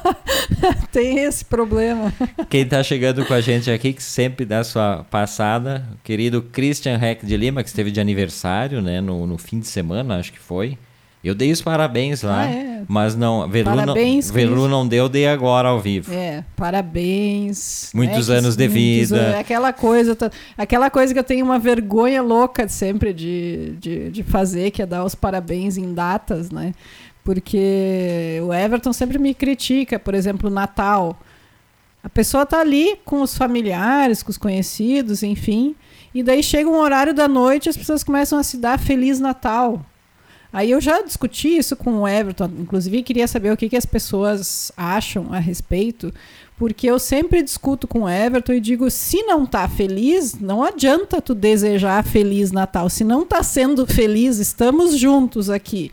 Tem 0.90 1.18
esse 1.18 1.44
problema. 1.44 2.12
Quem 2.48 2.66
tá 2.66 2.82
chegando 2.82 3.26
com 3.26 3.34
a 3.34 3.42
gente 3.42 3.70
aqui, 3.70 3.92
que 3.92 4.02
sempre 4.02 4.46
dá 4.46 4.64
sua 4.64 5.04
passada, 5.10 5.86
o 5.92 5.98
querido 6.02 6.40
Christian 6.40 6.98
Heck 6.98 7.26
de 7.26 7.36
Lima, 7.36 7.62
que 7.62 7.68
esteve 7.68 7.90
de 7.90 8.00
aniversário, 8.00 8.80
né, 8.80 9.02
no, 9.02 9.26
no 9.26 9.36
fim 9.36 9.60
de 9.60 9.66
semana, 9.66 10.16
acho 10.16 10.32
que 10.32 10.40
foi. 10.40 10.78
Eu 11.24 11.36
dei 11.36 11.52
os 11.52 11.62
parabéns 11.62 12.22
lá, 12.22 12.42
ah, 12.42 12.50
é. 12.50 12.82
mas 12.88 13.14
não, 13.14 13.48
parabéns, 13.48 14.26
não, 14.26 14.34
Velu 14.34 14.66
não 14.66 14.88
deu, 14.88 15.08
dei 15.08 15.28
agora 15.28 15.68
ao 15.68 15.78
vivo. 15.78 16.12
É, 16.12 16.44
parabéns. 16.56 17.92
Muitos 17.94 18.26
né, 18.26 18.38
anos 18.38 18.56
de 18.56 18.66
vida. 18.66 19.16
Muitos, 19.16 19.34
aquela 19.38 19.72
coisa, 19.72 20.18
aquela 20.58 20.90
coisa 20.90 21.12
que 21.12 21.18
eu 21.20 21.24
tenho 21.24 21.44
uma 21.44 21.60
vergonha 21.60 22.20
louca 22.20 22.68
sempre 22.68 23.12
de, 23.12 23.76
de, 23.78 24.10
de 24.10 24.22
fazer, 24.24 24.72
que 24.72 24.82
é 24.82 24.86
dar 24.86 25.04
os 25.04 25.14
parabéns 25.14 25.76
em 25.76 25.94
datas, 25.94 26.50
né? 26.50 26.72
Porque 27.22 28.40
o 28.44 28.52
Everton 28.52 28.92
sempre 28.92 29.16
me 29.16 29.32
critica, 29.32 30.00
por 30.00 30.14
exemplo, 30.14 30.50
Natal. 30.50 31.16
A 32.02 32.08
pessoa 32.08 32.44
tá 32.44 32.58
ali 32.58 32.98
com 33.04 33.22
os 33.22 33.36
familiares, 33.36 34.24
com 34.24 34.30
os 34.30 34.36
conhecidos, 34.36 35.22
enfim, 35.22 35.76
e 36.12 36.20
daí 36.20 36.42
chega 36.42 36.68
um 36.68 36.78
horário 36.78 37.14
da 37.14 37.28
noite 37.28 37.66
e 37.66 37.70
as 37.70 37.76
pessoas 37.76 38.02
começam 38.02 38.36
a 38.36 38.42
se 38.42 38.56
dar 38.56 38.76
Feliz 38.76 39.20
Natal. 39.20 39.86
Aí 40.52 40.70
eu 40.70 40.80
já 40.82 41.00
discuti 41.00 41.56
isso 41.56 41.74
com 41.74 42.02
o 42.02 42.08
Everton, 42.08 42.50
inclusive 42.58 43.02
queria 43.02 43.26
saber 43.26 43.50
o 43.50 43.56
que, 43.56 43.70
que 43.70 43.76
as 43.76 43.86
pessoas 43.86 44.70
acham 44.76 45.32
a 45.32 45.38
respeito, 45.38 46.12
porque 46.58 46.86
eu 46.86 46.98
sempre 46.98 47.42
discuto 47.42 47.88
com 47.88 48.02
o 48.02 48.08
Everton 48.08 48.52
e 48.52 48.60
digo, 48.60 48.90
se 48.90 49.22
não 49.22 49.46
tá 49.46 49.66
feliz, 49.66 50.38
não 50.38 50.62
adianta 50.62 51.22
tu 51.22 51.34
desejar 51.34 52.04
feliz 52.04 52.52
Natal. 52.52 52.90
Se 52.90 53.02
não 53.02 53.24
tá 53.24 53.42
sendo 53.42 53.86
feliz, 53.86 54.38
estamos 54.38 54.98
juntos 54.98 55.48
aqui, 55.48 55.90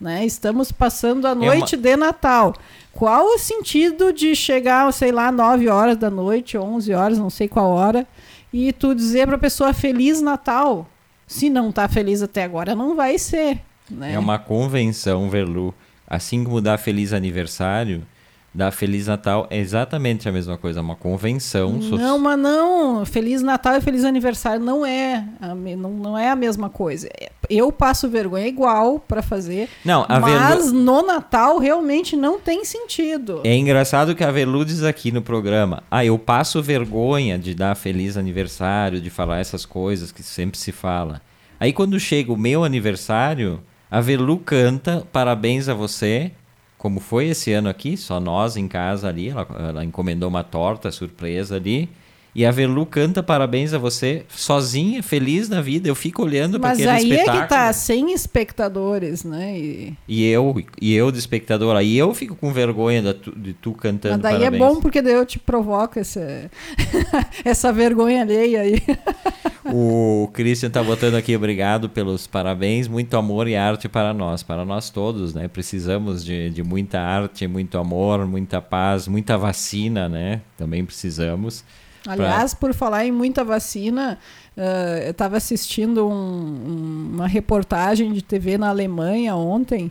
né? 0.00 0.26
Estamos 0.26 0.72
passando 0.72 1.26
a 1.26 1.34
noite 1.34 1.76
é 1.76 1.78
uma... 1.78 1.82
de 1.82 1.96
Natal. 1.96 2.54
Qual 2.92 3.24
o 3.24 3.38
sentido 3.38 4.12
de 4.12 4.34
chegar, 4.34 4.92
sei 4.92 5.12
lá, 5.12 5.30
9 5.30 5.68
horas 5.68 5.96
da 5.96 6.10
noite, 6.10 6.58
11 6.58 6.92
horas, 6.92 7.18
não 7.18 7.30
sei 7.30 7.46
qual 7.46 7.70
hora, 7.70 8.04
e 8.52 8.72
tu 8.72 8.92
dizer 8.92 9.28
para 9.28 9.36
a 9.36 9.38
pessoa 9.40 9.72
feliz 9.72 10.20
Natal? 10.20 10.88
Se 11.28 11.48
não 11.48 11.70
tá 11.70 11.88
feliz 11.88 12.20
até 12.20 12.42
agora, 12.42 12.74
não 12.74 12.96
vai 12.96 13.16
ser. 13.16 13.69
Né? 13.90 14.14
É 14.14 14.18
uma 14.18 14.38
convenção, 14.38 15.28
Verlu. 15.28 15.74
Assim 16.06 16.42
como 16.42 16.60
dar 16.60 16.78
feliz 16.78 17.12
aniversário, 17.12 18.04
dar 18.52 18.72
Feliz 18.72 19.06
Natal 19.06 19.46
é 19.48 19.58
exatamente 19.58 20.28
a 20.28 20.32
mesma 20.32 20.58
coisa, 20.58 20.80
uma 20.80 20.96
convenção. 20.96 21.72
Não, 21.72 22.18
mas 22.18 22.38
não. 22.38 23.04
Feliz 23.06 23.42
Natal 23.42 23.76
e 23.76 23.80
Feliz 23.80 24.04
Aniversário 24.04 24.60
não 24.60 24.84
é 24.84 25.24
a, 25.40 25.54
não, 25.54 25.90
não 25.90 26.18
é 26.18 26.28
a 26.28 26.36
mesma 26.36 26.68
coisa. 26.68 27.08
Eu 27.48 27.70
passo 27.70 28.08
vergonha 28.08 28.46
igual 28.46 28.98
para 28.98 29.22
fazer, 29.22 29.68
não, 29.84 30.04
mas 30.08 30.72
no 30.72 31.02
Natal 31.02 31.58
realmente 31.58 32.16
não 32.16 32.40
tem 32.40 32.64
sentido. 32.64 33.40
É 33.44 33.56
engraçado 33.56 34.14
que 34.14 34.24
a 34.24 34.30
Velu 34.30 34.64
diz 34.64 34.82
aqui 34.82 35.12
no 35.12 35.22
programa, 35.22 35.82
ah, 35.90 36.04
eu 36.04 36.18
passo 36.18 36.62
vergonha 36.62 37.38
de 37.38 37.54
dar 37.54 37.74
Feliz 37.76 38.16
Aniversário, 38.16 39.00
de 39.00 39.10
falar 39.10 39.38
essas 39.38 39.64
coisas 39.64 40.10
que 40.10 40.22
sempre 40.22 40.58
se 40.58 40.72
fala. 40.72 41.20
Aí 41.58 41.72
quando 41.72 42.00
chega 42.00 42.32
o 42.32 42.36
meu 42.36 42.64
aniversário, 42.64 43.60
a 43.90 44.00
Velu 44.00 44.38
canta 44.38 45.06
Parabéns 45.12 45.68
a 45.68 45.74
você, 45.74 46.32
como 46.78 47.00
foi 47.00 47.28
esse 47.28 47.52
ano 47.52 47.68
aqui, 47.68 47.96
só 47.96 48.18
nós 48.18 48.56
em 48.56 48.66
casa 48.66 49.08
ali. 49.08 49.28
Ela, 49.28 49.46
ela 49.58 49.84
encomendou 49.84 50.28
uma 50.28 50.42
torta 50.42 50.90
surpresa 50.90 51.56
ali. 51.56 51.88
E 52.34 52.46
a 52.46 52.50
Velu 52.50 52.86
canta 52.86 53.22
parabéns 53.22 53.74
a 53.74 53.78
você, 53.78 54.24
sozinha, 54.28 55.02
feliz 55.02 55.48
na 55.48 55.60
vida. 55.60 55.88
Eu 55.88 55.94
fico 55.96 56.22
olhando 56.22 56.60
para 56.60 56.70
aquele 56.70 56.88
espetáculo. 56.88 57.18
Mas 57.18 57.28
aí 57.28 57.38
é 57.38 57.42
que 57.42 57.48
tá, 57.48 57.72
sem 57.72 58.12
espectadores, 58.12 59.24
né? 59.24 59.58
E... 59.58 59.94
e, 60.06 60.26
eu, 60.26 60.62
e 60.80 60.94
eu 60.94 61.10
de 61.10 61.18
espectador. 61.18 61.76
Aí 61.76 61.98
eu 61.98 62.14
fico 62.14 62.36
com 62.36 62.52
vergonha 62.52 63.02
de 63.02 63.14
tu, 63.14 63.32
de 63.36 63.52
tu 63.52 63.72
cantando 63.72 64.14
Mas 64.14 64.22
daí 64.22 64.38
parabéns. 64.38 64.62
é 64.62 64.64
bom 64.64 64.80
porque 64.80 65.02
daí 65.02 65.14
eu 65.14 65.26
te 65.26 65.40
provoco 65.40 65.98
essa, 65.98 66.50
essa 67.44 67.72
vergonha 67.72 68.22
alheia 68.22 68.60
aí. 68.60 68.80
O 69.72 70.28
Christian 70.32 70.70
tá 70.70 70.82
botando 70.82 71.14
aqui, 71.14 71.36
obrigado 71.36 71.88
pelos 71.88 72.26
parabéns, 72.26 72.88
muito 72.88 73.16
amor 73.16 73.46
e 73.46 73.56
arte 73.56 73.88
para 73.88 74.12
nós, 74.12 74.42
para 74.42 74.64
nós 74.64 74.90
todos, 74.90 75.34
né? 75.34 75.48
Precisamos 75.48 76.24
de, 76.24 76.50
de 76.50 76.62
muita 76.62 77.00
arte, 77.00 77.46
muito 77.46 77.78
amor, 77.78 78.26
muita 78.26 78.60
paz, 78.60 79.06
muita 79.06 79.38
vacina, 79.38 80.08
né? 80.08 80.40
Também 80.56 80.84
precisamos. 80.84 81.64
Aliás, 82.06 82.54
pra... 82.54 82.68
por 82.68 82.74
falar 82.74 83.04
em 83.04 83.12
muita 83.12 83.44
vacina, 83.44 84.18
uh, 84.56 85.04
eu 85.04 85.10
estava 85.10 85.36
assistindo 85.36 86.06
um, 86.06 86.12
um, 86.12 87.10
uma 87.14 87.26
reportagem 87.26 88.12
de 88.12 88.22
TV 88.22 88.56
na 88.58 88.70
Alemanha 88.70 89.36
ontem 89.36 89.90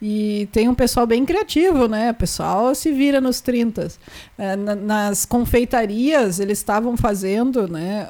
e 0.00 0.48
tem 0.52 0.68
um 0.68 0.74
pessoal 0.74 1.06
bem 1.06 1.24
criativo, 1.24 1.88
né? 1.88 2.12
O 2.12 2.14
pessoal 2.14 2.72
se 2.74 2.92
vira 2.92 3.20
nos 3.20 3.40
30. 3.40 3.88
É, 4.38 4.54
nas 4.54 5.26
confeitarias, 5.26 6.38
eles 6.38 6.58
estavam 6.58 6.96
fazendo 6.96 7.66
né, 7.66 8.08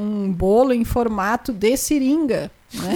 um 0.00 0.32
bolo 0.32 0.72
em 0.72 0.84
formato 0.84 1.52
de 1.52 1.76
seringa. 1.76 2.50
Né? 2.72 2.94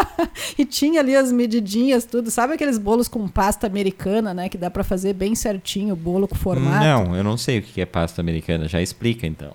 e 0.56 0.64
tinha 0.64 1.00
ali 1.00 1.14
as 1.14 1.30
medidinhas, 1.32 2.04
tudo. 2.04 2.30
Sabe 2.30 2.54
aqueles 2.54 2.78
bolos 2.78 3.08
com 3.08 3.26
pasta 3.28 3.66
americana, 3.66 4.32
né? 4.32 4.48
Que 4.48 4.56
dá 4.56 4.70
para 4.70 4.84
fazer 4.84 5.12
bem 5.12 5.34
certinho 5.34 5.94
o 5.94 5.96
bolo 5.96 6.26
com 6.26 6.34
formato? 6.34 6.84
Não, 6.84 7.16
eu 7.16 7.24
não 7.24 7.36
sei 7.36 7.58
o 7.58 7.62
que 7.62 7.80
é 7.80 7.86
pasta 7.86 8.20
americana. 8.20 8.68
Já 8.68 8.80
explica 8.80 9.26
então. 9.26 9.52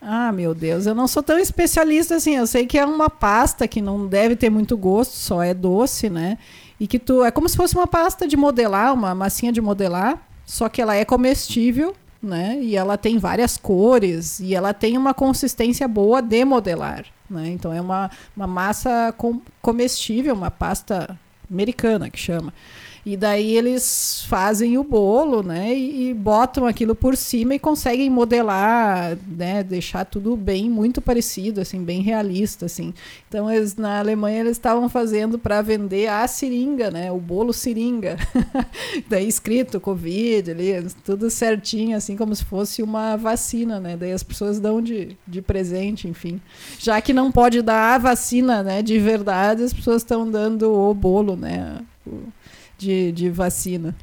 Ah, 0.00 0.30
meu 0.30 0.54
Deus, 0.54 0.84
eu 0.84 0.94
não 0.94 1.08
sou 1.08 1.22
tão 1.22 1.38
especialista 1.38 2.16
assim. 2.16 2.36
Eu 2.36 2.46
sei 2.46 2.66
que 2.66 2.78
é 2.78 2.84
uma 2.84 3.08
pasta 3.08 3.66
que 3.66 3.80
não 3.80 4.06
deve 4.06 4.36
ter 4.36 4.50
muito 4.50 4.76
gosto, 4.76 5.12
só 5.12 5.42
é 5.42 5.54
doce, 5.54 6.10
né? 6.10 6.36
E 6.78 6.86
que 6.86 6.98
tu. 6.98 7.24
É 7.24 7.30
como 7.30 7.48
se 7.48 7.56
fosse 7.56 7.74
uma 7.74 7.86
pasta 7.86 8.28
de 8.28 8.36
modelar, 8.36 8.92
uma 8.92 9.14
massinha 9.14 9.50
de 9.50 9.62
modelar, 9.62 10.20
só 10.44 10.68
que 10.68 10.82
ela 10.82 10.94
é 10.94 11.06
comestível, 11.06 11.94
né? 12.24 12.58
E 12.60 12.76
ela 12.76 12.96
tem 12.96 13.18
várias 13.18 13.56
cores 13.56 14.40
e 14.40 14.54
ela 14.54 14.72
tem 14.72 14.96
uma 14.96 15.12
consistência 15.14 15.86
boa 15.86 16.20
de 16.20 16.44
modelar. 16.44 17.04
Né? 17.28 17.48
Então 17.50 17.72
é 17.72 17.80
uma, 17.80 18.10
uma 18.36 18.46
massa 18.46 19.12
com, 19.16 19.40
comestível, 19.60 20.34
uma 20.34 20.50
pasta 20.50 21.18
americana 21.50 22.10
que 22.10 22.18
chama. 22.18 22.52
E 23.06 23.18
daí 23.18 23.54
eles 23.54 24.24
fazem 24.28 24.78
o 24.78 24.84
bolo, 24.84 25.42
né? 25.42 25.74
E, 25.74 26.08
e, 26.08 26.14
botam 26.14 26.66
aquilo 26.66 26.94
por 26.94 27.16
cima 27.18 27.54
e 27.54 27.58
conseguem 27.58 28.08
modelar, 28.08 29.18
né? 29.28 29.62
Deixar 29.62 30.06
tudo 30.06 30.34
bem, 30.36 30.70
muito 30.70 31.02
parecido, 31.02 31.60
assim, 31.60 31.84
bem 31.84 32.00
realista, 32.00 32.64
assim. 32.64 32.94
Então 33.28 33.50
eles, 33.52 33.76
na 33.76 33.98
Alemanha 33.98 34.40
eles 34.40 34.52
estavam 34.52 34.88
fazendo 34.88 35.38
para 35.38 35.60
vender 35.60 36.06
a 36.06 36.26
seringa, 36.26 36.90
né? 36.90 37.12
O 37.12 37.18
bolo 37.18 37.52
seringa. 37.52 38.16
daí 39.06 39.28
escrito 39.28 39.78
Covid 39.78 40.50
ali, 40.50 40.86
tudo 41.04 41.28
certinho, 41.28 41.98
assim 41.98 42.16
como 42.16 42.34
se 42.34 42.44
fosse 42.44 42.82
uma 42.82 43.16
vacina, 43.16 43.78
né? 43.78 43.98
Daí 43.98 44.12
as 44.12 44.22
pessoas 44.22 44.58
dão 44.58 44.80
de, 44.80 45.14
de 45.28 45.42
presente, 45.42 46.08
enfim. 46.08 46.40
Já 46.78 47.02
que 47.02 47.12
não 47.12 47.30
pode 47.30 47.60
dar 47.60 47.96
a 47.96 47.98
vacina, 47.98 48.62
né? 48.62 48.80
De 48.80 48.98
verdade, 48.98 49.62
as 49.62 49.74
pessoas 49.74 50.00
estão 50.00 50.30
dando 50.30 50.72
o 50.72 50.94
bolo, 50.94 51.36
né? 51.36 51.80
O, 52.06 52.22
de, 52.78 53.12
de 53.12 53.30
vacina. 53.30 53.94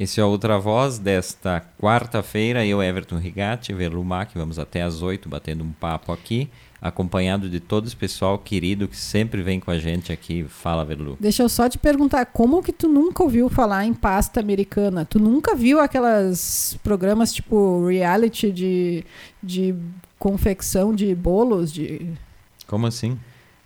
Esse 0.00 0.18
é 0.18 0.22
a 0.22 0.26
Outra 0.26 0.58
Voz 0.58 0.98
desta 0.98 1.62
quarta-feira. 1.78 2.64
Eu, 2.64 2.82
Everton 2.82 3.18
Rigatti, 3.18 3.74
Verlumac, 3.74 4.32
vamos 4.34 4.58
até 4.58 4.80
às 4.80 5.02
oito 5.02 5.28
batendo 5.28 5.62
um 5.62 5.72
papo 5.72 6.10
aqui, 6.10 6.48
acompanhado 6.80 7.50
de 7.50 7.60
todo 7.60 7.86
esse 7.86 7.94
pessoal 7.94 8.38
querido 8.38 8.88
que 8.88 8.96
sempre 8.96 9.42
vem 9.42 9.60
com 9.60 9.70
a 9.70 9.78
gente 9.78 10.10
aqui. 10.10 10.42
Fala, 10.48 10.86
Verlu. 10.86 11.18
Deixa 11.20 11.42
eu 11.42 11.50
só 11.50 11.68
te 11.68 11.76
perguntar, 11.76 12.24
como 12.24 12.62
que 12.62 12.72
tu 12.72 12.88
nunca 12.88 13.22
ouviu 13.22 13.50
falar 13.50 13.84
em 13.84 13.92
pasta 13.92 14.40
americana? 14.40 15.04
Tu 15.04 15.18
nunca 15.18 15.54
viu 15.54 15.78
aquelas 15.78 16.78
programas 16.82 17.30
tipo 17.30 17.86
reality 17.86 18.50
de, 18.50 19.04
de 19.42 19.74
confecção 20.18 20.94
de 20.94 21.14
bolos? 21.14 21.70
De... 21.70 22.10
Como 22.66 22.86
assim? 22.86 23.18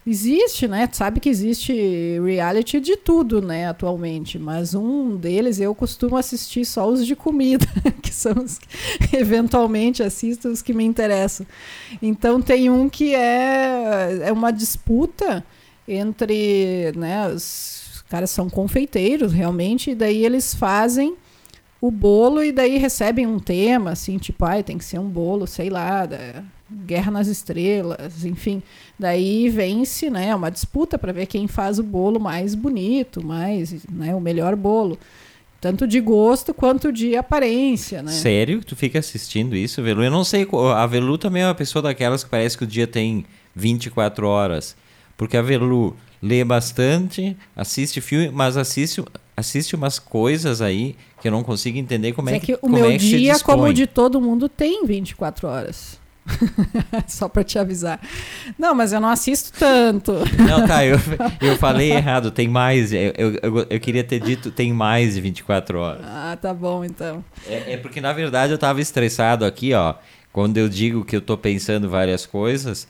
Existe, 0.06 0.68
né? 0.68 0.86
Sabe 0.92 1.18
que 1.18 1.30
existe 1.30 1.72
reality 2.20 2.78
de 2.78 2.94
tudo, 2.94 3.40
né, 3.40 3.68
atualmente. 3.68 4.38
Mas 4.38 4.74
um 4.74 5.16
deles 5.16 5.60
eu 5.60 5.74
costumo 5.74 6.16
assistir 6.16 6.66
só 6.66 6.86
os 6.86 7.06
de 7.06 7.16
comida, 7.16 7.66
que 8.02 8.12
são 8.12 8.32
os 8.32 8.58
que 8.58 9.16
eventualmente 9.16 10.02
assisto 10.02 10.48
os 10.48 10.60
que 10.60 10.74
me 10.74 10.84
interessam. 10.84 11.46
Então 12.02 12.42
tem 12.42 12.68
um 12.68 12.88
que 12.88 13.14
é, 13.14 14.28
é 14.28 14.32
uma 14.32 14.50
disputa 14.50 15.42
entre, 15.88 16.92
né, 16.96 17.28
os 17.28 18.04
caras 18.08 18.30
são 18.30 18.48
confeiteiros 18.50 19.32
realmente, 19.32 19.90
e 19.90 19.94
daí 19.94 20.24
eles 20.24 20.54
fazem 20.54 21.16
o 21.80 21.90
bolo 21.90 22.42
e 22.42 22.52
daí 22.52 22.78
recebem 22.78 23.26
um 23.26 23.38
tema, 23.38 23.90
assim, 23.92 24.16
tipo, 24.18 24.44
ai, 24.44 24.62
tem 24.62 24.78
que 24.78 24.84
ser 24.84 24.98
um 24.98 25.08
bolo, 25.08 25.46
sei 25.46 25.68
lá, 25.68 26.06
da 26.06 26.42
Guerra 26.70 27.10
nas 27.10 27.26
Estrelas, 27.26 28.24
enfim. 28.24 28.62
Daí 28.98 29.48
vence, 29.48 30.08
né, 30.08 30.34
uma 30.34 30.50
disputa 30.50 30.98
para 30.98 31.12
ver 31.12 31.26
quem 31.26 31.46
faz 31.46 31.78
o 31.78 31.82
bolo 31.82 32.18
mais 32.18 32.54
bonito, 32.54 33.24
mais, 33.24 33.84
né, 33.90 34.14
o 34.14 34.20
melhor 34.20 34.56
bolo. 34.56 34.98
Tanto 35.60 35.86
de 35.86 35.98
gosto 35.98 36.52
quanto 36.52 36.92
de 36.92 37.16
aparência, 37.16 38.02
né? 38.02 38.12
Sério? 38.12 38.62
Tu 38.62 38.76
fica 38.76 38.98
assistindo 38.98 39.56
isso, 39.56 39.82
Velu? 39.82 40.04
Eu 40.04 40.10
não 40.10 40.22
sei, 40.22 40.46
a 40.76 40.86
Velu 40.86 41.16
também 41.16 41.42
é 41.42 41.46
uma 41.46 41.54
pessoa 41.54 41.82
daquelas 41.82 42.22
que 42.22 42.28
parece 42.28 42.56
que 42.56 42.64
o 42.64 42.66
dia 42.66 42.86
tem 42.86 43.24
24 43.54 44.26
horas. 44.26 44.76
Porque 45.16 45.38
a 45.38 45.42
Velu 45.42 45.96
lê 46.20 46.44
bastante, 46.44 47.34
assiste 47.56 48.02
filme, 48.02 48.30
mas 48.30 48.58
assiste, 48.58 49.02
assiste 49.34 49.74
umas 49.74 49.98
coisas 49.98 50.60
aí 50.60 50.96
que 51.22 51.28
eu 51.28 51.32
não 51.32 51.42
consigo 51.42 51.78
entender 51.78 52.12
como 52.12 52.28
é, 52.28 52.36
é 52.36 52.40
que, 52.40 52.58
o 52.60 52.68
meu 52.68 52.90
é 52.90 52.98
dia, 52.98 53.38
como 53.38 53.64
o 53.64 53.72
de 53.72 53.86
todo 53.86 54.20
mundo, 54.20 54.50
tem 54.50 54.84
24 54.84 55.48
horas. 55.48 55.98
Só 57.06 57.28
para 57.28 57.44
te 57.44 57.58
avisar. 57.58 58.00
Não, 58.58 58.74
mas 58.74 58.92
eu 58.92 59.00
não 59.00 59.08
assisto 59.08 59.52
tanto. 59.58 60.12
Não, 60.48 60.66
tá, 60.66 60.84
eu, 60.84 60.96
eu 61.40 61.56
falei 61.58 61.92
errado, 61.92 62.30
tem 62.30 62.48
mais. 62.48 62.92
Eu, 62.92 63.12
eu, 63.16 63.66
eu, 63.70 63.80
queria 63.80 64.02
ter 64.02 64.20
dito 64.20 64.50
tem 64.50 64.72
mais 64.72 65.14
de 65.14 65.20
24 65.20 65.78
horas. 65.78 66.02
Ah, 66.04 66.36
tá 66.40 66.52
bom 66.54 66.84
então. 66.84 67.24
É, 67.46 67.74
é 67.74 67.76
porque 67.76 68.00
na 68.00 68.12
verdade 68.12 68.52
eu 68.52 68.58
tava 68.58 68.80
estressado 68.80 69.44
aqui, 69.44 69.74
ó. 69.74 69.94
Quando 70.32 70.56
eu 70.58 70.68
digo 70.68 71.04
que 71.04 71.14
eu 71.14 71.20
tô 71.20 71.36
pensando 71.36 71.88
várias 71.88 72.26
coisas, 72.26 72.88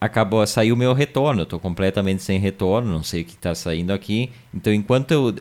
acabou 0.00 0.40
a 0.40 0.46
sair 0.46 0.72
o 0.72 0.76
meu 0.76 0.92
retorno. 0.92 1.42
Eu 1.42 1.46
tô 1.46 1.58
completamente 1.58 2.22
sem 2.22 2.38
retorno, 2.38 2.90
não 2.90 3.02
sei 3.02 3.22
o 3.22 3.24
que 3.24 3.36
tá 3.36 3.54
saindo 3.54 3.92
aqui. 3.92 4.30
Então 4.52 4.72
enquanto 4.72 5.12
eu 5.12 5.34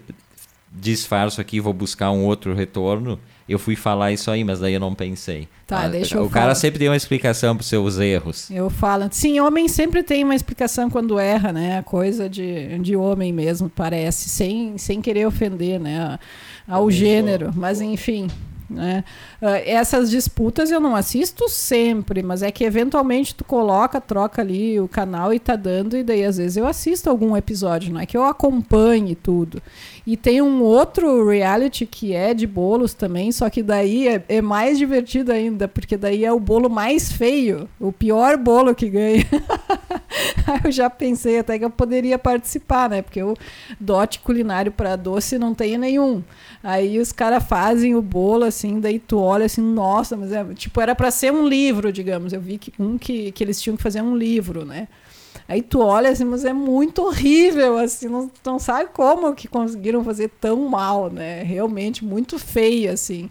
disfarço 0.71 1.41
aqui, 1.41 1.59
vou 1.59 1.73
buscar 1.73 2.11
um 2.11 2.25
outro 2.25 2.53
retorno 2.53 3.19
eu 3.49 3.57
fui 3.57 3.75
falar 3.75 4.11
isso 4.11 4.29
aí, 4.29 4.43
mas 4.43 4.59
daí 4.59 4.75
eu 4.75 4.79
não 4.79 4.93
pensei. 4.93 5.47
Tá, 5.65 5.81
ah, 5.81 5.87
deixa 5.89 6.15
eu 6.15 6.25
O 6.25 6.29
falar. 6.29 6.41
cara 6.41 6.55
sempre 6.55 6.77
tem 6.77 6.87
uma 6.87 6.95
explicação 6.95 7.55
para 7.55 7.61
os 7.63 7.67
seus 7.67 7.97
erros. 7.97 8.51
Eu 8.51 8.69
falo. 8.69 9.07
Sim, 9.09 9.39
homem 9.39 9.67
sempre 9.67 10.03
tem 10.03 10.23
uma 10.23 10.35
explicação 10.35 10.87
quando 10.87 11.17
erra, 11.17 11.51
né? 11.51 11.81
Coisa 11.81 12.29
de, 12.29 12.77
de 12.77 12.95
homem 12.95 13.33
mesmo, 13.33 13.67
parece, 13.67 14.29
sem, 14.29 14.77
sem 14.77 15.01
querer 15.01 15.25
ofender, 15.25 15.79
né? 15.79 16.19
Ao 16.67 16.91
gênero, 16.91 17.51
mas 17.55 17.81
enfim. 17.81 18.27
Né? 18.69 19.03
Uh, 19.41 19.47
essas 19.65 20.09
disputas 20.09 20.69
eu 20.69 20.79
não 20.79 20.95
assisto 20.95 21.49
sempre, 21.49 22.21
mas 22.21 22.43
é 22.43 22.51
que 22.51 22.63
eventualmente 22.63 23.33
tu 23.33 23.43
coloca, 23.43 23.99
troca 23.99 24.41
ali 24.41 24.79
o 24.79 24.87
canal 24.87 25.33
e 25.33 25.39
tá 25.39 25.55
dando, 25.55 25.97
e 25.97 26.03
daí 26.03 26.23
às 26.23 26.37
vezes 26.37 26.57
eu 26.57 26.67
assisto 26.67 27.09
algum 27.09 27.35
episódio, 27.35 27.91
não 27.91 27.99
é 27.99 28.05
que 28.05 28.15
eu 28.15 28.23
acompanhe 28.23 29.15
tudo. 29.15 29.61
E 30.05 30.15
tem 30.17 30.41
um 30.41 30.61
outro 30.61 31.27
reality 31.27 31.85
que 31.85 32.13
é 32.13 32.33
de 32.33 32.45
bolos 32.45 32.93
também, 32.93 33.31
só 33.31 33.49
que 33.49 33.63
daí 33.63 34.07
é, 34.07 34.23
é 34.29 34.41
mais 34.41 34.77
divertido 34.77 35.31
ainda, 35.31 35.67
porque 35.67 35.97
daí 35.97 36.25
é 36.25 36.31
o 36.31 36.39
bolo 36.39 36.69
mais 36.69 37.11
feio, 37.11 37.67
o 37.79 37.91
pior 37.91 38.37
bolo 38.37 38.75
que 38.75 38.89
ganha. 38.89 39.25
eu 40.63 40.71
já 40.71 40.89
pensei 40.89 41.39
até 41.39 41.57
que 41.57 41.65
eu 41.65 41.69
poderia 41.69 42.17
participar, 42.17 42.89
né? 42.89 43.01
Porque 43.01 43.21
o 43.21 43.35
dote 43.79 44.19
culinário 44.19 44.71
para 44.71 44.95
doce 44.95 45.37
não 45.37 45.53
tem 45.53 45.77
nenhum. 45.77 46.23
Aí 46.63 46.99
os 46.99 47.11
caras 47.11 47.43
fazem 47.43 47.95
o 47.95 48.01
bolo 48.01 48.43
assim, 48.43 48.58
daí 48.79 48.99
tu 48.99 49.19
olha 49.19 49.45
assim, 49.45 49.61
nossa, 49.61 50.17
mas 50.17 50.31
é, 50.31 50.43
tipo, 50.53 50.81
era 50.81 50.95
para 50.95 51.11
ser 51.11 51.31
um 51.31 51.47
livro, 51.47 51.91
digamos. 51.91 52.33
Eu 52.33 52.41
vi 52.41 52.57
que 52.57 52.73
um 52.79 52.97
que, 52.97 53.31
que 53.31 53.43
eles 53.43 53.61
tinham 53.61 53.77
que 53.77 53.83
fazer 53.83 54.01
um 54.01 54.15
livro, 54.15 54.65
né? 54.65 54.87
Aí 55.47 55.61
tu 55.61 55.79
olha 55.79 56.09
assim, 56.09 56.25
mas 56.25 56.45
é 56.45 56.53
muito 56.53 57.01
horrível, 57.01 57.77
assim, 57.77 58.07
não, 58.07 58.29
não 58.45 58.59
sabe 58.59 58.89
como 58.93 59.33
que 59.33 59.47
conseguiram 59.47 60.03
fazer 60.03 60.29
tão 60.39 60.67
mal, 60.67 61.09
né? 61.09 61.43
Realmente 61.43 62.03
muito 62.03 62.37
feio, 62.37 62.91
assim. 62.91 63.29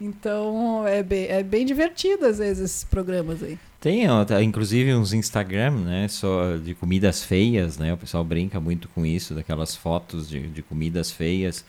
Então 0.00 0.86
é 0.86 1.02
bem, 1.02 1.26
é 1.26 1.42
bem 1.42 1.66
divertido 1.66 2.24
às 2.26 2.38
vezes 2.38 2.64
esses 2.64 2.84
programas 2.84 3.42
aí. 3.42 3.58
Tem, 3.80 4.06
tá, 4.26 4.42
inclusive 4.42 4.94
uns 4.94 5.12
Instagram, 5.12 5.70
né, 5.70 6.06
só 6.08 6.56
de 6.56 6.74
comidas 6.74 7.22
feias, 7.22 7.78
né? 7.78 7.92
O 7.92 7.96
pessoal 7.96 8.22
brinca 8.22 8.60
muito 8.60 8.88
com 8.88 9.06
isso, 9.06 9.34
daquelas 9.34 9.74
fotos 9.74 10.28
de, 10.28 10.48
de 10.48 10.62
comidas 10.62 11.10
feias. 11.10 11.64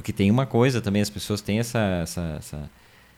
Porque 0.00 0.14
tem 0.14 0.30
uma 0.30 0.46
coisa 0.46 0.80
também, 0.80 1.02
as 1.02 1.10
pessoas 1.10 1.42
têm 1.42 1.58
essa, 1.58 1.78
essa, 1.78 2.36
essa, 2.38 2.70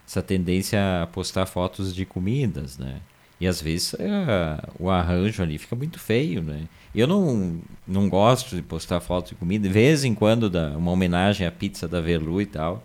essa 0.05 0.21
tendência 0.21 0.81
a 1.05 1.07
postar 1.07 1.47
fotos 1.47 1.95
de 1.95 2.05
comidas, 2.05 2.77
né? 2.77 2.97
E 3.41 3.47
às 3.47 3.63
vezes 3.63 3.95
é, 4.01 4.59
o 4.81 4.91
arranjo 4.91 5.45
ali 5.45 5.59
fica 5.59 5.77
muito 5.77 6.01
feio, 6.01 6.43
né? 6.43 6.63
Eu 6.93 7.07
não, 7.07 7.61
não 7.87 8.09
gosto 8.09 8.57
de 8.57 8.63
postar 8.63 8.99
fotos 8.99 9.31
de 9.31 9.37
comida, 9.37 9.69
de 9.69 9.73
vez 9.73 10.03
em 10.03 10.13
quando 10.13 10.51
dá 10.51 10.77
uma 10.77 10.91
homenagem 10.91 11.47
à 11.47 11.53
pizza 11.53 11.87
da 11.87 12.01
Velu 12.01 12.43
e 12.43 12.47
tal, 12.47 12.85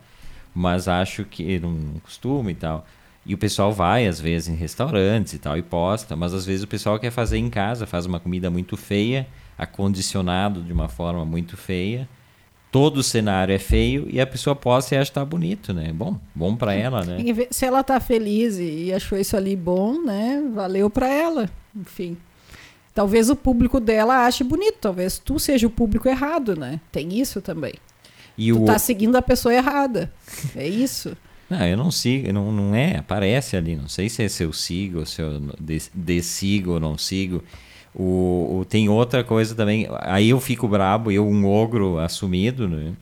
mas 0.53 0.87
acho 0.87 1.25
que 1.25 1.57
não 1.57 1.99
costumo 2.03 2.51
e 2.51 2.55
tal. 2.55 2.85
E 3.25 3.33
o 3.33 3.37
pessoal 3.37 3.73
vai, 3.73 4.05
às 4.05 4.21
vezes, 4.21 4.47
em 4.47 4.55
restaurantes 4.55 5.33
e 5.33 5.39
tal, 5.39 5.57
e 5.57 5.63
posta, 5.63 6.15
mas 6.15 6.35
às 6.35 6.45
vezes 6.45 6.61
o 6.61 6.67
pessoal 6.67 6.99
quer 6.99 7.09
fazer 7.09 7.39
em 7.39 7.49
casa, 7.49 7.87
faz 7.87 8.05
uma 8.05 8.19
comida 8.19 8.51
muito 8.51 8.77
feia, 8.77 9.25
acondicionado 9.57 10.61
de 10.61 10.71
uma 10.71 10.87
forma 10.87 11.25
muito 11.25 11.57
feia. 11.57 12.07
Todo 12.71 12.97
o 12.97 13.03
cenário 13.03 13.53
é 13.53 13.59
feio 13.59 14.07
e 14.09 14.19
a 14.19 14.27
pessoa 14.27 14.55
posta 14.55 14.93
e 14.93 14.97
acha 14.97 15.09
que 15.09 15.15
tá 15.15 15.23
bonito, 15.23 15.73
né? 15.73 15.91
Bom, 15.93 16.19
bom 16.35 16.55
para 16.55 16.73
ela, 16.73 17.03
né? 17.03 17.17
Se 17.49 17.65
ela 17.65 17.81
tá 17.83 17.99
feliz 17.99 18.57
e 18.59 18.91
achou 18.93 19.17
isso 19.17 19.37
ali 19.37 19.55
bom, 19.55 20.01
né? 20.03 20.43
Valeu 20.53 20.89
para 20.89 21.07
ela. 21.07 21.49
Enfim. 21.75 22.17
Talvez 22.93 23.29
o 23.29 23.35
público 23.35 23.79
dela 23.79 24.25
ache 24.25 24.43
bonito, 24.43 24.77
talvez 24.81 25.19
tu 25.19 25.39
seja 25.39 25.67
o 25.67 25.69
público 25.69 26.09
errado, 26.09 26.55
né? 26.55 26.79
Tem 26.91 27.19
isso 27.19 27.41
também. 27.41 27.73
E 28.37 28.51
tu 28.51 28.63
o... 28.63 28.65
tá 28.65 28.77
seguindo 28.77 29.15
a 29.15 29.21
pessoa 29.21 29.53
errada. 29.53 30.11
É 30.55 30.67
isso. 30.67 31.15
Não, 31.49 31.65
eu 31.65 31.77
não 31.77 31.91
sigo, 31.91 32.33
não, 32.33 32.51
não 32.51 32.75
é, 32.75 32.97
aparece 32.97 33.55
ali, 33.55 33.75
não 33.75 33.87
sei 33.87 34.09
se 34.09 34.23
é 34.23 34.27
se 34.27 34.43
eu 34.43 34.51
sigo, 34.51 35.05
se 35.05 35.21
eu 35.21 35.41
desigo 35.93 36.71
ou 36.71 36.79
não 36.79 36.97
sigo. 36.97 37.43
O, 37.95 38.59
o, 38.59 38.65
tem 38.65 38.89
outra 38.89 39.23
coisa 39.23 39.55
também, 39.55 39.87
aí 40.01 40.29
eu 40.29 40.39
fico 40.39 40.67
brabo, 40.67 41.11
eu 41.11 41.27
um 41.27 41.45
ogro 41.45 41.97
assumido, 41.99 42.67
né? 42.67 42.93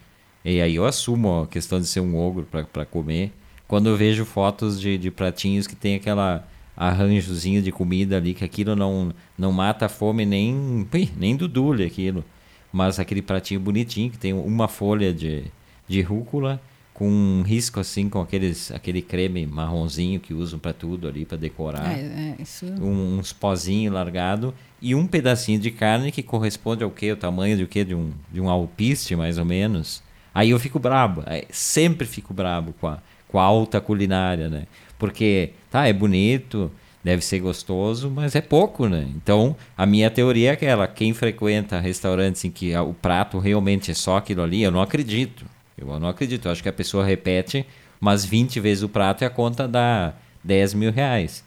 E 0.44 0.62
aí 0.62 0.76
eu 0.76 0.86
assumo 0.86 1.42
a 1.42 1.48
questão 1.48 1.80
de 1.80 1.88
ser 1.88 2.00
um 2.00 2.18
ogro 2.18 2.48
para 2.72 2.86
comer. 2.86 3.32
Quando 3.68 3.90
eu 3.90 3.98
vejo 3.98 4.26
fotos 4.26 4.80
de, 4.80 4.98
de 4.98 5.10
pratinhos 5.10 5.66
que 5.66 5.76
tem 5.76 5.96
aquela 5.96 6.48
arranjozinho 6.78 7.62
de 7.62 7.72
comida 7.72 8.18
ali, 8.18 8.34
que 8.34 8.44
aquilo 8.44 8.76
não, 8.76 9.12
não 9.38 9.52
mata 9.52 9.88
a 9.88 9.90
fome 9.90 10.26
nem, 10.26 10.88
nem 11.18 11.36
do 11.36 11.48
dule 11.48 11.84
aquilo. 11.84 12.24
Mas 12.72 13.00
aquele 13.00 13.22
pratinho 13.22 13.60
bonitinho, 13.60 14.12
que 14.12 14.18
tem 14.18 14.34
uma 14.34 14.68
folha 14.68 15.14
de, 15.14 15.46
de 15.88 16.02
rúcula 16.02 16.62
com 16.96 17.10
um 17.10 17.42
risco 17.42 17.82
assim 17.82 18.08
com 18.08 18.22
aqueles 18.22 18.72
aquele 18.72 19.02
creme 19.02 19.46
marronzinho 19.46 20.18
que 20.18 20.34
usam 20.34 20.58
para 20.58 20.72
tudo 20.72 21.10
ali 21.10 21.26
para 21.26 21.38
decorar. 21.38 21.92
É, 21.92 22.00
é, 22.00 22.36
isso... 22.42 22.66
um, 22.82 23.20
uns 23.20 23.34
pozinho 23.34 23.92
largado 23.92 24.54
e 24.82 24.96
um 24.96 25.06
pedacinho 25.06 25.60
de 25.60 25.72
carne 25.72 26.10
que 26.10 26.24
corresponde 26.24 26.86
ao 26.86 26.90
que 26.90 27.12
o 27.12 27.18
tamanho 27.18 27.58
de 27.58 27.64
o 27.64 27.68
que 27.68 27.84
de 27.84 27.94
um 27.94 28.12
de 28.32 28.40
um 28.40 28.50
alpiste 28.50 29.14
mais 29.14 29.38
ou 29.38 29.44
menos. 29.44 30.02
Aí 30.34 30.50
eu 30.50 30.60
fico 30.60 30.80
brabo 30.80 31.22
sempre 31.52 32.08
fico 32.08 32.34
brabo 32.34 32.74
com 32.80 32.88
a, 32.88 33.00
com 33.28 33.40
a 33.40 33.44
alta 33.44 33.82
culinária 33.82 34.50
né? 34.50 34.66
Porque 34.98 35.52
tá 35.70 35.86
é 35.86 35.92
bonito 35.92 36.72
deve 37.04 37.22
ser 37.22 37.40
gostoso 37.40 38.10
mas 38.10 38.36
é 38.36 38.42
pouco 38.42 38.88
né? 38.88 39.06
Então 39.18 39.54
a 39.78 39.86
minha 39.86 40.10
teoria 40.10 40.52
é 40.52 40.54
aquela 40.54 40.88
quem 40.88 41.14
frequenta 41.14 41.78
restaurantes 41.78 42.46
em 42.46 42.52
que 42.52 42.74
o 42.78 42.94
prato 42.94 43.38
realmente 43.38 43.92
é 43.92 43.94
só 43.94 44.16
aquilo 44.16 44.44
ali 44.44 44.64
eu 44.64 44.72
não 44.72 44.82
acredito 44.82 45.46
eu 45.78 46.00
não 46.00 46.08
acredito. 46.08 46.48
Eu 46.48 46.52
acho 46.52 46.64
que 46.64 46.70
a 46.70 46.74
pessoa 46.74 47.06
repete 47.06 47.66
umas 48.00 48.26
20 48.26 48.60
vezes 48.60 48.84
o 48.84 48.90
prato 48.90 49.24
e 49.24 49.26
a 49.26 49.30
conta 49.30 49.68
dá 49.68 50.14
10 50.44 50.74
mil 50.74 50.92
reais. 50.92 51.44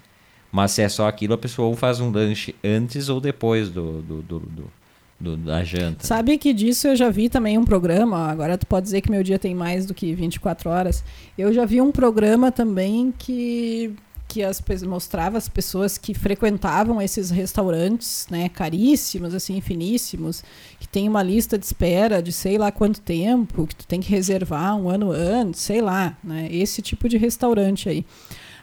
Mas 0.50 0.72
se 0.72 0.82
é 0.82 0.88
só 0.88 1.06
aquilo, 1.06 1.34
a 1.34 1.38
pessoa 1.38 1.68
ou 1.68 1.76
faz 1.76 2.00
um 2.00 2.10
lanche 2.10 2.54
antes 2.64 3.08
ou 3.08 3.20
depois 3.20 3.68
do, 3.68 4.02
do, 4.02 4.22
do, 4.22 4.40
do, 4.40 4.72
do 5.20 5.36
da 5.36 5.62
janta. 5.62 6.06
Sabe 6.06 6.38
que 6.38 6.54
disso 6.54 6.88
eu 6.88 6.96
já 6.96 7.10
vi 7.10 7.28
também 7.28 7.58
um 7.58 7.64
programa. 7.64 8.28
Agora 8.28 8.56
tu 8.56 8.66
pode 8.66 8.84
dizer 8.84 9.00
que 9.00 9.10
meu 9.10 9.22
dia 9.22 9.38
tem 9.38 9.54
mais 9.54 9.84
do 9.84 9.92
que 9.92 10.14
24 10.14 10.70
horas. 10.70 11.04
Eu 11.36 11.52
já 11.52 11.64
vi 11.64 11.80
um 11.80 11.92
programa 11.92 12.50
também 12.50 13.12
que 13.16 13.94
que 14.28 14.42
as, 14.44 14.62
mostrava 14.82 15.38
as 15.38 15.48
pessoas 15.48 15.96
que 15.96 16.12
frequentavam 16.12 17.00
esses 17.00 17.30
restaurantes, 17.30 18.26
né, 18.30 18.50
caríssimos, 18.50 19.34
assim, 19.34 19.60
finíssimos, 19.62 20.44
que 20.78 20.86
tem 20.86 21.08
uma 21.08 21.22
lista 21.22 21.58
de 21.58 21.64
espera 21.64 22.22
de 22.22 22.30
sei 22.30 22.58
lá 22.58 22.70
quanto 22.70 23.00
tempo, 23.00 23.66
que 23.66 23.74
tu 23.74 23.86
tem 23.86 24.00
que 24.00 24.10
reservar 24.10 24.76
um 24.76 24.90
ano 24.90 25.10
antes, 25.10 25.62
sei 25.62 25.80
lá, 25.80 26.16
né, 26.22 26.46
esse 26.52 26.82
tipo 26.82 27.08
de 27.08 27.16
restaurante 27.16 27.88
aí. 27.88 28.04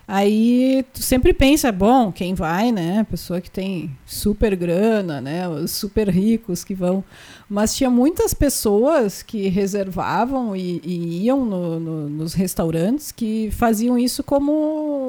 Aí 0.07 0.85
tu 0.93 1.01
sempre 1.01 1.33
pensa, 1.33 1.71
bom, 1.71 2.11
quem 2.11 2.35
vai, 2.35 2.71
né? 2.71 3.03
Pessoa 3.09 3.41
que 3.41 3.49
tem 3.49 3.89
super 4.05 4.55
grana, 4.55 5.19
né? 5.19 5.49
Os 5.49 5.71
super 5.71 6.09
ricos 6.09 6.63
que 6.63 6.75
vão. 6.75 7.03
Mas 7.49 7.75
tinha 7.75 7.89
muitas 7.89 8.31
pessoas 8.31 9.23
que 9.23 9.47
reservavam 9.47 10.55
e, 10.55 10.79
e 10.83 11.23
iam 11.23 11.43
no, 11.43 11.79
no, 11.79 12.09
nos 12.09 12.35
restaurantes 12.35 13.11
que 13.11 13.49
faziam 13.51 13.97
isso 13.97 14.23
como 14.23 15.04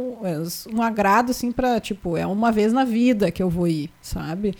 um 0.72 0.82
agrado, 0.82 1.30
assim, 1.30 1.52
para 1.52 1.80
tipo, 1.80 2.16
é 2.16 2.26
uma 2.26 2.52
vez 2.52 2.72
na 2.72 2.84
vida 2.84 3.30
que 3.30 3.42
eu 3.42 3.50
vou 3.50 3.66
ir, 3.68 3.90
sabe? 4.00 4.54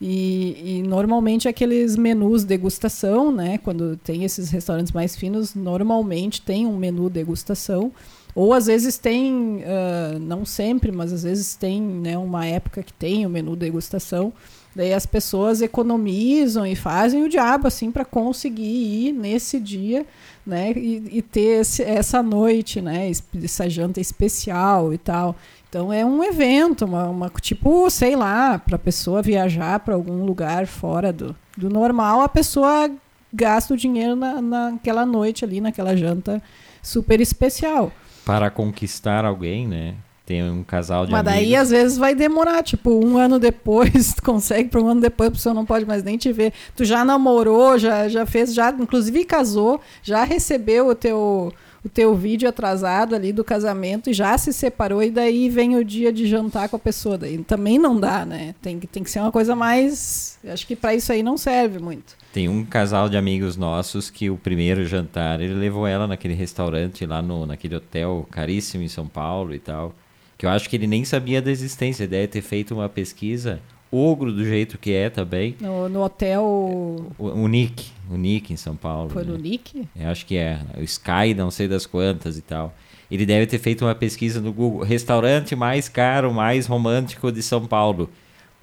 E, 0.00 0.78
e, 0.78 0.82
normalmente 0.82 1.46
aqueles 1.46 1.96
menus 1.96 2.42
degustação, 2.42 3.30
né? 3.30 3.58
Quando 3.58 3.96
tem 3.98 4.24
esses 4.24 4.50
restaurantes 4.50 4.92
mais 4.92 5.14
finos, 5.14 5.54
normalmente 5.54 6.40
tem 6.40 6.66
um 6.66 6.76
menu 6.76 7.10
degustação. 7.10 7.92
Ou 8.34 8.54
às 8.54 8.66
vezes 8.66 8.96
tem, 8.96 9.58
uh, 9.58 10.18
não 10.20 10.44
sempre, 10.44 10.90
mas 10.90 11.12
às 11.12 11.24
vezes 11.24 11.54
tem 11.54 11.82
né, 11.82 12.16
uma 12.16 12.46
época 12.46 12.82
que 12.82 12.92
tem 12.92 13.26
o 13.26 13.30
menu 13.30 13.56
degustação. 13.56 14.32
Daí 14.74 14.94
as 14.94 15.04
pessoas 15.04 15.60
economizam 15.60 16.64
e 16.64 16.76
fazem 16.76 17.24
o 17.24 17.28
diabo 17.28 17.66
assim 17.66 17.90
para 17.90 18.04
conseguir 18.04 18.62
ir 19.08 19.12
nesse 19.12 19.58
dia, 19.58 20.06
né, 20.46 20.72
e, 20.72 21.18
e 21.18 21.22
ter 21.22 21.60
esse, 21.60 21.82
essa 21.82 22.22
noite, 22.22 22.80
né, 22.80 23.10
essa 23.42 23.68
janta 23.68 24.00
especial 24.00 24.92
e 24.92 24.98
tal. 24.98 25.36
Então 25.68 25.92
é 25.92 26.04
um 26.04 26.22
evento, 26.24 26.84
uma, 26.84 27.08
uma 27.08 27.30
tipo, 27.40 27.88
sei 27.90 28.16
lá, 28.16 28.58
para 28.58 28.76
a 28.76 28.78
pessoa 28.78 29.22
viajar 29.22 29.80
para 29.80 29.94
algum 29.94 30.24
lugar 30.24 30.66
fora 30.66 31.12
do, 31.12 31.36
do 31.56 31.68
normal, 31.68 32.22
a 32.22 32.28
pessoa 32.28 32.90
gasta 33.32 33.74
o 33.74 33.76
dinheiro 33.76 34.16
na, 34.16 34.40
naquela 34.40 35.06
noite 35.06 35.44
ali, 35.44 35.60
naquela 35.60 35.96
janta 35.96 36.42
super 36.82 37.20
especial 37.20 37.92
para 38.24 38.50
conquistar 38.50 39.24
alguém, 39.24 39.66
né? 39.66 39.94
Tem 40.30 40.48
um 40.48 40.62
casal 40.62 41.06
de 41.06 41.10
Mas 41.10 41.26
amigos. 41.26 41.42
daí 41.42 41.56
às 41.56 41.70
vezes 41.70 41.98
vai 41.98 42.14
demorar, 42.14 42.62
tipo, 42.62 43.04
um 43.04 43.18
ano 43.18 43.36
depois, 43.36 44.14
tu 44.14 44.22
consegue 44.22 44.68
para 44.68 44.80
um 44.80 44.86
ano 44.86 45.00
depois, 45.00 45.26
a 45.28 45.32
pessoa 45.32 45.52
não 45.52 45.66
pode 45.66 45.84
mais 45.84 46.04
nem 46.04 46.16
te 46.16 46.32
ver. 46.32 46.52
Tu 46.76 46.84
já 46.84 47.04
namorou, 47.04 47.76
já, 47.76 48.08
já 48.08 48.24
fez, 48.24 48.54
já 48.54 48.70
inclusive 48.70 49.24
casou, 49.24 49.80
já 50.04 50.22
recebeu 50.22 50.86
o 50.86 50.94
teu 50.94 51.52
o 51.84 51.88
teu 51.88 52.14
vídeo 52.14 52.46
atrasado 52.48 53.14
ali 53.14 53.32
do 53.32 53.42
casamento 53.42 54.10
e 54.10 54.12
já 54.12 54.36
se 54.36 54.52
separou 54.52 55.02
e 55.02 55.10
daí 55.10 55.48
vem 55.48 55.76
o 55.76 55.84
dia 55.84 56.12
de 56.12 56.26
jantar 56.26 56.68
com 56.68 56.76
a 56.76 56.78
pessoa. 56.78 57.16
Daí 57.16 57.38
também 57.38 57.78
não 57.78 57.98
dá, 57.98 58.24
né? 58.26 58.54
Tem, 58.60 58.78
tem 58.78 59.02
que 59.02 59.10
ser 59.10 59.20
uma 59.20 59.32
coisa 59.32 59.56
mais. 59.56 60.38
Acho 60.46 60.66
que 60.66 60.76
para 60.76 60.94
isso 60.94 61.10
aí 61.10 61.22
não 61.22 61.38
serve 61.38 61.78
muito. 61.78 62.14
Tem 62.32 62.48
um 62.48 62.64
casal 62.64 63.08
de 63.08 63.16
amigos 63.16 63.56
nossos 63.56 64.10
que 64.10 64.30
o 64.30 64.36
primeiro 64.36 64.84
jantar 64.86 65.40
ele 65.40 65.54
levou 65.54 65.86
ela 65.86 66.06
naquele 66.06 66.34
restaurante 66.34 67.04
lá 67.06 67.20
no 67.22 67.46
naquele 67.46 67.74
hotel 67.74 68.28
caríssimo 68.30 68.84
em 68.84 68.88
São 68.88 69.08
Paulo 69.08 69.54
e 69.54 69.58
tal. 69.58 69.94
Que 70.40 70.46
eu 70.46 70.50
acho 70.50 70.70
que 70.70 70.76
ele 70.76 70.86
nem 70.86 71.04
sabia 71.04 71.42
da 71.42 71.50
existência, 71.50 72.04
ele 72.04 72.12
deve 72.12 72.28
ter 72.28 72.40
feito 72.40 72.72
uma 72.72 72.88
pesquisa 72.88 73.60
ogro 73.92 74.32
do 74.32 74.42
jeito 74.42 74.78
que 74.78 74.90
é 74.90 75.10
também. 75.10 75.54
No, 75.60 75.86
no 75.86 76.02
hotel. 76.02 76.42
O, 76.42 77.26
o 77.26 77.46
Nick, 77.46 77.90
o 78.10 78.16
Nick 78.16 78.50
em 78.50 78.56
São 78.56 78.74
Paulo. 78.74 79.10
Foi 79.10 79.22
né? 79.22 79.32
no 79.32 79.36
Nick? 79.36 79.86
Eu 79.94 80.08
acho 80.08 80.24
que 80.24 80.38
é. 80.38 80.58
O 80.78 80.82
Sky, 80.82 81.34
não 81.36 81.50
sei 81.50 81.68
das 81.68 81.84
quantas 81.84 82.38
e 82.38 82.40
tal. 82.40 82.74
Ele 83.10 83.26
deve 83.26 83.46
ter 83.48 83.58
feito 83.58 83.84
uma 83.84 83.94
pesquisa 83.94 84.40
no 84.40 84.50
Google: 84.50 84.82
restaurante 84.82 85.54
mais 85.54 85.90
caro, 85.90 86.32
mais 86.32 86.66
romântico 86.66 87.30
de 87.30 87.42
São 87.42 87.66
Paulo. 87.66 88.08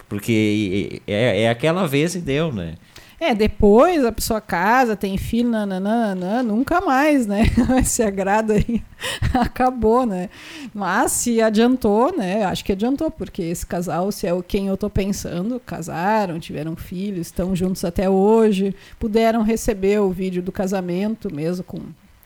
Porque 0.10 1.00
é, 1.06 1.44
é 1.44 1.50
aquela 1.52 1.86
vez 1.86 2.16
e 2.16 2.22
deu, 2.22 2.52
né? 2.52 2.74
É, 3.20 3.34
depois 3.34 4.06
a 4.06 4.12
pessoa 4.12 4.40
casa, 4.40 4.96
tem 4.96 5.18
filho, 5.18 5.50
nananana, 5.50 6.44
nunca 6.44 6.80
mais, 6.80 7.26
né? 7.26 7.46
Esse 7.82 8.04
agrado 8.04 8.54
aí 8.54 8.84
acabou, 9.34 10.06
né? 10.06 10.30
Mas 10.72 11.14
se 11.14 11.42
adiantou, 11.42 12.16
né? 12.16 12.44
Acho 12.44 12.64
que 12.64 12.72
adiantou, 12.72 13.10
porque 13.10 13.42
esse 13.42 13.66
casal, 13.66 14.12
se 14.12 14.28
é 14.28 14.42
quem 14.48 14.68
eu 14.68 14.78
tô 14.78 14.88
pensando, 14.88 15.60
casaram, 15.60 16.40
tiveram 16.40 16.76
filhos, 16.76 17.28
estão 17.28 17.56
juntos 17.56 17.84
até 17.84 18.08
hoje, 18.08 18.76
puderam 19.00 19.42
receber 19.42 20.00
o 20.00 20.12
vídeo 20.12 20.44
do 20.44 20.52
casamento 20.52 21.34
mesmo 21.34 21.64
com 21.64 21.80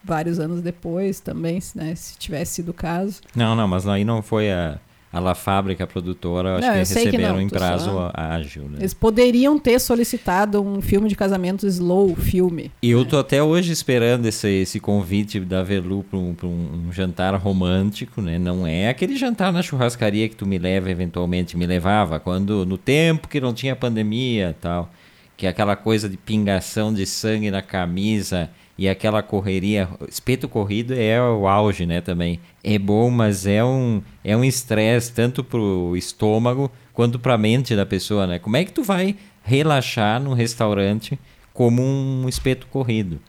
vários 0.03 0.39
anos 0.39 0.61
depois 0.61 1.21
também, 1.21 1.59
né? 1.73 1.95
Se 1.95 2.17
tivesse 2.17 2.55
sido 2.55 2.69
o 2.69 2.73
caso. 2.73 3.21
Não, 3.33 3.55
não, 3.55 3.67
mas 3.67 3.87
aí 3.87 4.03
não 4.03 4.21
foi 4.21 4.51
a 4.51 4.77
a 5.11 5.19
La 5.19 5.35
Fábrica, 5.35 5.83
a 5.83 5.87
produtora, 5.87 6.55
acho 6.55 6.65
não, 6.65 6.73
que 6.73 6.79
receberam 6.79 7.37
que 7.37 7.43
em 7.43 7.49
prazo 7.49 7.91
só... 7.91 8.11
ágil. 8.13 8.63
Né? 8.69 8.77
Eles 8.79 8.93
poderiam 8.93 9.59
ter 9.59 9.77
solicitado 9.79 10.61
um 10.61 10.81
filme 10.81 11.09
de 11.09 11.15
casamento 11.15 11.67
slow 11.67 12.15
filme. 12.15 12.71
E 12.81 12.91
eu 12.91 13.03
tô 13.03 13.17
até 13.17 13.43
hoje 13.43 13.73
esperando 13.73 14.25
esse, 14.25 14.47
esse 14.47 14.79
convite 14.79 15.39
da 15.41 15.63
Velu 15.63 16.03
para 16.03 16.17
um, 16.17 16.35
um, 16.43 16.87
um, 16.87 16.93
jantar 16.93 17.35
romântico, 17.35 18.21
né? 18.21 18.39
Não 18.39 18.65
é 18.65 18.87
aquele 18.87 19.17
jantar 19.17 19.51
na 19.51 19.61
churrascaria 19.61 20.29
que 20.29 20.35
tu 20.35 20.45
me 20.45 20.57
leva, 20.57 20.89
eventualmente 20.89 21.57
me 21.57 21.65
levava, 21.65 22.19
quando 22.19 22.65
no 22.65 22.77
tempo 22.77 23.27
que 23.27 23.41
não 23.41 23.53
tinha 23.53 23.75
pandemia 23.75 24.55
tal. 24.61 24.89
Que 25.35 25.47
é 25.47 25.49
aquela 25.49 25.75
coisa 25.75 26.07
de 26.07 26.17
pingação 26.17 26.93
de 26.93 27.05
sangue 27.05 27.49
na 27.49 27.63
camisa 27.63 28.49
e 28.77 28.87
aquela 28.89 29.21
correria, 29.21 29.87
espeto 30.09 30.47
corrido 30.47 30.93
é 30.93 31.21
o 31.21 31.47
auge, 31.47 31.85
né, 31.85 32.01
também. 32.01 32.39
É 32.63 32.79
bom, 32.79 33.09
mas 33.09 33.45
é 33.45 33.63
um 33.63 34.01
é 34.23 34.35
um 34.35 34.43
estresse 34.43 35.11
tanto 35.13 35.43
pro 35.43 35.95
estômago 35.95 36.71
quanto 36.93 37.19
para 37.19 37.35
a 37.35 37.37
mente 37.37 37.75
da 37.75 37.85
pessoa, 37.85 38.25
né? 38.27 38.39
Como 38.39 38.57
é 38.57 38.65
que 38.65 38.71
tu 38.71 38.83
vai 38.83 39.15
relaxar 39.43 40.21
num 40.21 40.33
restaurante 40.33 41.19
como 41.53 41.81
um 41.81 42.27
espeto 42.27 42.67
corrido? 42.67 43.19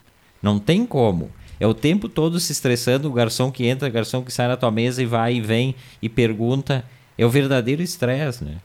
Não 0.43 0.59
tem 0.59 0.85
como. 0.87 1.31
É 1.61 1.67
o 1.67 1.75
tempo 1.75 2.09
todo 2.09 2.41
se 2.41 2.51
estressando, 2.51 3.09
o 3.09 3.13
garçom 3.13 3.51
que 3.53 3.67
entra, 3.67 3.89
o 3.89 3.93
garçom 3.93 4.23
que 4.23 4.33
sai 4.33 4.49
na 4.49 4.57
tua 4.57 4.71
mesa 4.71 5.03
e 5.03 5.07
vai 5.07 5.35
e 5.35 5.41
vem 5.41 5.75
e 6.01 6.09
pergunta. 6.09 6.85
É 7.17 7.25
o 7.25 7.31
verdadeiro 7.31 7.83
estresse, 7.83 8.45
né? 8.45 8.57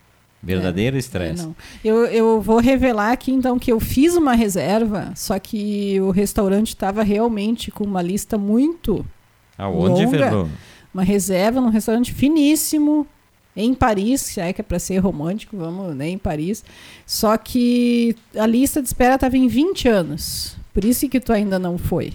Verdadeiro 0.48 0.96
é, 0.96 1.00
estresse. 1.00 1.46
É, 1.46 1.52
eu, 1.84 2.06
eu 2.06 2.42
vou 2.42 2.60
revelar 2.60 3.12
aqui 3.12 3.32
então 3.32 3.60
que 3.60 3.70
eu 3.70 3.82
fiz 3.82 4.16
uma 4.16 4.34
reserva, 4.34 5.12
só 5.14 5.38
que 5.38 6.00
o 6.00 6.10
restaurante 6.10 6.70
estava 6.70 7.04
realmente 7.04 7.70
com 7.70 7.84
uma 7.84 8.02
lista 8.02 8.38
muito 8.38 9.06
Aonde, 9.58 10.06
longa. 10.06 10.48
Uma 10.94 11.04
reserva 11.04 11.60
num 11.60 11.70
restaurante 11.70 12.14
finíssimo, 12.14 13.06
em 13.58 13.74
Paris, 13.74 14.22
se 14.22 14.40
é 14.40 14.54
que 14.54 14.62
é 14.62 14.64
para 14.64 14.80
ser 14.80 15.00
romântico, 15.00 15.58
vamos, 15.58 15.94
né, 15.96 16.08
em 16.10 16.18
Paris. 16.18 16.64
Só 17.06 17.36
que 17.38 18.16
a 18.36 18.46
lista 18.46 18.82
de 18.82 18.88
espera 18.88 19.16
estava 19.16 19.36
em 19.36 19.48
20 19.48 19.90
anos. 19.90 20.56
Por 20.74 20.86
isso 20.86 21.10
que 21.10 21.20
tu 21.20 21.34
ainda 21.34 21.60
não 21.60 21.78
foi. 21.78 22.14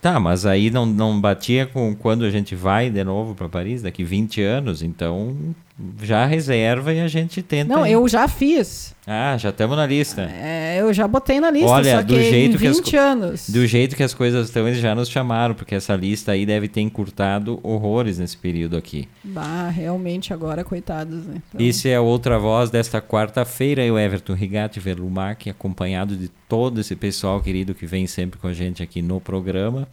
Tá, 0.00 0.18
mas 0.18 0.44
aí 0.44 0.68
não, 0.68 0.84
não 0.84 1.20
batia 1.20 1.64
com 1.64 1.94
quando 1.94 2.24
a 2.24 2.30
gente 2.30 2.56
vai 2.56 2.90
de 2.90 3.04
novo 3.04 3.36
para 3.36 3.48
Paris, 3.48 3.82
daqui 3.82 4.02
20 4.02 4.42
anos, 4.42 4.82
então 4.82 5.54
já 6.02 6.24
reserva 6.26 6.92
e 6.92 7.00
a 7.00 7.08
gente 7.08 7.42
tenta. 7.42 7.74
Não, 7.74 7.86
ir. 7.86 7.92
eu 7.92 8.08
já 8.08 8.28
fiz. 8.28 8.94
Ah, 9.06 9.36
já 9.36 9.50
estamos 9.50 9.76
na 9.76 9.84
lista. 9.84 10.22
É, 10.22 10.80
eu 10.80 10.92
já 10.92 11.08
botei 11.08 11.40
na 11.40 11.50
lista, 11.50 11.68
Olha, 11.68 11.96
só 11.96 12.02
do 12.02 12.14
que 12.14 12.22
jeito 12.22 12.54
em 12.54 12.56
20 12.56 12.82
que 12.82 12.96
as, 12.96 13.04
anos. 13.04 13.50
Do 13.50 13.66
jeito 13.66 13.96
que 13.96 14.02
as 14.02 14.14
coisas 14.14 14.46
estão, 14.46 14.68
eles 14.68 14.78
já 14.78 14.94
nos 14.94 15.08
chamaram, 15.08 15.54
porque 15.54 15.74
essa 15.74 15.96
lista 15.96 16.32
aí 16.32 16.46
deve 16.46 16.68
ter 16.68 16.80
encurtado 16.82 17.58
horrores 17.62 18.18
nesse 18.18 18.36
período 18.36 18.76
aqui. 18.76 19.08
Bah, 19.24 19.68
realmente 19.68 20.32
agora, 20.32 20.62
coitados, 20.62 21.26
né? 21.26 21.42
Então... 21.48 21.66
Esse 21.66 21.88
é 21.88 21.98
outra 21.98 22.38
voz 22.38 22.70
desta 22.70 23.02
quarta-feira, 23.02 23.84
eu, 23.84 23.98
Everton 23.98 24.34
Rigatti 24.34 24.78
Verlumac, 24.78 25.50
acompanhado 25.50 26.16
de 26.16 26.28
todo 26.48 26.80
esse 26.80 26.94
pessoal 26.94 27.40
querido 27.40 27.74
que 27.74 27.86
vem 27.86 28.06
sempre 28.06 28.38
com 28.38 28.46
a 28.46 28.52
gente 28.52 28.82
aqui 28.82 29.02
no 29.02 29.20
programa. 29.20 29.88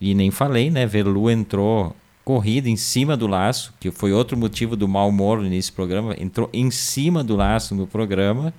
E 0.00 0.14
nem 0.14 0.30
falei, 0.30 0.70
né? 0.70 0.86
Verlu 0.86 1.30
entrou 1.30 1.94
corrida 2.28 2.68
em 2.68 2.76
cima 2.76 3.16
do 3.16 3.26
laço, 3.26 3.72
que 3.80 3.90
foi 3.90 4.12
outro 4.12 4.36
motivo 4.36 4.76
do 4.76 4.86
mau 4.86 5.08
humor 5.08 5.40
nesse 5.40 5.72
programa. 5.72 6.14
Entrou 6.18 6.50
em 6.52 6.70
cima 6.70 7.24
do 7.24 7.34
laço 7.34 7.74
no 7.74 7.86
programa, 7.86 8.52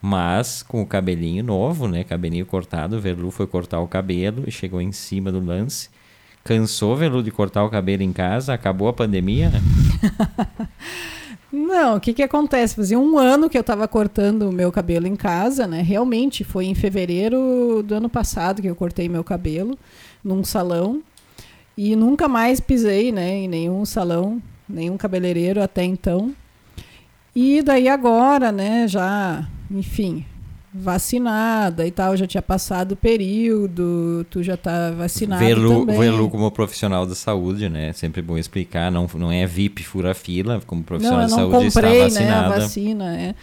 mas 0.00 0.62
com 0.62 0.80
o 0.80 0.86
cabelinho 0.86 1.44
novo, 1.44 1.86
né? 1.86 2.02
Cabelinho 2.02 2.46
cortado. 2.46 2.96
O 2.96 2.98
Verlu 2.98 3.30
foi 3.30 3.46
cortar 3.46 3.78
o 3.80 3.86
cabelo 3.86 4.44
e 4.46 4.50
chegou 4.50 4.80
em 4.80 4.90
cima 4.90 5.30
do 5.30 5.38
lance. 5.38 5.90
Cansou, 6.42 6.96
Verlu, 6.96 7.22
de 7.22 7.30
cortar 7.30 7.62
o 7.62 7.68
cabelo 7.68 8.02
em 8.02 8.10
casa? 8.10 8.54
Acabou 8.54 8.88
a 8.88 8.92
pandemia? 8.94 9.52
Não, 11.52 11.98
o 11.98 12.00
que 12.00 12.14
que 12.14 12.22
acontece? 12.22 12.74
Fazia 12.74 12.98
um 12.98 13.18
ano 13.18 13.50
que 13.50 13.58
eu 13.58 13.60
estava 13.60 13.86
cortando 13.86 14.48
o 14.48 14.52
meu 14.52 14.72
cabelo 14.72 15.06
em 15.06 15.14
casa, 15.14 15.66
né? 15.66 15.82
Realmente, 15.82 16.42
foi 16.42 16.64
em 16.64 16.74
fevereiro 16.74 17.82
do 17.82 17.96
ano 17.96 18.08
passado 18.08 18.62
que 18.62 18.68
eu 18.68 18.74
cortei 18.74 19.10
meu 19.10 19.22
cabelo 19.22 19.78
num 20.24 20.42
salão 20.42 21.02
e 21.80 21.94
nunca 21.94 22.26
mais 22.26 22.58
pisei, 22.58 23.12
né, 23.12 23.36
em 23.36 23.46
nenhum 23.46 23.84
salão, 23.84 24.42
nenhum 24.68 24.96
cabeleireiro 24.96 25.62
até 25.62 25.84
então. 25.84 26.34
E 27.32 27.62
daí 27.62 27.88
agora, 27.88 28.50
né, 28.50 28.88
já, 28.88 29.48
enfim, 29.70 30.26
vacinada 30.74 31.86
e 31.86 31.92
tal, 31.92 32.16
já 32.16 32.26
tinha 32.26 32.42
passado 32.42 32.92
o 32.92 32.96
período, 32.96 34.26
tu 34.28 34.42
já 34.42 34.56
tá 34.56 34.90
vacinado 34.90 35.44
Velu, 35.44 35.86
também. 35.86 36.00
Velu 36.00 36.28
como 36.28 36.50
profissional 36.50 37.06
da 37.06 37.14
saúde, 37.14 37.68
né? 37.68 37.92
Sempre 37.92 38.22
bom 38.22 38.36
explicar, 38.36 38.90
não, 38.90 39.08
não 39.14 39.30
é 39.30 39.46
VIP 39.46 39.84
fura 39.84 40.14
fila, 40.14 40.60
como 40.66 40.82
profissional 40.82 41.20
não, 41.20 41.26
de 41.28 41.32
saúde 41.32 41.72
comprei, 41.72 42.06
está 42.06 42.20
vacinada. 42.20 42.48
Né, 42.48 42.56
a 42.56 42.58
vacina, 42.58 43.16
é. 43.16 43.34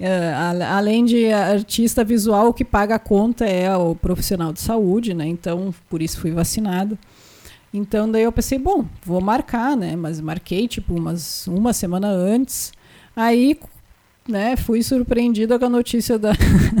É, 0.00 0.34
além 0.68 1.04
de 1.04 1.32
artista 1.32 2.02
visual, 2.02 2.48
o 2.48 2.52
que 2.52 2.64
paga 2.64 2.96
a 2.96 2.98
conta 2.98 3.46
é 3.46 3.72
o 3.76 3.94
profissional 3.94 4.52
de 4.52 4.60
saúde, 4.60 5.14
né? 5.14 5.28
Então, 5.28 5.72
por 5.88 6.02
isso 6.02 6.18
fui 6.18 6.32
vacinada. 6.32 6.98
Então, 7.72 8.10
daí 8.10 8.22
eu 8.22 8.32
pensei, 8.32 8.58
bom, 8.58 8.84
vou 9.04 9.20
marcar, 9.20 9.76
né? 9.76 9.96
Mas 9.96 10.20
marquei, 10.20 10.68
tipo, 10.68 10.94
umas, 10.94 11.46
uma 11.46 11.72
semana 11.72 12.08
antes. 12.08 12.72
Aí, 13.16 13.58
né, 14.28 14.56
fui 14.56 14.82
surpreendida 14.82 15.58
com 15.58 15.64
a 15.64 15.70
notícia 15.70 16.18
da, 16.18 16.32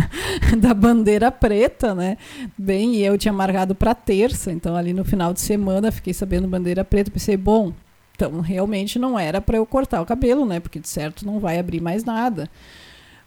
da 0.58 0.74
bandeira 0.74 1.30
preta, 1.30 1.94
né? 1.94 2.18
Bem, 2.56 2.96
e 2.96 3.04
eu 3.04 3.16
tinha 3.16 3.32
marcado 3.32 3.74
para 3.74 3.94
terça, 3.94 4.52
então 4.52 4.76
ali 4.76 4.92
no 4.92 5.04
final 5.04 5.32
de 5.32 5.40
semana 5.40 5.90
fiquei 5.90 6.12
sabendo 6.12 6.46
bandeira 6.46 6.84
preta. 6.84 7.10
Pensei, 7.10 7.36
bom, 7.36 7.72
então 8.14 8.40
realmente 8.40 8.98
não 8.98 9.18
era 9.18 9.40
para 9.40 9.56
eu 9.56 9.66
cortar 9.66 10.02
o 10.02 10.06
cabelo, 10.06 10.44
né? 10.44 10.60
Porque 10.60 10.78
de 10.78 10.88
certo 10.88 11.26
não 11.26 11.40
vai 11.40 11.58
abrir 11.58 11.80
mais 11.80 12.04
nada. 12.04 12.48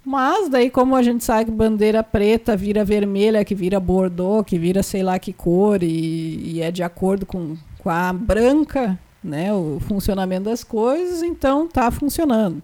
Mas 0.05 0.49
daí, 0.49 0.69
como 0.69 0.95
a 0.95 1.01
gente 1.01 1.23
sabe 1.23 1.45
que 1.45 1.51
bandeira 1.51 2.03
preta 2.03 2.55
vira 2.55 2.85
vermelha, 2.85 3.43
que 3.43 3.55
vira 3.55 3.79
bordeaux, 3.79 4.45
que 4.45 4.59
vira 4.59 4.83
sei 4.83 5.01
lá 5.01 5.17
que 5.17 5.33
cor, 5.33 5.81
e, 5.81 6.53
e 6.53 6.61
é 6.61 6.69
de 6.69 6.83
acordo 6.83 7.25
com, 7.25 7.57
com 7.79 7.89
a 7.89 8.13
branca, 8.13 8.99
né, 9.23 9.51
o 9.51 9.79
funcionamento 9.79 10.43
das 10.45 10.63
coisas, 10.63 11.23
então 11.23 11.67
tá 11.67 11.89
funcionando. 11.89 12.61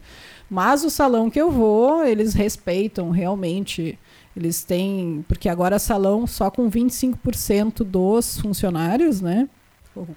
Mas 0.48 0.84
o 0.84 0.90
salão 0.90 1.30
que 1.30 1.42
eu 1.42 1.50
vou, 1.50 2.04
eles 2.06 2.34
respeitam 2.34 3.10
realmente. 3.10 3.98
Eles 4.36 4.64
têm. 4.64 5.24
Porque 5.28 5.48
agora 5.48 5.80
salão 5.80 6.28
só 6.28 6.52
com 6.52 6.70
25% 6.70 7.86
dos 7.86 8.38
funcionários, 8.38 9.22
né? 9.22 9.48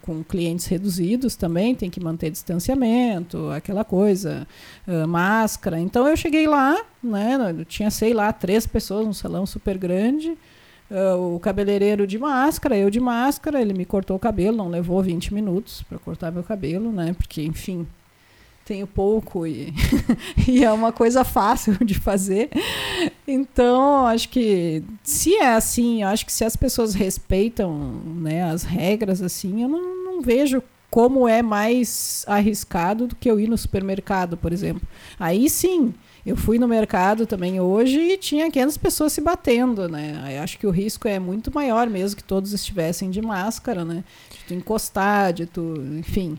Com 0.03 0.23
clientes 0.23 0.67
reduzidos 0.67 1.35
também, 1.35 1.75
tem 1.75 1.91
que 1.91 2.01
manter 2.01 2.31
distanciamento, 2.31 3.51
aquela 3.51 3.85
coisa, 3.85 4.47
uh, 4.87 5.07
máscara. 5.07 5.81
Então 5.81 6.07
eu 6.09 6.17
cheguei 6.17 6.47
lá, 6.47 6.81
né, 7.03 7.39
tinha, 7.67 7.91
sei 7.91 8.15
lá, 8.15 8.33
três 8.33 8.67
pessoas, 8.67 9.07
um 9.07 9.13
salão 9.13 9.45
super 9.45 9.77
grande, 9.77 10.37
uh, 10.91 11.35
o 11.35 11.41
cabeleireiro 11.41 12.07
de 12.07 12.19
máscara, 12.19 12.77
eu 12.77 12.89
de 12.89 13.01
máscara, 13.01 13.61
ele 13.61 13.75
me 13.75 13.85
cortou 13.85 14.17
o 14.17 14.21
cabelo, 14.21 14.57
não 14.57 14.69
levou 14.69 15.03
20 15.03 15.35
minutos 15.35 15.83
para 15.83 15.99
cortar 15.99 16.31
meu 16.31 16.45
cabelo, 16.45 16.93
né, 16.93 17.13
porque, 17.13 17.43
enfim, 17.43 17.87
tenho 18.65 18.87
pouco 18.87 19.47
e, 19.47 19.75
e 20.49 20.65
é 20.65 20.73
uma 20.73 20.93
coisa 20.93 21.25
fácil 21.25 21.77
de 21.85 21.95
fazer. 21.95 22.49
Então, 23.27 24.07
acho 24.07 24.29
que 24.29 24.83
se 25.03 25.35
é 25.35 25.55
assim, 25.55 26.03
acho 26.03 26.27
que 26.27 26.33
se 26.33 26.45
as 26.45 26.57
pessoas 26.57 26.95
respeitam 26.95 27.73
né, 28.05 28.45
as 28.45 28.65
regras 28.65 29.23
assim, 29.23 29.63
eu 29.63 29.69
não, 29.69 30.05
não 30.05 30.21
vejo 30.21 30.63
como 30.91 31.27
é 31.27 31.43
mais 31.43 32.25
arriscado 32.29 33.09
do 33.09 33.17
que 33.17 33.29
eu 33.29 33.41
ir 33.41 33.49
no 33.49 33.59
supermercado, 33.59 34.37
por 34.37 34.53
exemplo. 34.53 34.87
Aí 35.19 35.51
sim, 35.51 35.93
eu 36.25 36.37
fui 36.37 36.59
no 36.59 36.69
mercado 36.69 37.27
também 37.27 37.61
hoje 37.61 37.99
e 37.99 38.17
tinha 38.17 38.51
500 38.51 38.77
pessoas 38.77 39.13
se 39.13 39.21
batendo, 39.21 39.89
né? 39.89 40.37
Eu 40.37 40.43
acho 40.43 40.57
que 40.57 40.67
o 40.67 40.71
risco 40.71 41.09
é 41.09 41.19
muito 41.19 41.53
maior 41.53 41.89
mesmo 41.89 42.17
que 42.17 42.23
todos 42.23 42.53
estivessem 42.53 43.11
de 43.11 43.21
máscara, 43.21 43.85
né? 43.85 44.05
De 44.31 44.45
tu 44.47 44.55
encostar, 44.55 45.33
de 45.33 45.47
tu, 45.47 45.75
enfim. 45.99 46.39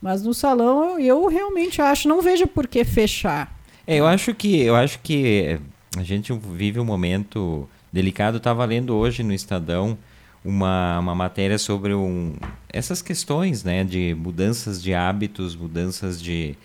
Mas 0.00 0.22
no 0.22 0.34
salão 0.34 0.98
eu, 0.98 1.00
eu 1.00 1.26
realmente 1.28 1.80
acho, 1.80 2.08
não 2.08 2.20
vejo 2.20 2.46
por 2.46 2.66
que 2.66 2.84
fechar. 2.84 3.56
É, 3.86 3.96
eu 3.96 4.06
acho 4.06 4.34
que 4.34 4.60
eu 4.60 4.74
acho 4.74 4.98
que 4.98 5.60
a 5.96 6.02
gente 6.02 6.32
vive 6.32 6.80
um 6.80 6.84
momento 6.84 7.68
delicado. 7.92 8.38
Estava 8.38 8.64
lendo 8.64 8.94
hoje 8.94 9.22
no 9.22 9.32
Estadão 9.32 9.96
uma, 10.44 10.98
uma 10.98 11.14
matéria 11.14 11.58
sobre 11.58 11.94
um, 11.94 12.34
essas 12.72 13.02
questões 13.02 13.62
né, 13.62 13.84
de 13.84 14.14
mudanças 14.14 14.82
de 14.82 14.94
hábitos, 14.94 15.54
mudanças 15.54 16.20
de, 16.20 16.56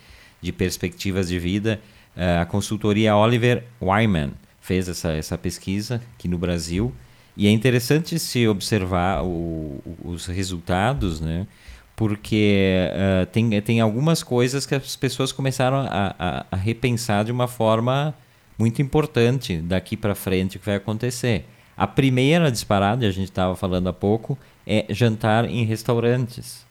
de 0.42 0.52
perspectivas 0.52 1.28
de 1.28 1.38
vida. 1.38 1.80
Uh, 2.16 2.42
a 2.42 2.46
consultoria 2.46 3.16
Oliver 3.16 3.64
Wyman 3.82 4.32
fez 4.62 4.88
essa, 4.88 5.12
essa 5.12 5.38
pesquisa 5.38 6.02
aqui 6.16 6.28
no 6.28 6.38
Brasil 6.38 6.94
e 7.36 7.48
é 7.48 7.52
interessante 7.52 8.18
se 8.18 8.48
observar 8.48 9.24
o, 9.24 9.82
os 10.04 10.26
resultados, 10.26 11.22
né? 11.22 11.46
porque 11.96 12.90
uh, 12.94 13.26
tem, 13.28 13.62
tem 13.62 13.82
algumas 13.82 14.24
coisas 14.24 14.66
que 14.66 14.76
as 14.76 14.96
pessoas 14.96 15.32
começaram 15.32 15.78
a, 15.78 16.16
a, 16.18 16.46
a 16.52 16.56
repensar 16.56 17.26
de 17.26 17.32
uma 17.32 17.48
forma 17.48 18.14
muito 18.58 18.82
importante 18.82 19.58
daqui 19.58 19.96
para 19.96 20.16
frente 20.16 20.58
que 20.58 20.66
vai 20.66 20.76
acontecer. 20.76 21.46
A 21.76 21.86
primeira 21.86 22.52
disparada, 22.52 23.06
a 23.06 23.12
gente 23.12 23.30
estava 23.30 23.56
falando 23.56 23.88
há 23.88 23.94
pouco, 23.94 24.38
é 24.66 24.86
jantar 24.90 25.46
em 25.46 25.64
restaurantes, 25.64 26.66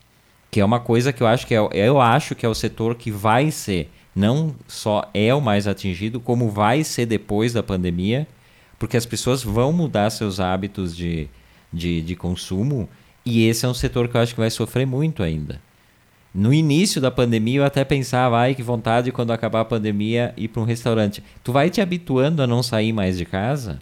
que 0.51 0.61
é 0.61 0.65
uma 0.65 0.81
coisa 0.81 1.13
que 1.13 1.23
eu 1.23 1.27
acho 1.27 1.47
que 1.47 1.55
é, 1.55 1.59
eu 1.73 2.01
acho 2.01 2.35
que 2.35 2.45
é 2.45 2.49
o 2.49 2.55
setor 2.55 2.97
que 2.97 3.11
vai 3.11 3.51
ser, 3.51 3.91
não 4.15 4.55
só 4.67 5.09
é 5.15 5.33
o 5.33 5.41
mais 5.41 5.69
atingido, 5.69 6.19
como 6.19 6.51
vai 6.51 6.83
ser 6.83 7.07
depois 7.07 7.53
da 7.53 7.63
pandemia, 7.63 8.27
porque 8.79 8.97
as 8.97 9.07
pessoas 9.07 9.43
vão 9.43 9.73
mudar 9.73 10.11
seus 10.11 10.41
hábitos 10.41 10.97
de, 10.97 11.29
de, 11.73 12.03
de 12.03 12.17
consumo 12.17 12.89
e 13.25 13.47
esse 13.47 13.65
é 13.65 13.69
um 13.69 13.75
setor 13.75 14.09
que 14.09 14.17
eu 14.17 14.21
acho 14.21 14.35
que 14.35 14.41
vai 14.41 14.51
sofrer 14.51 14.87
muito 14.87 15.23
ainda. 15.23 15.61
No 16.37 16.53
início 16.53 17.01
da 17.01 17.11
pandemia 17.11 17.61
eu 17.61 17.65
até 17.65 17.83
pensava, 17.83 18.39
ai 18.39 18.55
que 18.55 18.63
vontade 18.63 19.11
quando 19.11 19.31
acabar 19.31 19.63
a 19.63 19.65
pandemia 19.65 20.35
ir 20.37 20.49
para 20.49 20.61
um 20.61 20.67
restaurante. 20.67 21.25
Tu 21.43 21.51
vai 21.51 21.71
te 21.71 21.81
habituando 21.81 22.43
a 22.43 22.47
não 22.47 22.63
sair 22.63 22.93
mais 22.93 23.17
de 23.17 23.25
casa? 23.25 23.79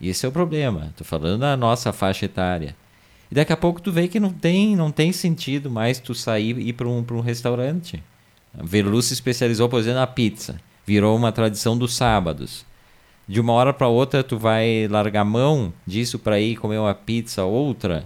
Esse 0.00 0.24
é 0.24 0.28
o 0.28 0.32
problema. 0.32 0.94
Tô 0.96 1.02
falando 1.02 1.40
da 1.40 1.56
nossa 1.56 1.92
faixa 1.92 2.26
etária. 2.26 2.76
E 3.28 3.34
daqui 3.34 3.52
a 3.52 3.56
pouco 3.56 3.82
tu 3.82 3.90
vê 3.90 4.06
que 4.06 4.20
não 4.20 4.32
tem, 4.32 4.76
não 4.76 4.92
tem 4.92 5.10
sentido 5.10 5.68
mais 5.68 5.98
tu 5.98 6.14
sair 6.14 6.56
e 6.56 6.68
ir 6.68 6.74
para 6.74 6.86
um, 6.86 7.04
um 7.10 7.20
restaurante. 7.20 8.00
A 8.56 8.62
Verlu 8.62 9.02
se 9.02 9.12
especializou, 9.12 9.68
por 9.68 9.80
exemplo, 9.80 9.98
na 9.98 10.06
pizza. 10.06 10.60
Virou 10.86 11.16
uma 11.16 11.32
tradição 11.32 11.76
dos 11.76 11.96
sábados. 11.96 12.64
De 13.26 13.40
uma 13.40 13.52
hora 13.52 13.72
para 13.72 13.88
outra 13.88 14.22
tu 14.22 14.38
vai 14.38 14.86
largar 14.88 15.24
mão 15.24 15.72
disso 15.84 16.20
para 16.20 16.38
ir 16.38 16.54
comer 16.54 16.78
uma 16.78 16.94
pizza 16.94 17.42
outra 17.42 18.04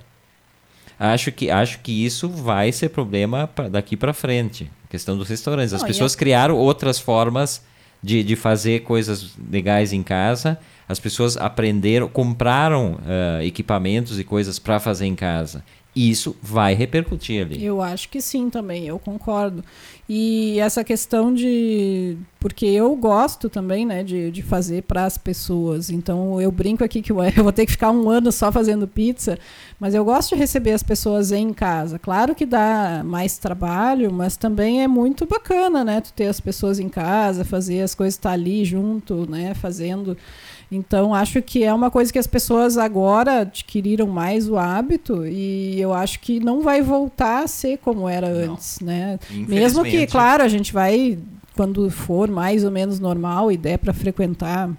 acho 1.00 1.32
que, 1.32 1.50
acho 1.50 1.80
que 1.80 2.04
isso 2.04 2.28
vai 2.28 2.70
ser 2.70 2.90
problema 2.90 3.46
pra, 3.46 3.68
daqui 3.68 3.96
para 3.96 4.12
frente. 4.12 4.70
A 4.84 4.88
questão 4.88 5.16
dos 5.16 5.28
restaurantes. 5.28 5.72
As 5.72 5.80
Não, 5.80 5.88
pessoas 5.88 6.14
criaram 6.14 6.56
outras 6.56 6.98
formas 6.98 7.64
de, 8.02 8.22
de 8.22 8.36
fazer 8.36 8.80
coisas 8.80 9.30
legais 9.50 9.92
em 9.92 10.02
casa. 10.02 10.58
As 10.86 10.98
pessoas 10.98 11.36
aprenderam, 11.36 12.08
compraram 12.08 12.98
ah, 13.06 13.44
equipamentos 13.44 14.18
e 14.18 14.24
coisas 14.24 14.58
para 14.58 14.78
fazer 14.78 15.06
em 15.06 15.14
casa. 15.14 15.64
Isso 15.94 16.36
vai 16.40 16.72
repercutir 16.72 17.44
ali. 17.44 17.64
Eu 17.64 17.82
acho 17.82 18.08
que 18.08 18.20
sim 18.20 18.48
também, 18.48 18.86
eu 18.86 18.98
concordo. 18.98 19.64
E 20.08 20.58
essa 20.60 20.84
questão 20.84 21.34
de. 21.34 22.16
Porque 22.38 22.64
eu 22.64 22.94
gosto 22.96 23.48
também, 23.48 23.84
né, 23.84 24.02
de, 24.04 24.30
de 24.30 24.42
fazer 24.42 24.82
para 24.84 25.04
as 25.04 25.18
pessoas. 25.18 25.90
Então 25.90 26.40
eu 26.40 26.50
brinco 26.52 26.84
aqui 26.84 27.02
que 27.02 27.10
eu 27.12 27.42
vou 27.42 27.52
ter 27.52 27.66
que 27.66 27.72
ficar 27.72 27.90
um 27.90 28.08
ano 28.08 28.30
só 28.30 28.52
fazendo 28.52 28.86
pizza, 28.86 29.36
mas 29.80 29.92
eu 29.92 30.04
gosto 30.04 30.30
de 30.30 30.36
receber 30.36 30.72
as 30.72 30.82
pessoas 30.82 31.32
em 31.32 31.52
casa. 31.52 31.98
Claro 31.98 32.34
que 32.36 32.46
dá 32.46 33.02
mais 33.04 33.36
trabalho, 33.36 34.12
mas 34.12 34.36
também 34.36 34.82
é 34.82 34.88
muito 34.88 35.26
bacana, 35.26 35.84
né, 35.84 36.00
tu 36.00 36.12
ter 36.12 36.26
as 36.26 36.40
pessoas 36.40 36.78
em 36.78 36.88
casa, 36.88 37.44
fazer 37.44 37.82
as 37.82 37.94
coisas 37.94 38.14
estar 38.14 38.32
ali 38.32 38.64
junto, 38.64 39.28
né, 39.28 39.54
fazendo. 39.54 40.16
Então, 40.72 41.12
acho 41.12 41.42
que 41.42 41.64
é 41.64 41.74
uma 41.74 41.90
coisa 41.90 42.12
que 42.12 42.18
as 42.18 42.28
pessoas 42.28 42.78
agora 42.78 43.40
adquiriram 43.40 44.06
mais 44.06 44.48
o 44.48 44.56
hábito 44.56 45.26
e 45.26 45.80
eu 45.80 45.92
acho 45.92 46.20
que 46.20 46.38
não 46.38 46.62
vai 46.62 46.80
voltar 46.80 47.42
a 47.42 47.48
ser 47.48 47.78
como 47.78 48.08
era 48.08 48.28
Não. 48.28 48.54
antes, 48.54 48.78
né? 48.80 49.18
Mesmo 49.30 49.82
que, 49.82 50.06
claro, 50.06 50.44
a 50.44 50.48
gente 50.48 50.72
vai, 50.72 51.18
quando 51.56 51.90
for 51.90 52.30
mais 52.30 52.64
ou 52.64 52.70
menos 52.70 53.00
normal 53.00 53.50
e 53.50 53.56
der 53.56 53.78
para 53.78 53.92
frequentar 53.92 54.70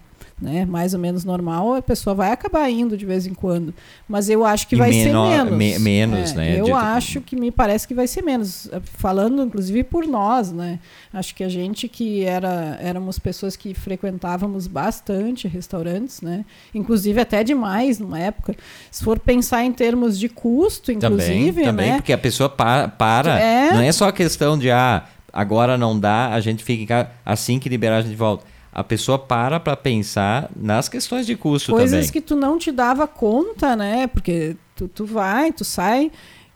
né, 0.41 0.65
mais 0.65 0.93
ou 0.93 0.99
menos 0.99 1.23
normal, 1.23 1.75
a 1.75 1.81
pessoa 1.81 2.15
vai 2.15 2.31
acabar 2.31 2.67
indo 2.69 2.97
de 2.97 3.05
vez 3.05 3.27
em 3.27 3.33
quando. 3.33 3.73
Mas 4.09 4.27
eu 4.29 4.43
acho 4.45 4.67
que 4.67 4.75
E 4.75 4.77
vai 4.77 4.89
menor- 4.89 5.29
ser 5.31 5.37
menos. 5.43 5.57
me- 5.57 5.79
menos, 5.79 6.31
É, 6.31 6.35
né, 6.35 6.59
Eu 6.59 6.65
de- 6.65 6.71
acho 6.71 7.21
que 7.21 7.35
me 7.35 7.51
parece 7.51 7.87
que 7.87 7.93
vai 7.93 8.07
ser 8.07 8.21
menos. 8.23 8.67
Eh, 8.71 8.81
Falando, 8.83 9.43
inclusive, 9.43 9.83
por 9.83 10.05
nós, 10.07 10.51
né? 10.51 10.79
Acho 11.13 11.33
que 11.35 11.43
a 11.43 11.49
gente 11.49 11.87
que 11.87 12.23
era, 12.25 12.77
éramos 12.81 13.19
pessoas 13.19 13.55
que 13.55 13.73
frequentávamos 13.73 14.65
bastante 14.67 15.47
restaurantes, 15.47 16.21
né? 16.21 16.43
Inclusive 16.73 17.19
até 17.21 17.43
demais 17.43 17.99
numa 17.99 18.19
época. 18.19 18.55
Se 18.89 19.03
for 19.03 19.19
pensar 19.19 19.63
em 19.63 19.71
termos 19.71 20.17
de 20.17 20.27
custo, 20.29 20.93
Também, 20.97 21.07
inclusive, 21.43 21.63
também 21.63 21.89
né? 21.91 21.95
porque 21.97 22.13
a 22.13 22.17
pessoa 22.17 22.49
pa- 22.49 22.87
para. 22.87 23.39
É. 23.39 23.71
Não 23.73 23.81
é 23.81 23.91
só 23.91 24.07
a 24.07 24.11
questão 24.11 24.57
de, 24.57 24.71
ah, 24.71 25.05
agora 25.31 25.77
não 25.77 25.99
dá, 25.99 26.29
a 26.33 26.39
gente 26.39 26.63
fica 26.63 26.83
em 26.83 26.85
casa, 26.85 27.09
assim 27.25 27.59
que 27.59 27.69
liberar 27.69 27.97
a 27.97 28.01
gente 28.01 28.15
volta. 28.15 28.45
A 28.74 28.84
pessoa 28.84 29.19
para 29.19 29.59
para 29.59 29.76
pensar 29.76 30.49
nas 30.55 30.88
questões 30.88 31.26
de 31.26 31.36
custo 31.36 31.72
coisas 31.72 31.91
também. 31.91 32.11
que 32.11 32.22
tu 32.22 32.36
não 32.36 32.57
te 32.57 32.72
dava 32.72 33.05
conta, 33.07 33.76
né? 33.76 34.07
Porque 34.07 34.55
tu, 34.76 34.88
tu 34.88 35.05
vai, 35.05 35.51
tu 35.51 35.65
sai. 35.65 36.11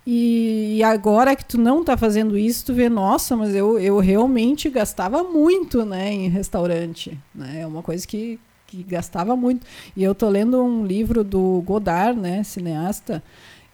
E, 0.08 0.78
e 0.78 0.84
agora 0.84 1.36
que 1.36 1.44
tu 1.44 1.58
não 1.58 1.84
tá 1.84 1.98
fazendo 1.98 2.38
isso, 2.38 2.68
tu 2.68 2.74
vê, 2.74 2.88
nossa, 2.88 3.36
mas 3.36 3.56
eu, 3.56 3.80
eu 3.80 3.98
realmente 3.98 4.70
gastava 4.70 5.24
muito, 5.24 5.84
né, 5.84 6.14
em 6.14 6.30
restaurante. 6.30 7.18
Né? 7.34 7.62
É 7.62 7.68
uma 7.68 7.82
coisa 7.82 8.06
que, 8.06 8.40
que 8.68 8.84
gastava 8.84 9.36
muito. 9.36 9.66
E 9.98 10.04
eu 10.04 10.14
tô 10.14 10.30
lendo 10.30 10.62
um 10.62 10.86
livro 10.86 11.24
do 11.24 11.64
Godard, 11.66 12.20
né, 12.20 12.44
cineasta, 12.44 13.24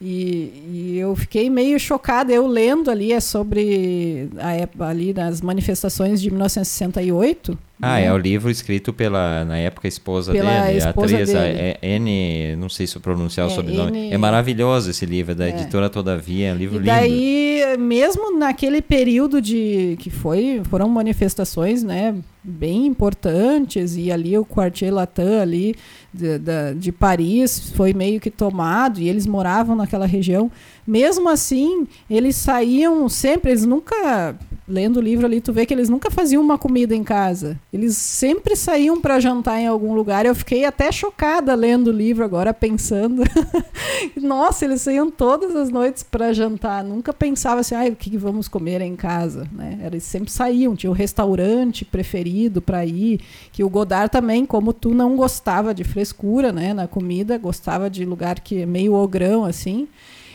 e, 0.02 0.96
e 0.96 0.98
eu 0.98 1.16
fiquei 1.16 1.50
meio 1.50 1.80
chocada. 1.80 2.34
Eu 2.34 2.48
lendo 2.48 2.90
ali 2.90 3.14
é 3.14 3.20
sobre 3.20 4.30
a, 4.40 4.54
época 4.54 4.88
ali 4.88 5.14
nas 5.14 5.42
manifestações 5.42 6.20
de 6.20 6.32
1968. 6.32 7.58
Ah, 7.82 7.96
né? 7.96 8.06
é 8.06 8.14
o 8.14 8.18
livro 8.18 8.50
escrito 8.50 8.94
pela, 8.94 9.44
na 9.46 9.58
época, 9.58 9.88
esposa 9.88 10.32
Pela 10.32 10.66
dele, 10.66 10.78
esposa 10.78 10.88
a 10.88 11.20
atriz, 11.20 11.36
a- 11.36 11.42
dele. 11.44 11.60
é 11.82 11.96
N, 11.98 12.56
não 12.58 12.70
sei 12.70 12.86
se 12.86 12.96
eu 12.96 13.02
pronunciar 13.02 13.48
o 13.48 13.52
É, 13.52 13.54
sobrenome. 13.54 13.98
N- 13.98 14.14
É 14.14 14.18
maravilhoso 14.18 14.90
esse 14.92 15.06
livro, 15.06 15.32
é 15.32 15.36
da 15.36 15.46
É. 15.48 15.50
editora 15.50 15.90
Todavia, 15.90 16.50
é 16.50 16.54
um 16.54 16.58
livro 16.58 16.76
E 16.76 16.80
lindo. 16.80 16.92
daí, 16.92 17.78
mesmo 17.80 18.38
naquele 18.38 18.82
período 18.82 19.42
de 19.42 19.96
que 20.00 20.10
foi, 20.10 20.62
foram 20.70 20.88
manifestações, 20.90 21.84
né, 21.84 22.16
bem 22.44 22.86
importantes 22.88 23.96
e 23.96 24.12
ali 24.12 24.38
o 24.38 24.44
Quartier 24.46 24.94
Latin 24.94 25.38
ali 25.42 25.76
de, 26.14 26.38
da- 26.40 26.74
de 26.74 26.92
Paris 26.92 27.72
foi 27.76 27.94
meio 27.94 28.20
que 28.20 28.30
tomado 28.32 29.00
e 29.00 29.08
eles 29.08 29.26
moravam 29.28 29.76
naquela 29.76 30.06
região. 30.06 30.52
Mesmo 30.86 31.30
assim, 31.30 31.88
eles 32.10 32.36
saíam 32.36 33.08
sempre, 33.08 33.52
eles 33.52 33.66
nunca 33.66 34.36
lendo 34.72 34.98
o 34.98 35.02
livro 35.02 35.26
ali, 35.26 35.42
tu 35.42 35.52
vê 35.52 35.66
que 35.66 35.74
eles 35.74 35.90
nunca 35.90 36.10
faziam 36.10 36.42
uma 36.42 36.58
comida 36.58 36.96
em 36.96 37.04
casa. 37.04 37.60
Eles 37.72 37.98
sempre 37.98 38.56
saíam 38.56 39.00
para 39.00 39.20
jantar 39.20 39.60
em 39.60 39.68
algum 39.68 39.94
lugar. 39.94 40.26
Eu 40.26 40.34
fiquei 40.34 40.66
até 40.66 40.92
chocada 40.92 41.54
lendo 41.54 41.88
o 41.88 41.92
livro 41.92 42.24
agora, 42.24 42.54
pensando. 42.54 43.24
Nossa, 44.16 44.66
eles 44.66 44.82
saíam 44.82 45.12
todas 45.12 45.56
as 45.56 45.70
noites 45.70 46.04
para 46.04 46.34
jantar. 46.34 46.84
Nunca 46.84 47.14
pensava 47.14 47.60
assim, 47.62 47.76
ah, 47.76 47.86
o 47.86 47.96
que 47.96 48.18
vamos 48.18 48.48
comer 48.48 48.82
em 48.82 48.96
casa, 48.96 49.48
né? 49.52 49.80
Eles 49.84 50.04
sempre 50.04 50.32
saíam, 50.32 50.76
tinha 50.76 50.90
o 50.90 50.94
restaurante 50.94 51.84
preferido 51.84 52.62
para 52.62 52.86
ir. 52.86 53.20
Que 53.52 53.64
o 53.64 53.70
Godard 53.70 54.10
também, 54.10 54.46
como 54.46 54.74
tu 54.74 54.94
não 54.94 55.16
gostava 55.16 55.74
de 55.74 55.84
frescura, 55.84 56.52
né, 56.52 56.74
na 56.74 56.88
comida, 56.88 57.38
gostava 57.38 57.90
de 57.90 58.06
lugar 58.06 58.40
que 58.40 58.62
é 58.62 58.66
meio 58.66 58.94
ogrão 58.94 59.44
assim. 59.44 59.88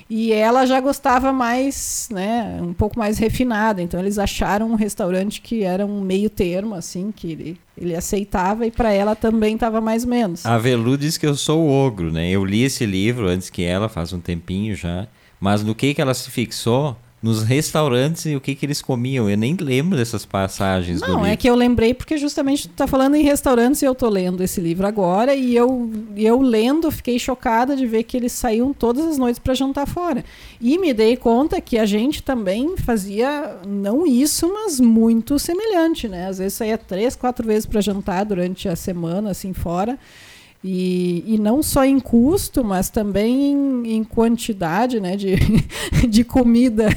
E 0.08 0.32
ela 0.32 0.64
já 0.66 0.80
gostava 0.80 1.32
mais, 1.32 2.08
né, 2.12 2.60
um 2.62 2.72
pouco 2.72 2.98
mais 2.98 3.18
refinada. 3.18 3.82
Então 3.82 3.98
eles 3.98 4.18
acharam 4.18 4.70
um 4.70 4.74
restaurante 4.74 5.40
que 5.40 5.64
era 5.64 5.84
um 5.84 6.00
meio 6.00 6.30
termo, 6.30 6.74
assim, 6.74 7.12
que 7.14 7.32
ele, 7.32 7.60
ele 7.76 7.94
aceitava 7.94 8.66
e 8.66 8.70
para 8.70 8.92
ela 8.92 9.16
também 9.16 9.54
estava 9.54 9.80
mais 9.80 10.04
ou 10.04 10.10
menos. 10.10 10.46
A 10.46 10.56
Velu 10.58 10.96
diz 10.96 11.18
que 11.18 11.26
eu 11.26 11.34
sou 11.34 11.62
o 11.62 11.70
ogro, 11.70 12.12
né? 12.12 12.30
Eu 12.30 12.44
li 12.44 12.62
esse 12.62 12.86
livro 12.86 13.26
antes 13.26 13.50
que 13.50 13.62
ela, 13.62 13.88
faz 13.88 14.12
um 14.12 14.20
tempinho 14.20 14.76
já. 14.76 15.08
Mas 15.40 15.62
no 15.62 15.74
que, 15.74 15.92
que 15.92 16.00
ela 16.00 16.14
se 16.14 16.30
fixou? 16.30 16.96
Nos 17.26 17.42
restaurantes 17.42 18.24
e 18.26 18.36
o 18.36 18.40
que, 18.40 18.54
que 18.54 18.64
eles 18.64 18.80
comiam. 18.80 19.28
Eu 19.28 19.36
nem 19.36 19.56
lembro 19.56 19.98
dessas 19.98 20.24
passagens 20.24 21.00
Não, 21.00 21.26
é 21.26 21.34
que 21.34 21.50
eu 21.50 21.56
lembrei 21.56 21.92
porque 21.92 22.16
justamente 22.16 22.68
tu 22.68 22.74
tá 22.74 22.86
falando 22.86 23.16
em 23.16 23.22
restaurantes 23.22 23.82
e 23.82 23.84
eu 23.84 23.96
tô 23.96 24.08
lendo 24.08 24.44
esse 24.44 24.60
livro 24.60 24.86
agora 24.86 25.34
e 25.34 25.56
eu, 25.56 25.90
eu 26.16 26.40
lendo 26.40 26.88
fiquei 26.92 27.18
chocada 27.18 27.74
de 27.74 27.84
ver 27.84 28.04
que 28.04 28.16
eles 28.16 28.30
saíam 28.30 28.72
todas 28.72 29.04
as 29.04 29.18
noites 29.18 29.40
para 29.40 29.54
jantar 29.54 29.88
fora. 29.88 30.24
E 30.60 30.78
me 30.78 30.94
dei 30.94 31.16
conta 31.16 31.60
que 31.60 31.78
a 31.78 31.84
gente 31.84 32.22
também 32.22 32.76
fazia 32.76 33.56
não 33.66 34.06
isso, 34.06 34.48
mas 34.52 34.78
muito 34.78 35.36
semelhante, 35.36 36.06
né? 36.06 36.28
Às 36.28 36.38
vezes 36.38 36.54
saía 36.54 36.78
três, 36.78 37.16
quatro 37.16 37.44
vezes 37.44 37.66
para 37.66 37.80
jantar 37.80 38.24
durante 38.24 38.68
a 38.68 38.76
semana 38.76 39.30
assim 39.30 39.52
fora. 39.52 39.98
E, 40.64 41.22
e 41.26 41.38
não 41.38 41.62
só 41.62 41.84
em 41.84 42.00
custo, 42.00 42.64
mas 42.64 42.90
também 42.90 43.52
em, 43.52 43.96
em 43.96 44.04
quantidade 44.04 44.98
né, 44.98 45.14
de, 45.16 45.36
de 46.08 46.24
comida 46.24 46.88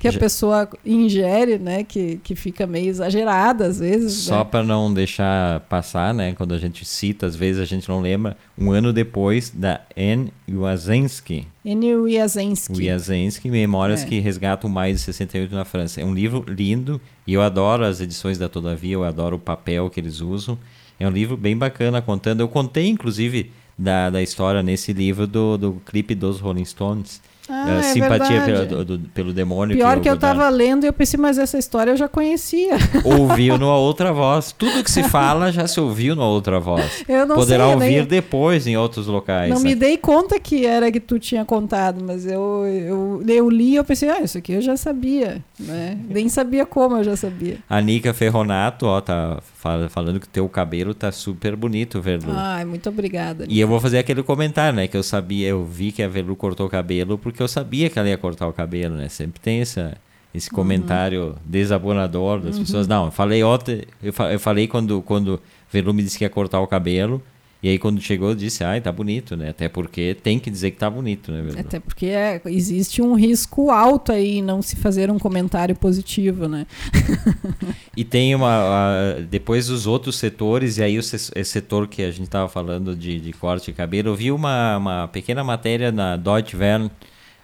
que 0.00 0.08
a 0.08 0.10
Já- 0.10 0.18
pessoa 0.18 0.68
ingere, 0.84 1.58
né, 1.58 1.84
que, 1.84 2.18
que 2.22 2.34
fica 2.34 2.66
meio 2.66 2.88
exagerada 2.88 3.66
às 3.66 3.80
vezes. 3.80 4.14
Só 4.14 4.38
né? 4.38 4.44
para 4.44 4.62
não 4.62 4.92
deixar 4.92 5.60
passar, 5.60 6.14
né? 6.14 6.32
Quando 6.34 6.54
a 6.54 6.58
gente 6.58 6.84
cita, 6.84 7.26
às 7.26 7.36
vezes 7.36 7.60
a 7.60 7.64
gente 7.66 7.88
não 7.88 8.00
lembra. 8.00 8.36
Um 8.56 8.70
ano 8.70 8.92
depois 8.92 9.50
da 9.50 9.80
Anne 9.96 10.32
Wazensky. 10.50 11.46
N. 11.64 11.94
Wiazensky. 11.96 12.76
Wiazensky, 12.78 13.50
Memórias 13.50 14.02
É. 14.02 14.06
que 14.06 14.20
resgatam 14.20 14.70
mais 14.70 14.96
de 14.98 15.02
68 15.02 15.54
na 15.54 15.64
França. 15.64 16.00
É 16.00 16.04
um 16.04 16.14
livro 16.14 16.44
lindo 16.48 17.00
e 17.26 17.34
eu 17.34 17.42
adoro 17.42 17.84
as 17.84 18.00
edições 18.00 18.38
da 18.38 18.48
Todavia, 18.48 18.94
eu 18.94 19.04
adoro 19.04 19.36
o 19.36 19.38
papel 19.40 19.90
que 19.90 20.00
eles 20.00 20.20
usam. 20.20 20.58
É 20.98 21.06
um 21.06 21.10
livro 21.10 21.36
bem 21.36 21.56
bacana 21.56 22.02
contando. 22.02 22.40
Eu 22.40 22.48
contei, 22.48 22.88
inclusive, 22.88 23.52
da, 23.78 24.10
da 24.10 24.22
história 24.22 24.62
nesse 24.62 24.92
livro 24.92 25.26
do, 25.26 25.56
do 25.56 25.72
clipe 25.86 26.14
dos 26.14 26.40
Rolling 26.40 26.64
Stones. 26.64 27.22
Ah, 27.48 27.78
é 27.78 27.82
simpatia 27.82 28.42
pela- 28.42 28.84
do- 28.84 28.98
pelo 29.14 29.32
demônio. 29.32 29.76
Pior 29.76 29.98
o 29.98 30.00
que 30.00 30.08
eu 30.08 30.14
Godard 30.14 30.38
tava 30.38 30.48
lendo 30.50 30.84
e 30.84 30.86
eu 30.86 30.92
pensei, 30.92 31.18
mas 31.18 31.38
essa 31.38 31.58
história 31.58 31.90
eu 31.92 31.96
já 31.96 32.08
conhecia. 32.08 32.76
Ouviu 33.04 33.56
numa 33.58 33.76
outra 33.76 34.12
voz. 34.12 34.52
Tudo 34.52 34.82
que 34.84 34.90
se 34.90 35.02
fala 35.04 35.50
já 35.50 35.66
se 35.66 35.80
ouviu 35.80 36.14
numa 36.14 36.26
outra 36.28 36.60
voz. 36.60 37.04
Eu 37.08 37.26
não 37.26 37.36
Poderá 37.36 37.64
sei, 37.66 37.74
ouvir 37.74 37.86
nem- 37.98 38.04
depois 38.04 38.66
em 38.66 38.76
outros 38.76 39.06
locais. 39.06 39.50
Não 39.50 39.58
né? 39.60 39.68
me 39.70 39.74
dei 39.74 39.96
conta 39.96 40.38
que 40.38 40.66
era 40.66 40.90
que 40.92 41.00
tu 41.00 41.18
tinha 41.18 41.44
contado, 41.44 42.02
mas 42.04 42.26
eu, 42.26 42.64
eu, 42.66 43.22
eu 43.26 43.48
li 43.50 43.70
e 43.72 43.76
eu 43.76 43.84
pensei, 43.84 44.08
ah, 44.10 44.20
isso 44.20 44.36
aqui 44.38 44.52
eu 44.52 44.60
já 44.62 44.76
sabia, 44.76 45.42
né? 45.58 45.96
Nem 46.08 46.28
sabia 46.28 46.66
como 46.66 46.96
eu 46.96 47.04
já 47.04 47.16
sabia. 47.16 47.58
A 47.68 47.80
Nica 47.80 48.12
Ferronato, 48.12 48.86
ó, 48.86 49.00
tá 49.00 49.38
fal- 49.54 49.88
falando 49.88 50.20
que 50.20 50.28
teu 50.28 50.48
cabelo 50.48 50.92
tá 50.94 51.10
super 51.12 51.56
bonito, 51.56 52.00
Verlu. 52.00 52.32
Ai, 52.34 52.64
muito 52.64 52.88
obrigada. 52.88 53.44
E 53.48 53.58
eu 53.58 53.66
vou 53.68 53.80
fazer 53.80 53.98
aquele 53.98 54.22
comentário, 54.22 54.76
né? 54.76 54.86
Que 54.88 54.96
eu 54.96 55.02
sabia, 55.02 55.48
eu 55.48 55.64
vi 55.64 55.92
que 55.92 56.02
a 56.02 56.08
Verlu 56.08 56.36
cortou 56.36 56.66
o 56.66 56.70
cabelo 56.70 57.16
porque 57.18 57.37
eu 57.42 57.48
sabia 57.48 57.88
que 57.90 57.98
ela 57.98 58.08
ia 58.08 58.18
cortar 58.18 58.46
o 58.48 58.52
cabelo, 58.52 58.96
né? 58.96 59.08
Sempre 59.08 59.40
tem 59.40 59.60
essa, 59.60 59.96
esse 60.34 60.50
comentário 60.50 61.36
desabonador 61.44 62.40
das 62.40 62.58
pessoas. 62.58 62.86
Não, 62.86 63.06
eu 63.06 63.10
falei 63.10 63.42
ontem, 63.42 63.82
eu, 64.02 64.12
fa- 64.12 64.32
eu 64.32 64.40
falei 64.40 64.66
quando, 64.66 65.02
quando 65.02 65.40
Verlu 65.72 65.92
me 65.94 66.02
disse 66.02 66.18
que 66.18 66.24
ia 66.24 66.30
cortar 66.30 66.60
o 66.60 66.66
cabelo. 66.66 67.22
E 67.60 67.68
aí 67.68 67.76
quando 67.76 68.00
chegou 68.00 68.28
eu 68.28 68.34
disse, 68.36 68.62
ai, 68.62 68.80
tá 68.80 68.92
bonito, 68.92 69.36
né? 69.36 69.48
Até 69.48 69.68
porque 69.68 70.14
tem 70.22 70.38
que 70.38 70.48
dizer 70.48 70.70
que 70.70 70.76
tá 70.76 70.88
bonito, 70.88 71.32
né, 71.32 71.42
Verlu? 71.42 71.58
Até 71.58 71.80
porque 71.80 72.06
é, 72.06 72.40
existe 72.46 73.02
um 73.02 73.14
risco 73.14 73.72
alto 73.72 74.12
aí 74.12 74.36
em 74.38 74.42
não 74.42 74.62
se 74.62 74.76
fazer 74.76 75.10
um 75.10 75.18
comentário 75.18 75.74
positivo, 75.74 76.46
né? 76.46 76.66
E 77.96 78.04
tem 78.04 78.32
uma. 78.32 78.48
a- 78.48 79.20
depois 79.28 79.68
os 79.70 79.86
outros 79.88 80.16
setores, 80.18 80.78
e 80.78 80.84
aí 80.84 80.96
o 80.98 81.02
setor 81.02 81.88
que 81.88 82.02
a 82.02 82.12
gente 82.12 82.26
estava 82.26 82.48
falando 82.48 82.94
de, 82.94 83.18
de 83.18 83.32
corte 83.32 83.66
de 83.66 83.72
cabelo, 83.72 84.10
eu 84.10 84.14
vi 84.14 84.30
uma, 84.30 84.76
uma 84.76 85.08
pequena 85.08 85.42
matéria 85.42 85.90
na 85.90 86.16
Deutsche 86.16 86.56
Welle 86.56 86.88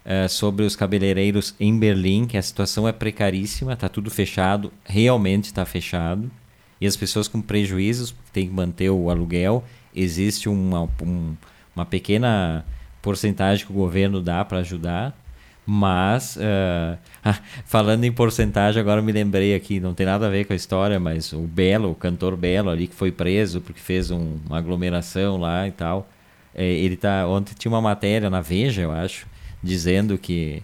uh, 0.05 0.28
sobre 0.28 0.64
os 0.64 0.76
cabeleireiros 0.76 1.55
em 1.59 1.78
Berlim, 1.78 2.26
que 2.26 2.36
a 2.36 2.42
situação 2.42 2.86
é 2.86 2.92
precaríssima, 2.92 3.72
está 3.72 3.88
tudo 3.88 4.11
fechado, 4.11 4.72
realmente 4.84 5.44
está 5.44 5.64
fechado. 5.64 6.30
E 6.80 6.86
as 6.86 6.96
pessoas 6.96 7.28
com 7.28 7.40
prejuízos, 7.40 8.14
têm 8.32 8.48
que 8.48 8.55
manter 8.55 8.90
o 8.90 9.09
aluguel. 9.09 9.64
Existe 9.94 10.48
uma, 10.48 10.88
um, 11.02 11.34
uma 11.74 11.86
pequena 11.86 12.64
porcentagem 13.00 13.64
que 13.64 13.72
o 13.72 13.74
governo 13.74 14.20
dá 14.20 14.44
para 14.44 14.59
ajudar. 14.59 15.16
Mas, 15.66 16.36
uh, 16.36 16.98
falando 17.64 18.05
em 18.05 18.12
porcentagem, 18.12 18.80
agora 18.80 19.00
me 19.00 19.12
lembrei 19.12 19.55
aqui, 19.55 19.80
não 19.80 19.94
tem 19.94 20.05
nada 20.05 20.26
a 20.26 20.30
ver 20.30 20.44
com 20.44 20.52
a 20.52 20.57
história, 20.57 21.00
mas 21.00 21.32
o 21.32 21.40
Belo, 21.40 21.90
o 21.90 21.94
cantor 21.94 22.36
Belo 22.36 22.68
ali, 22.68 22.86
que 22.86 22.94
foi 22.94 23.11
preso 23.11 23.61
porque 23.62 23.80
fez 23.80 24.11
um, 24.11 24.36
uma 24.46 24.59
aglomeração 24.59 25.38
lá 25.38 25.66
e 25.66 25.70
tal. 25.70 26.09
É, 26.55 26.64
ele 26.64 26.96
tá. 26.96 27.26
Ontem 27.26 27.55
tinha 27.59 27.72
uma 27.72 27.80
matéria 27.80 28.28
na 28.28 28.40
Veja, 28.40 28.82
eu 28.82 28.92
acho, 28.92 29.26
dizendo 29.65 30.19
que, 30.19 30.62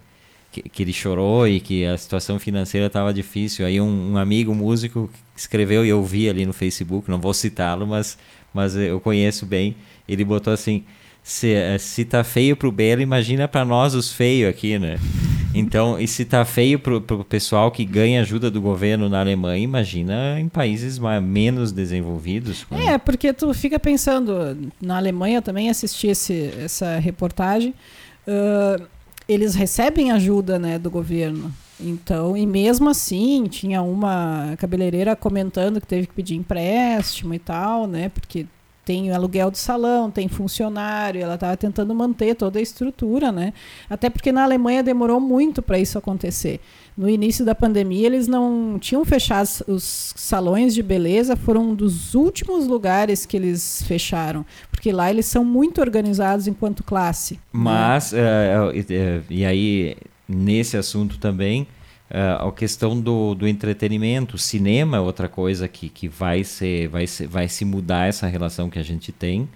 que, 0.51 0.61
que 0.61 0.83
ele 0.83 0.93
chorou 0.93 1.47
e 1.47 1.59
que 1.59 1.85
a 1.85 1.97
situação 1.97 2.39
financeira 2.39 2.87
estava 2.87 3.13
difícil. 3.13 3.65
Aí 3.65 3.81
um, 3.81 4.13
um, 4.13 4.17
amigo 4.17 4.53
músico 4.53 5.09
escreveu 5.35 5.85
e 5.85 5.89
eu 5.89 6.03
vi 6.03 6.29
ali 6.29 6.45
no 6.45 6.53
Facebook, 6.53 7.09
não 7.09 7.19
vou 7.19 7.33
citá-lo, 7.33 7.87
mas, 7.87 8.17
mas 8.53 8.75
eu 8.75 8.99
conheço 8.99 9.45
bem. 9.45 9.75
Ele 10.07 10.23
botou 10.23 10.53
assim: 10.53 10.83
se, 11.23 11.53
eh, 11.53 11.77
se 11.77 12.05
tá 12.05 12.23
feio 12.23 12.55
pro 12.55 12.71
Belo, 12.71 13.01
imagina 13.01 13.47
para 13.47 13.65
nós 13.65 13.93
os 13.93 14.11
feios 14.11 14.49
aqui, 14.49 14.77
né? 14.77 14.97
Então, 15.53 15.99
e 15.99 16.07
se 16.07 16.23
tá 16.23 16.45
feio 16.45 16.79
pro, 16.79 17.01
pro 17.01 17.25
pessoal 17.25 17.71
que 17.71 17.83
ganha 17.83 18.21
ajuda 18.21 18.49
do 18.49 18.61
governo 18.61 19.09
na 19.09 19.19
Alemanha, 19.19 19.63
imagina 19.63 20.39
em 20.39 20.47
países 20.47 20.97
mais, 20.97 21.21
menos 21.21 21.71
desenvolvidos. 21.71 22.65
É, 22.71 22.97
porque 22.97 23.33
tu 23.33 23.53
fica 23.53 23.79
pensando, 23.79 24.57
na 24.81 24.97
Alemanha 24.97 25.41
também 25.41 25.69
assisti 25.69 26.07
esse, 26.07 26.53
essa 26.57 26.97
reportagem, 26.99 27.73
uh, 28.27 28.87
eles 29.27 29.55
recebem 29.55 30.11
ajuda 30.11 30.59
né, 30.59 30.77
do 30.77 30.89
governo. 30.89 31.51
Então, 31.79 32.37
e 32.37 32.45
mesmo 32.45 32.89
assim, 32.89 33.45
tinha 33.47 33.81
uma 33.81 34.55
cabeleireira 34.57 35.15
comentando 35.15 35.81
que 35.81 35.87
teve 35.87 36.07
que 36.07 36.13
pedir 36.13 36.35
empréstimo 36.35 37.33
e 37.33 37.39
tal, 37.39 37.87
né? 37.87 38.09
Porque 38.09 38.45
tem 38.85 39.11
aluguel 39.11 39.49
de 39.51 39.57
salão, 39.57 40.11
tem 40.11 40.27
funcionário, 40.27 41.21
ela 41.21 41.35
estava 41.35 41.55
tentando 41.55 41.93
manter 41.95 42.35
toda 42.35 42.59
a 42.59 42.61
estrutura, 42.61 43.31
né? 43.31 43.53
Até 43.89 44.09
porque 44.09 44.31
na 44.31 44.43
Alemanha 44.43 44.83
demorou 44.83 45.19
muito 45.19 45.61
para 45.61 45.79
isso 45.79 45.97
acontecer. 45.97 46.59
No 46.95 47.09
início 47.09 47.45
da 47.45 47.55
pandemia, 47.55 48.07
eles 48.07 48.27
não 48.27 48.77
tinham 48.79 49.03
fechado 49.05 49.47
os 49.67 50.13
salões 50.15 50.73
de 50.73 50.83
beleza, 50.83 51.35
foram 51.35 51.69
um 51.69 51.75
dos 51.75 52.13
últimos 52.13 52.67
lugares 52.67 53.25
que 53.25 53.37
eles 53.37 53.83
fecharam, 53.83 54.45
porque 54.69 54.91
lá 54.91 55.09
eles 55.09 55.25
são 55.25 55.45
muito 55.45 55.81
organizados 55.81 56.47
enquanto 56.47 56.83
classe. 56.83 57.35
Né? 57.35 57.39
Mas, 57.53 58.11
né? 58.11 58.59
uh, 58.59 59.23
e 59.29 59.45
aí, 59.45 59.95
nesse 60.27 60.77
assunto 60.77 61.17
também, 61.17 61.67
Uh, 62.11 62.45
a 62.45 62.51
questão 62.51 62.99
do, 62.99 63.33
do 63.33 63.47
entretenimento, 63.47 64.37
cinema 64.37 64.97
é 64.97 64.99
outra 64.99 65.29
coisa 65.29 65.65
que, 65.65 65.87
que 65.87 66.09
vai, 66.09 66.43
ser, 66.43 66.89
vai, 66.89 67.07
ser, 67.07 67.25
vai 67.25 67.47
se 67.47 67.63
mudar 67.63 68.09
essa 68.09 68.27
relação 68.27 68.69
que 68.69 68.77
a 68.77 68.83
gente 68.83 69.13
tem, 69.13 69.47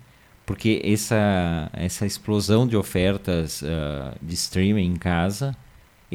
porque 0.45 0.81
essa, 0.85 1.69
essa 1.73 2.05
explosão 2.05 2.65
de 2.65 2.77
ofertas 2.77 3.61
uh, 3.61 4.15
de 4.21 4.35
streaming 4.35 4.85
em 4.85 4.95
casa, 4.95 5.53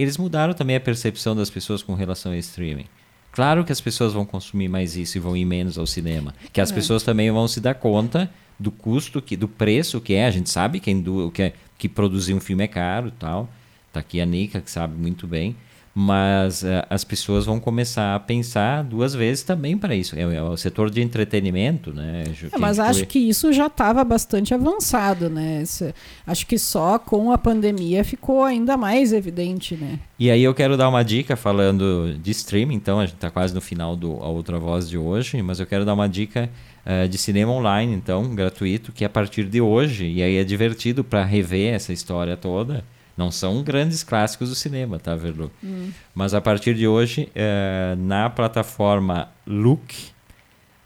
eles 0.02 0.16
mudaram 0.16 0.54
também 0.54 0.76
a 0.76 0.80
percepção 0.80 1.34
das 1.34 1.50
pessoas 1.50 1.82
com 1.82 1.94
relação 1.94 2.32
ao 2.32 2.38
streaming. 2.38 2.86
Claro 3.32 3.64
que 3.64 3.72
as 3.72 3.80
pessoas 3.80 4.12
vão 4.12 4.24
consumir 4.24 4.68
mais 4.68 4.96
isso 4.96 5.16
e 5.16 5.20
vão 5.20 5.36
ir 5.36 5.44
menos 5.44 5.78
ao 5.78 5.86
cinema. 5.86 6.34
Que 6.52 6.60
as 6.60 6.70
é. 6.70 6.74
pessoas 6.74 7.02
também 7.02 7.30
vão 7.30 7.46
se 7.46 7.60
dar 7.60 7.74
conta 7.74 8.30
do 8.58 8.70
custo, 8.70 9.22
que, 9.22 9.36
do 9.36 9.46
preço 9.46 10.00
que 10.00 10.14
é. 10.14 10.26
A 10.26 10.30
gente 10.30 10.50
sabe 10.50 10.80
que, 10.80 10.92
que, 11.32 11.42
é, 11.42 11.52
que 11.78 11.88
produzir 11.88 12.34
um 12.34 12.40
filme 12.40 12.64
é 12.64 12.68
caro 12.68 13.08
e 13.08 13.12
tal. 13.12 13.48
Tá 13.92 14.00
aqui 14.00 14.20
a 14.20 14.26
Nika, 14.26 14.60
que 14.60 14.70
sabe 14.70 14.96
muito 14.96 15.26
bem 15.26 15.56
mas 16.00 16.62
uh, 16.62 16.82
as 16.88 17.04
pessoas 17.04 17.44
vão 17.44 17.60
começar 17.60 18.14
a 18.14 18.18
pensar 18.18 18.82
duas 18.82 19.14
vezes 19.14 19.44
também 19.44 19.76
para 19.76 19.94
isso. 19.94 20.16
É, 20.18 20.22
é, 20.22 20.42
o 20.42 20.56
setor 20.56 20.88
de 20.88 21.02
entretenimento, 21.02 21.92
né? 21.92 22.24
É, 22.50 22.58
mas 22.58 22.78
acho 22.78 23.04
que 23.04 23.18
isso 23.18 23.52
já 23.52 23.66
estava 23.66 24.02
bastante 24.02 24.54
avançado, 24.54 25.28
né? 25.28 25.60
Esse, 25.60 25.94
acho 26.26 26.46
que 26.46 26.58
só 26.58 26.98
com 26.98 27.30
a 27.30 27.36
pandemia 27.36 28.02
ficou 28.02 28.42
ainda 28.42 28.78
mais 28.78 29.12
evidente, 29.12 29.76
né? 29.76 29.98
E 30.18 30.30
aí 30.30 30.42
eu 30.42 30.54
quero 30.54 30.74
dar 30.74 30.88
uma 30.88 31.02
dica 31.02 31.36
falando 31.36 32.18
de 32.18 32.30
streaming, 32.30 32.76
então 32.76 32.98
a 32.98 33.04
gente 33.04 33.16
está 33.16 33.30
quase 33.30 33.54
no 33.54 33.60
final 33.60 33.94
do 33.94 34.12
A 34.22 34.28
Outra 34.28 34.58
Voz 34.58 34.88
de 34.88 34.96
hoje, 34.96 35.42
mas 35.42 35.60
eu 35.60 35.66
quero 35.66 35.84
dar 35.84 35.92
uma 35.92 36.08
dica 36.08 36.48
uh, 36.86 37.06
de 37.06 37.18
cinema 37.18 37.52
online, 37.52 37.92
então, 37.92 38.34
gratuito, 38.34 38.90
que 38.90 39.04
é 39.04 39.06
a 39.06 39.10
partir 39.10 39.44
de 39.44 39.60
hoje, 39.60 40.06
e 40.06 40.22
aí 40.22 40.36
é 40.36 40.44
divertido 40.44 41.04
para 41.04 41.22
rever 41.24 41.74
essa 41.74 41.92
história 41.92 42.38
toda, 42.38 42.82
não 43.20 43.30
são 43.30 43.62
grandes 43.62 44.02
clássicos 44.02 44.48
do 44.48 44.54
cinema, 44.54 44.98
tá, 44.98 45.14
Verlu? 45.14 45.52
Hum. 45.62 45.90
Mas 46.14 46.32
a 46.32 46.40
partir 46.40 46.74
de 46.74 46.88
hoje, 46.88 47.28
é, 47.34 47.94
na 47.98 48.30
plataforma 48.30 49.28
Look, 49.46 49.94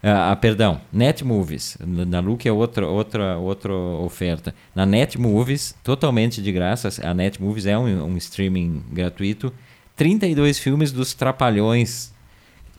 é, 0.03 0.11
ah, 0.11 0.35
perdão, 0.35 0.81
Netmovies. 0.91 1.77
Na 1.79 2.19
Look 2.19 2.45
é 2.45 2.51
outra, 2.51 2.85
outra, 2.85 3.37
outra 3.37 3.73
oferta. 3.73 4.53
Na 4.75 4.85
Netmovies, 4.85 5.73
totalmente 5.81 6.41
de 6.41 6.51
graça, 6.51 6.89
a 7.01 7.13
Netmovies 7.13 7.65
é 7.65 7.77
um, 7.77 8.03
um 8.03 8.17
streaming 8.17 8.83
gratuito. 8.91 9.53
32 9.95 10.59
filmes 10.59 10.91
dos 10.91 11.13
Trapalhões, 11.13 12.13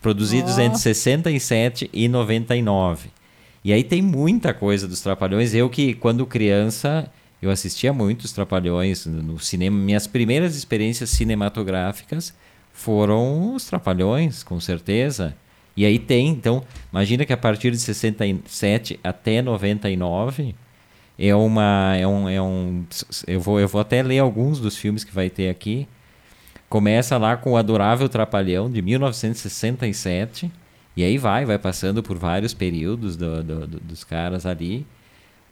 produzidos 0.03 0.59
oh. 0.59 0.61
entre 0.61 0.79
67 0.79 1.89
e 1.95 2.09
99. 2.09 3.09
E 3.65 3.73
aí 3.73 3.83
tem 3.83 4.03
muita 4.03 4.53
coisa 4.53 4.87
dos 4.87 5.01
Trapalhões. 5.01 5.55
Eu 5.55 5.71
que, 5.71 5.95
quando 5.95 6.27
criança, 6.27 7.11
eu 7.47 7.51
assistia 7.51 7.93
muito 7.93 8.25
os 8.25 8.33
Trapalhões 8.33 9.07
no 9.07 9.39
cinema. 9.39 9.77
Minhas 9.77 10.07
primeiras 10.07 10.57
experiências 10.57 11.11
cinematográficas 11.11 12.35
foram 12.73 13.55
os 13.55 13.65
Trapalhões, 13.65 14.43
com 14.43 14.61
certeza. 14.61 15.37
E 15.77 15.85
aí 15.85 15.99
tem, 15.99 16.29
então, 16.29 16.65
imagina 16.91 17.25
que 17.25 17.33
a 17.33 17.37
partir 17.37 17.71
de 17.71 17.79
67 17.79 18.99
até 19.05 19.43
99 19.43 20.55
é 21.19 21.35
uma 21.35 21.97
é 21.97 22.07
um, 22.07 22.29
é 22.29 22.41
um 22.41 22.85
eu 23.27 23.41
vou 23.41 23.59
eu 23.61 23.69
vou 23.69 23.81
até 23.81 24.03
ler 24.03 24.19
alguns 24.19 24.59
dos 24.61 24.77
filmes 24.77 25.05
que 25.05 25.15
vai 25.15 25.31
ter 25.31 25.49
aqui. 25.49 25.87
Começa 26.69 27.17
lá 27.17 27.37
com 27.37 27.53
o 27.53 27.57
Adorável 27.57 28.09
Trapalhão 28.09 28.71
de 28.71 28.83
1967 28.83 30.51
e 30.97 31.05
aí 31.05 31.19
vai, 31.19 31.45
vai 31.45 31.59
passando 31.59 32.03
por 32.03 32.17
vários 32.17 32.55
períodos 32.55 33.17
do, 33.17 33.43
do, 33.43 33.67
do, 33.67 33.81
dos 33.81 34.03
caras 34.03 34.47
ali. 34.47 34.87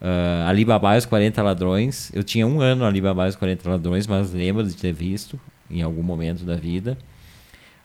Uh, 0.05 0.47
Alibaba 0.47 0.93
e 0.93 0.99
os 0.99 1.05
40 1.07 1.41
Ladrões. 1.41 2.11
Eu 2.13 2.23
tinha 2.23 2.45
um 2.45 2.61
ano 2.61 2.85
Alibaba 2.85 3.25
e 3.25 3.29
os 3.29 3.35
40 3.35 3.67
Ladrões, 3.67 4.05
mas 4.05 4.31
lembro 4.31 4.63
de 4.63 4.75
ter 4.75 4.93
visto 4.93 5.39
em 5.67 5.81
algum 5.81 6.03
momento 6.03 6.45
da 6.45 6.55
vida. 6.55 6.95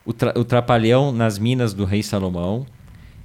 O, 0.04 0.12
tra 0.12 0.38
o 0.38 0.44
Trapalhão 0.44 1.12
nas 1.12 1.38
Minas 1.38 1.72
do 1.72 1.86
Rei 1.86 2.02
Salomão. 2.02 2.66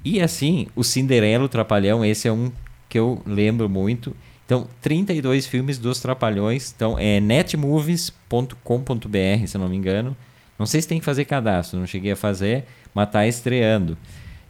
E 0.04 0.22
assim, 0.22 0.68
o 0.78 0.84
Cinderela, 0.84 1.44
o 1.44 1.50
Trapalhão, 1.50 2.06
esse 2.06 2.30
é 2.30 2.32
um 2.32 2.50
que 2.88 2.98
eu 2.98 3.22
lembro 3.26 3.68
muito. 3.68 4.16
Então, 4.46 4.66
32 4.82 5.46
filmes 5.46 5.78
dos 5.78 6.00
Trapalhões. 6.00 6.74
Então, 6.74 6.98
é 6.98 7.20
netmovies.com.br, 7.20 9.46
se 9.46 9.58
eu 9.58 9.62
não 9.62 9.68
me 9.68 9.76
engano. 9.76 10.16
Não 10.58 10.66
sei 10.66 10.82
se 10.82 10.88
tem 10.88 11.00
que 11.00 11.06
fazer 11.06 11.26
cadastro, 11.26 11.78
não 11.78 11.86
cheguei 11.86 12.14
a 12.14 12.16
fazer, 12.16 12.64
mas 12.94 13.08
está 13.08 13.28
estreando. 13.28 13.98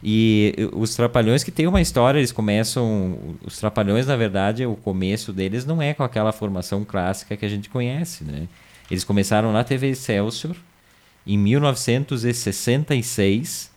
E 0.08 0.54
os 0.72 0.94
Trapalhões 0.94 1.42
que 1.42 1.50
tem 1.50 1.66
uma 1.66 1.80
história, 1.80 2.20
eles 2.20 2.30
começam. 2.30 3.18
Os 3.44 3.58
Trapalhões, 3.58 4.06
na 4.06 4.14
verdade, 4.14 4.64
o 4.64 4.76
começo 4.76 5.32
deles 5.32 5.66
não 5.66 5.82
é 5.82 5.92
com 5.92 6.04
aquela 6.04 6.30
formação 6.30 6.84
clássica 6.84 7.36
que 7.36 7.44
a 7.44 7.48
gente 7.48 7.68
conhece, 7.68 8.22
né? 8.22 8.46
Eles 8.88 9.02
começaram 9.02 9.52
na 9.52 9.64
TV 9.64 9.88
Excelsior 9.88 10.54
em 11.26 11.36
1966 11.36 13.72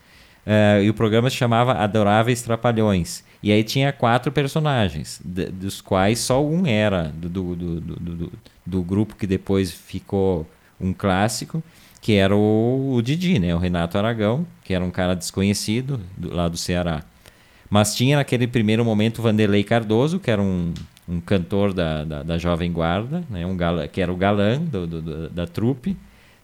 uh, 0.46 0.84
e 0.84 0.90
o 0.92 0.94
programa 0.94 1.32
se 1.32 1.36
chamava 1.36 1.74
Adoráveis 1.74 2.44
Trapalhões. 2.44 3.24
E 3.42 3.52
aí 3.52 3.64
tinha 3.64 3.92
quatro 3.92 4.32
personagens, 4.32 5.20
dos 5.26 5.82
quais 5.82 6.20
só 6.20 6.46
um 6.46 6.68
era 6.68 7.06
do, 7.06 7.28
do, 7.28 7.56
do, 7.56 7.80
do, 7.80 8.32
do 8.64 8.84
grupo 8.84 9.16
que 9.16 9.26
depois 9.26 9.72
ficou 9.72 10.48
um 10.80 10.94
clássico 10.94 11.64
que 12.02 12.14
era 12.14 12.36
o, 12.36 12.94
o 12.96 13.02
Didi, 13.02 13.40
né? 13.40 13.54
O 13.54 13.58
Renato 13.58 13.98
Aragão, 13.98 14.46
que 14.64 14.74
era 14.74 14.84
um 14.84 14.92
cara 14.92 15.16
desconhecido 15.16 16.00
do, 16.18 16.34
lá 16.34 16.48
do 16.48 16.58
Ceará. 16.58 17.04
Mas 17.70 17.96
tinha 17.96 18.18
naquele 18.18 18.48
primeiro 18.48 18.84
momento 18.84 19.20
o 19.20 19.22
Vanderlei 19.22 19.64
Cardoso, 19.64 20.20
que 20.20 20.32
era 20.32 20.42
um, 20.42 20.74
um 21.08 21.20
cantor 21.20 21.74
da, 21.74 22.04
da, 22.04 22.24
da, 22.24 22.38
Jovem 22.38 22.72
Guarda, 22.72 23.24
né? 23.30 23.46
um 23.46 23.56
galã, 23.56 23.88
que 23.88 24.02
era 24.02 24.12
o 24.12 24.16
galã 24.16 24.60
do, 24.60 24.88
do, 24.88 25.30
da 25.30 25.46
trupe. 25.46 25.96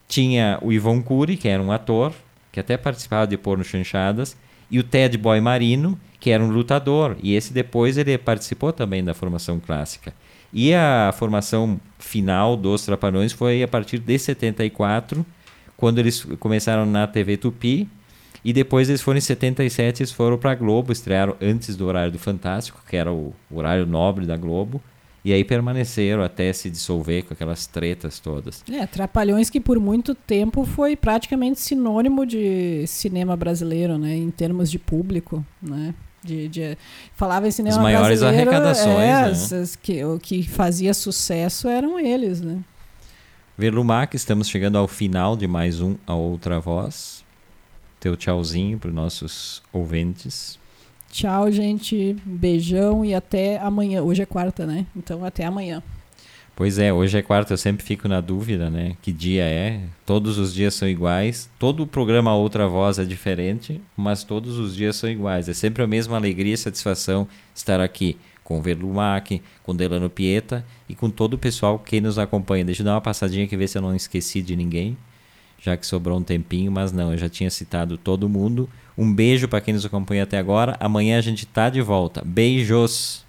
Tinha 0.08 0.60
o 0.62 0.72
Ivon 0.72 1.01
Cury, 1.01 1.36
que 1.36 1.47
era 1.47 1.62
um 1.62 1.72
ator, 1.72 2.14
que 2.51 2.60
até 2.60 2.78
participava 2.78 3.26
de 3.26 3.38
Porno 3.38 3.64
Chanchadas. 3.64 4.38
E 4.70 4.78
o 4.78 4.84
Ted 4.84 5.18
Boy 5.18 5.41
Marino, 5.41 5.97
que 6.20 6.30
era 6.30 6.43
um 6.43 6.49
lutador. 6.49 7.16
E 7.24 7.34
esse 7.34 7.53
depois 7.53 7.97
ele 7.97 8.18
participou 8.18 8.72
também 8.72 9.03
da 9.03 9.14
formação 9.14 9.60
clássica. 9.60 10.14
E 10.53 10.74
a 10.74 11.14
formação 11.18 11.80
final 11.99 12.56
dos 12.56 12.86
Trapalhões 12.86 13.32
foi 13.32 13.62
a 13.62 13.68
partir 13.68 13.99
de 13.99 14.18
74, 14.18 15.26
quando 15.78 15.99
eles 15.99 16.23
começaram 16.39 16.86
na 16.86 17.05
TV 17.07 17.38
Tupi. 17.38 17.88
E 18.43 18.53
depois 18.53 18.88
eles 18.89 19.01
foram 19.01 19.17
em 19.17 19.21
77, 19.21 20.03
eles 20.03 20.11
foram 20.11 20.38
para 20.38 20.51
a 20.51 20.55
Globo, 20.55 20.91
estrearam 20.91 21.36
antes 21.41 21.76
do 21.76 21.88
horário 21.88 22.11
do 22.11 22.19
Fantástico, 22.19 22.80
que 22.88 22.95
era 22.95 23.11
o 23.11 23.34
horário 23.51 23.88
nobre 23.88 24.26
da 24.28 24.38
Globo. 24.38 24.80
E 25.23 25.34
aí 25.34 25.43
permaneceram 25.43 26.21
até 26.21 26.53
se 26.53 26.69
dissolver 26.69 27.23
com 27.23 27.34
aquelas 27.34 27.65
tretas 27.65 28.19
todas. 28.19 28.63
É, 28.71 28.86
Trapalhões 28.86 29.49
que 29.49 29.59
por 29.59 29.80
muito 29.80 30.13
tempo 30.13 30.63
foi 30.63 30.95
praticamente 30.95 31.59
sinônimo 31.59 32.23
de 32.28 32.86
cinema 32.86 33.36
brasileiro, 33.36 33.97
né? 33.97 34.15
Em 34.15 34.30
termos 34.30 34.69
de 34.69 34.78
público, 34.78 35.43
né? 35.59 35.95
De, 36.23 36.47
de, 36.47 36.78
falava 37.15 37.47
em 37.47 37.51
cinema 37.51 37.76
As 37.78 37.82
maiores 37.82 38.19
brasileiro, 38.19 38.51
arrecadações, 38.51 38.95
é, 38.99 39.07
né? 39.07 39.23
as- 39.23 39.53
as 39.53 39.76
que, 39.76 40.03
o 40.05 40.19
que 40.19 40.47
fazia 40.47 40.93
sucesso 40.93 41.67
eram 41.67 41.99
eles, 41.99 42.41
né? 42.41 42.59
Verlumac, 43.58 44.14
estamos 44.18 44.49
chegando 44.49 44.78
ao 44.78 44.86
final 44.86 45.38
de 45.38 45.47
mais 45.47 45.80
um 45.80 45.95
A 46.06 46.14
Outra 46.14 46.60
Voz. 46.60 47.24
Teu 48.01 48.18
tchauzinho 48.18 48.78
para 48.78 48.89
os 48.89 48.93
nossos 48.93 49.64
ouvintes. 49.72 50.60
Tchau, 51.10 51.49
gente. 51.49 52.18
Beijão 52.26 53.06
e 53.06 53.16
até 53.16 53.58
amanhã. 53.60 54.03
Hoje 54.03 54.22
é 54.22 54.26
quarta, 54.26 54.66
né? 54.66 54.86
Então 54.93 55.24
até 55.24 55.45
amanhã. 55.45 55.82
Pois 56.53 56.78
é, 56.80 56.91
hoje 56.91 57.18
é 57.18 57.22
quarta, 57.22 57.53
eu 57.53 57.58
sempre 57.58 57.86
fico 57.86 58.10
na 58.10 58.20
dúvida, 58.20 58.70
né? 58.70 58.97
Que 59.01 59.14
dia 59.14 59.43
é? 59.43 59.82
Todos 60.06 60.38
os 60.38 60.53
dias 60.53 60.74
são 60.74 60.88
iguais. 60.88 61.49
Todo 61.58 61.84
o 61.84 61.88
programa 61.88 62.32
A 62.32 62.36
Outra 62.36 62.68
Voz 62.68 62.99
é 62.99 63.06
diferente, 63.06 63.80
mas 63.95 64.26
todos 64.26 64.60
os 64.60 64.76
dias 64.76 64.97
são 64.97 65.10
iguais. 65.10 65.47
É 65.47 65.53
sempre 65.53 65.82
a 65.82 65.88
mesma 65.88 66.18
alegria 66.18 66.53
e 66.53 66.58
satisfação 66.58 67.26
estar 67.56 67.80
aqui 67.80 68.18
com 68.46 68.60
o 68.60 68.62
Verlumac, 68.62 69.41
com 69.64 69.76
Delano 69.76 70.10
Pieta 70.10 70.64
e 70.88 70.96
com 70.96 71.10
todo 71.10 71.34
o 71.34 71.38
pessoal 71.38 71.80
que 71.80 72.00
nos 72.00 72.18
acompanha. 72.18 72.64
Deixa 72.64 72.84
eu 72.84 72.86
dar 72.86 72.93
uma 72.93 73.02
passadinha 73.02 73.43
aqui, 73.43 73.58
ver 73.58 73.68
se 73.68 73.78
eu 73.78 73.82
não 73.82 73.93
esqueci 73.93 74.41
de 74.41 74.56
ninguém, 74.56 74.96
já 75.60 75.76
que 75.76 75.86
sobrou 75.86 76.20
um 76.20 76.24
tempinho, 76.24 76.72
mas 76.72 76.91
não, 76.93 77.12
eu 77.12 77.18
já 77.18 77.28
tinha 77.28 77.50
citado 77.50 77.98
todo 77.98 78.30
mundo. 78.30 78.70
Um 78.96 79.12
beijo 79.12 79.48
para 79.48 79.60
quem 79.60 79.74
nos 79.74 79.84
acompanha 79.84 80.24
até 80.24 80.38
agora. 80.38 80.78
Amanhã 80.80 81.18
a 81.18 81.22
gente 81.22 81.46
tá 81.46 81.70
de 81.70 81.82
volta. 81.82 82.22
Beijos! 82.24 83.24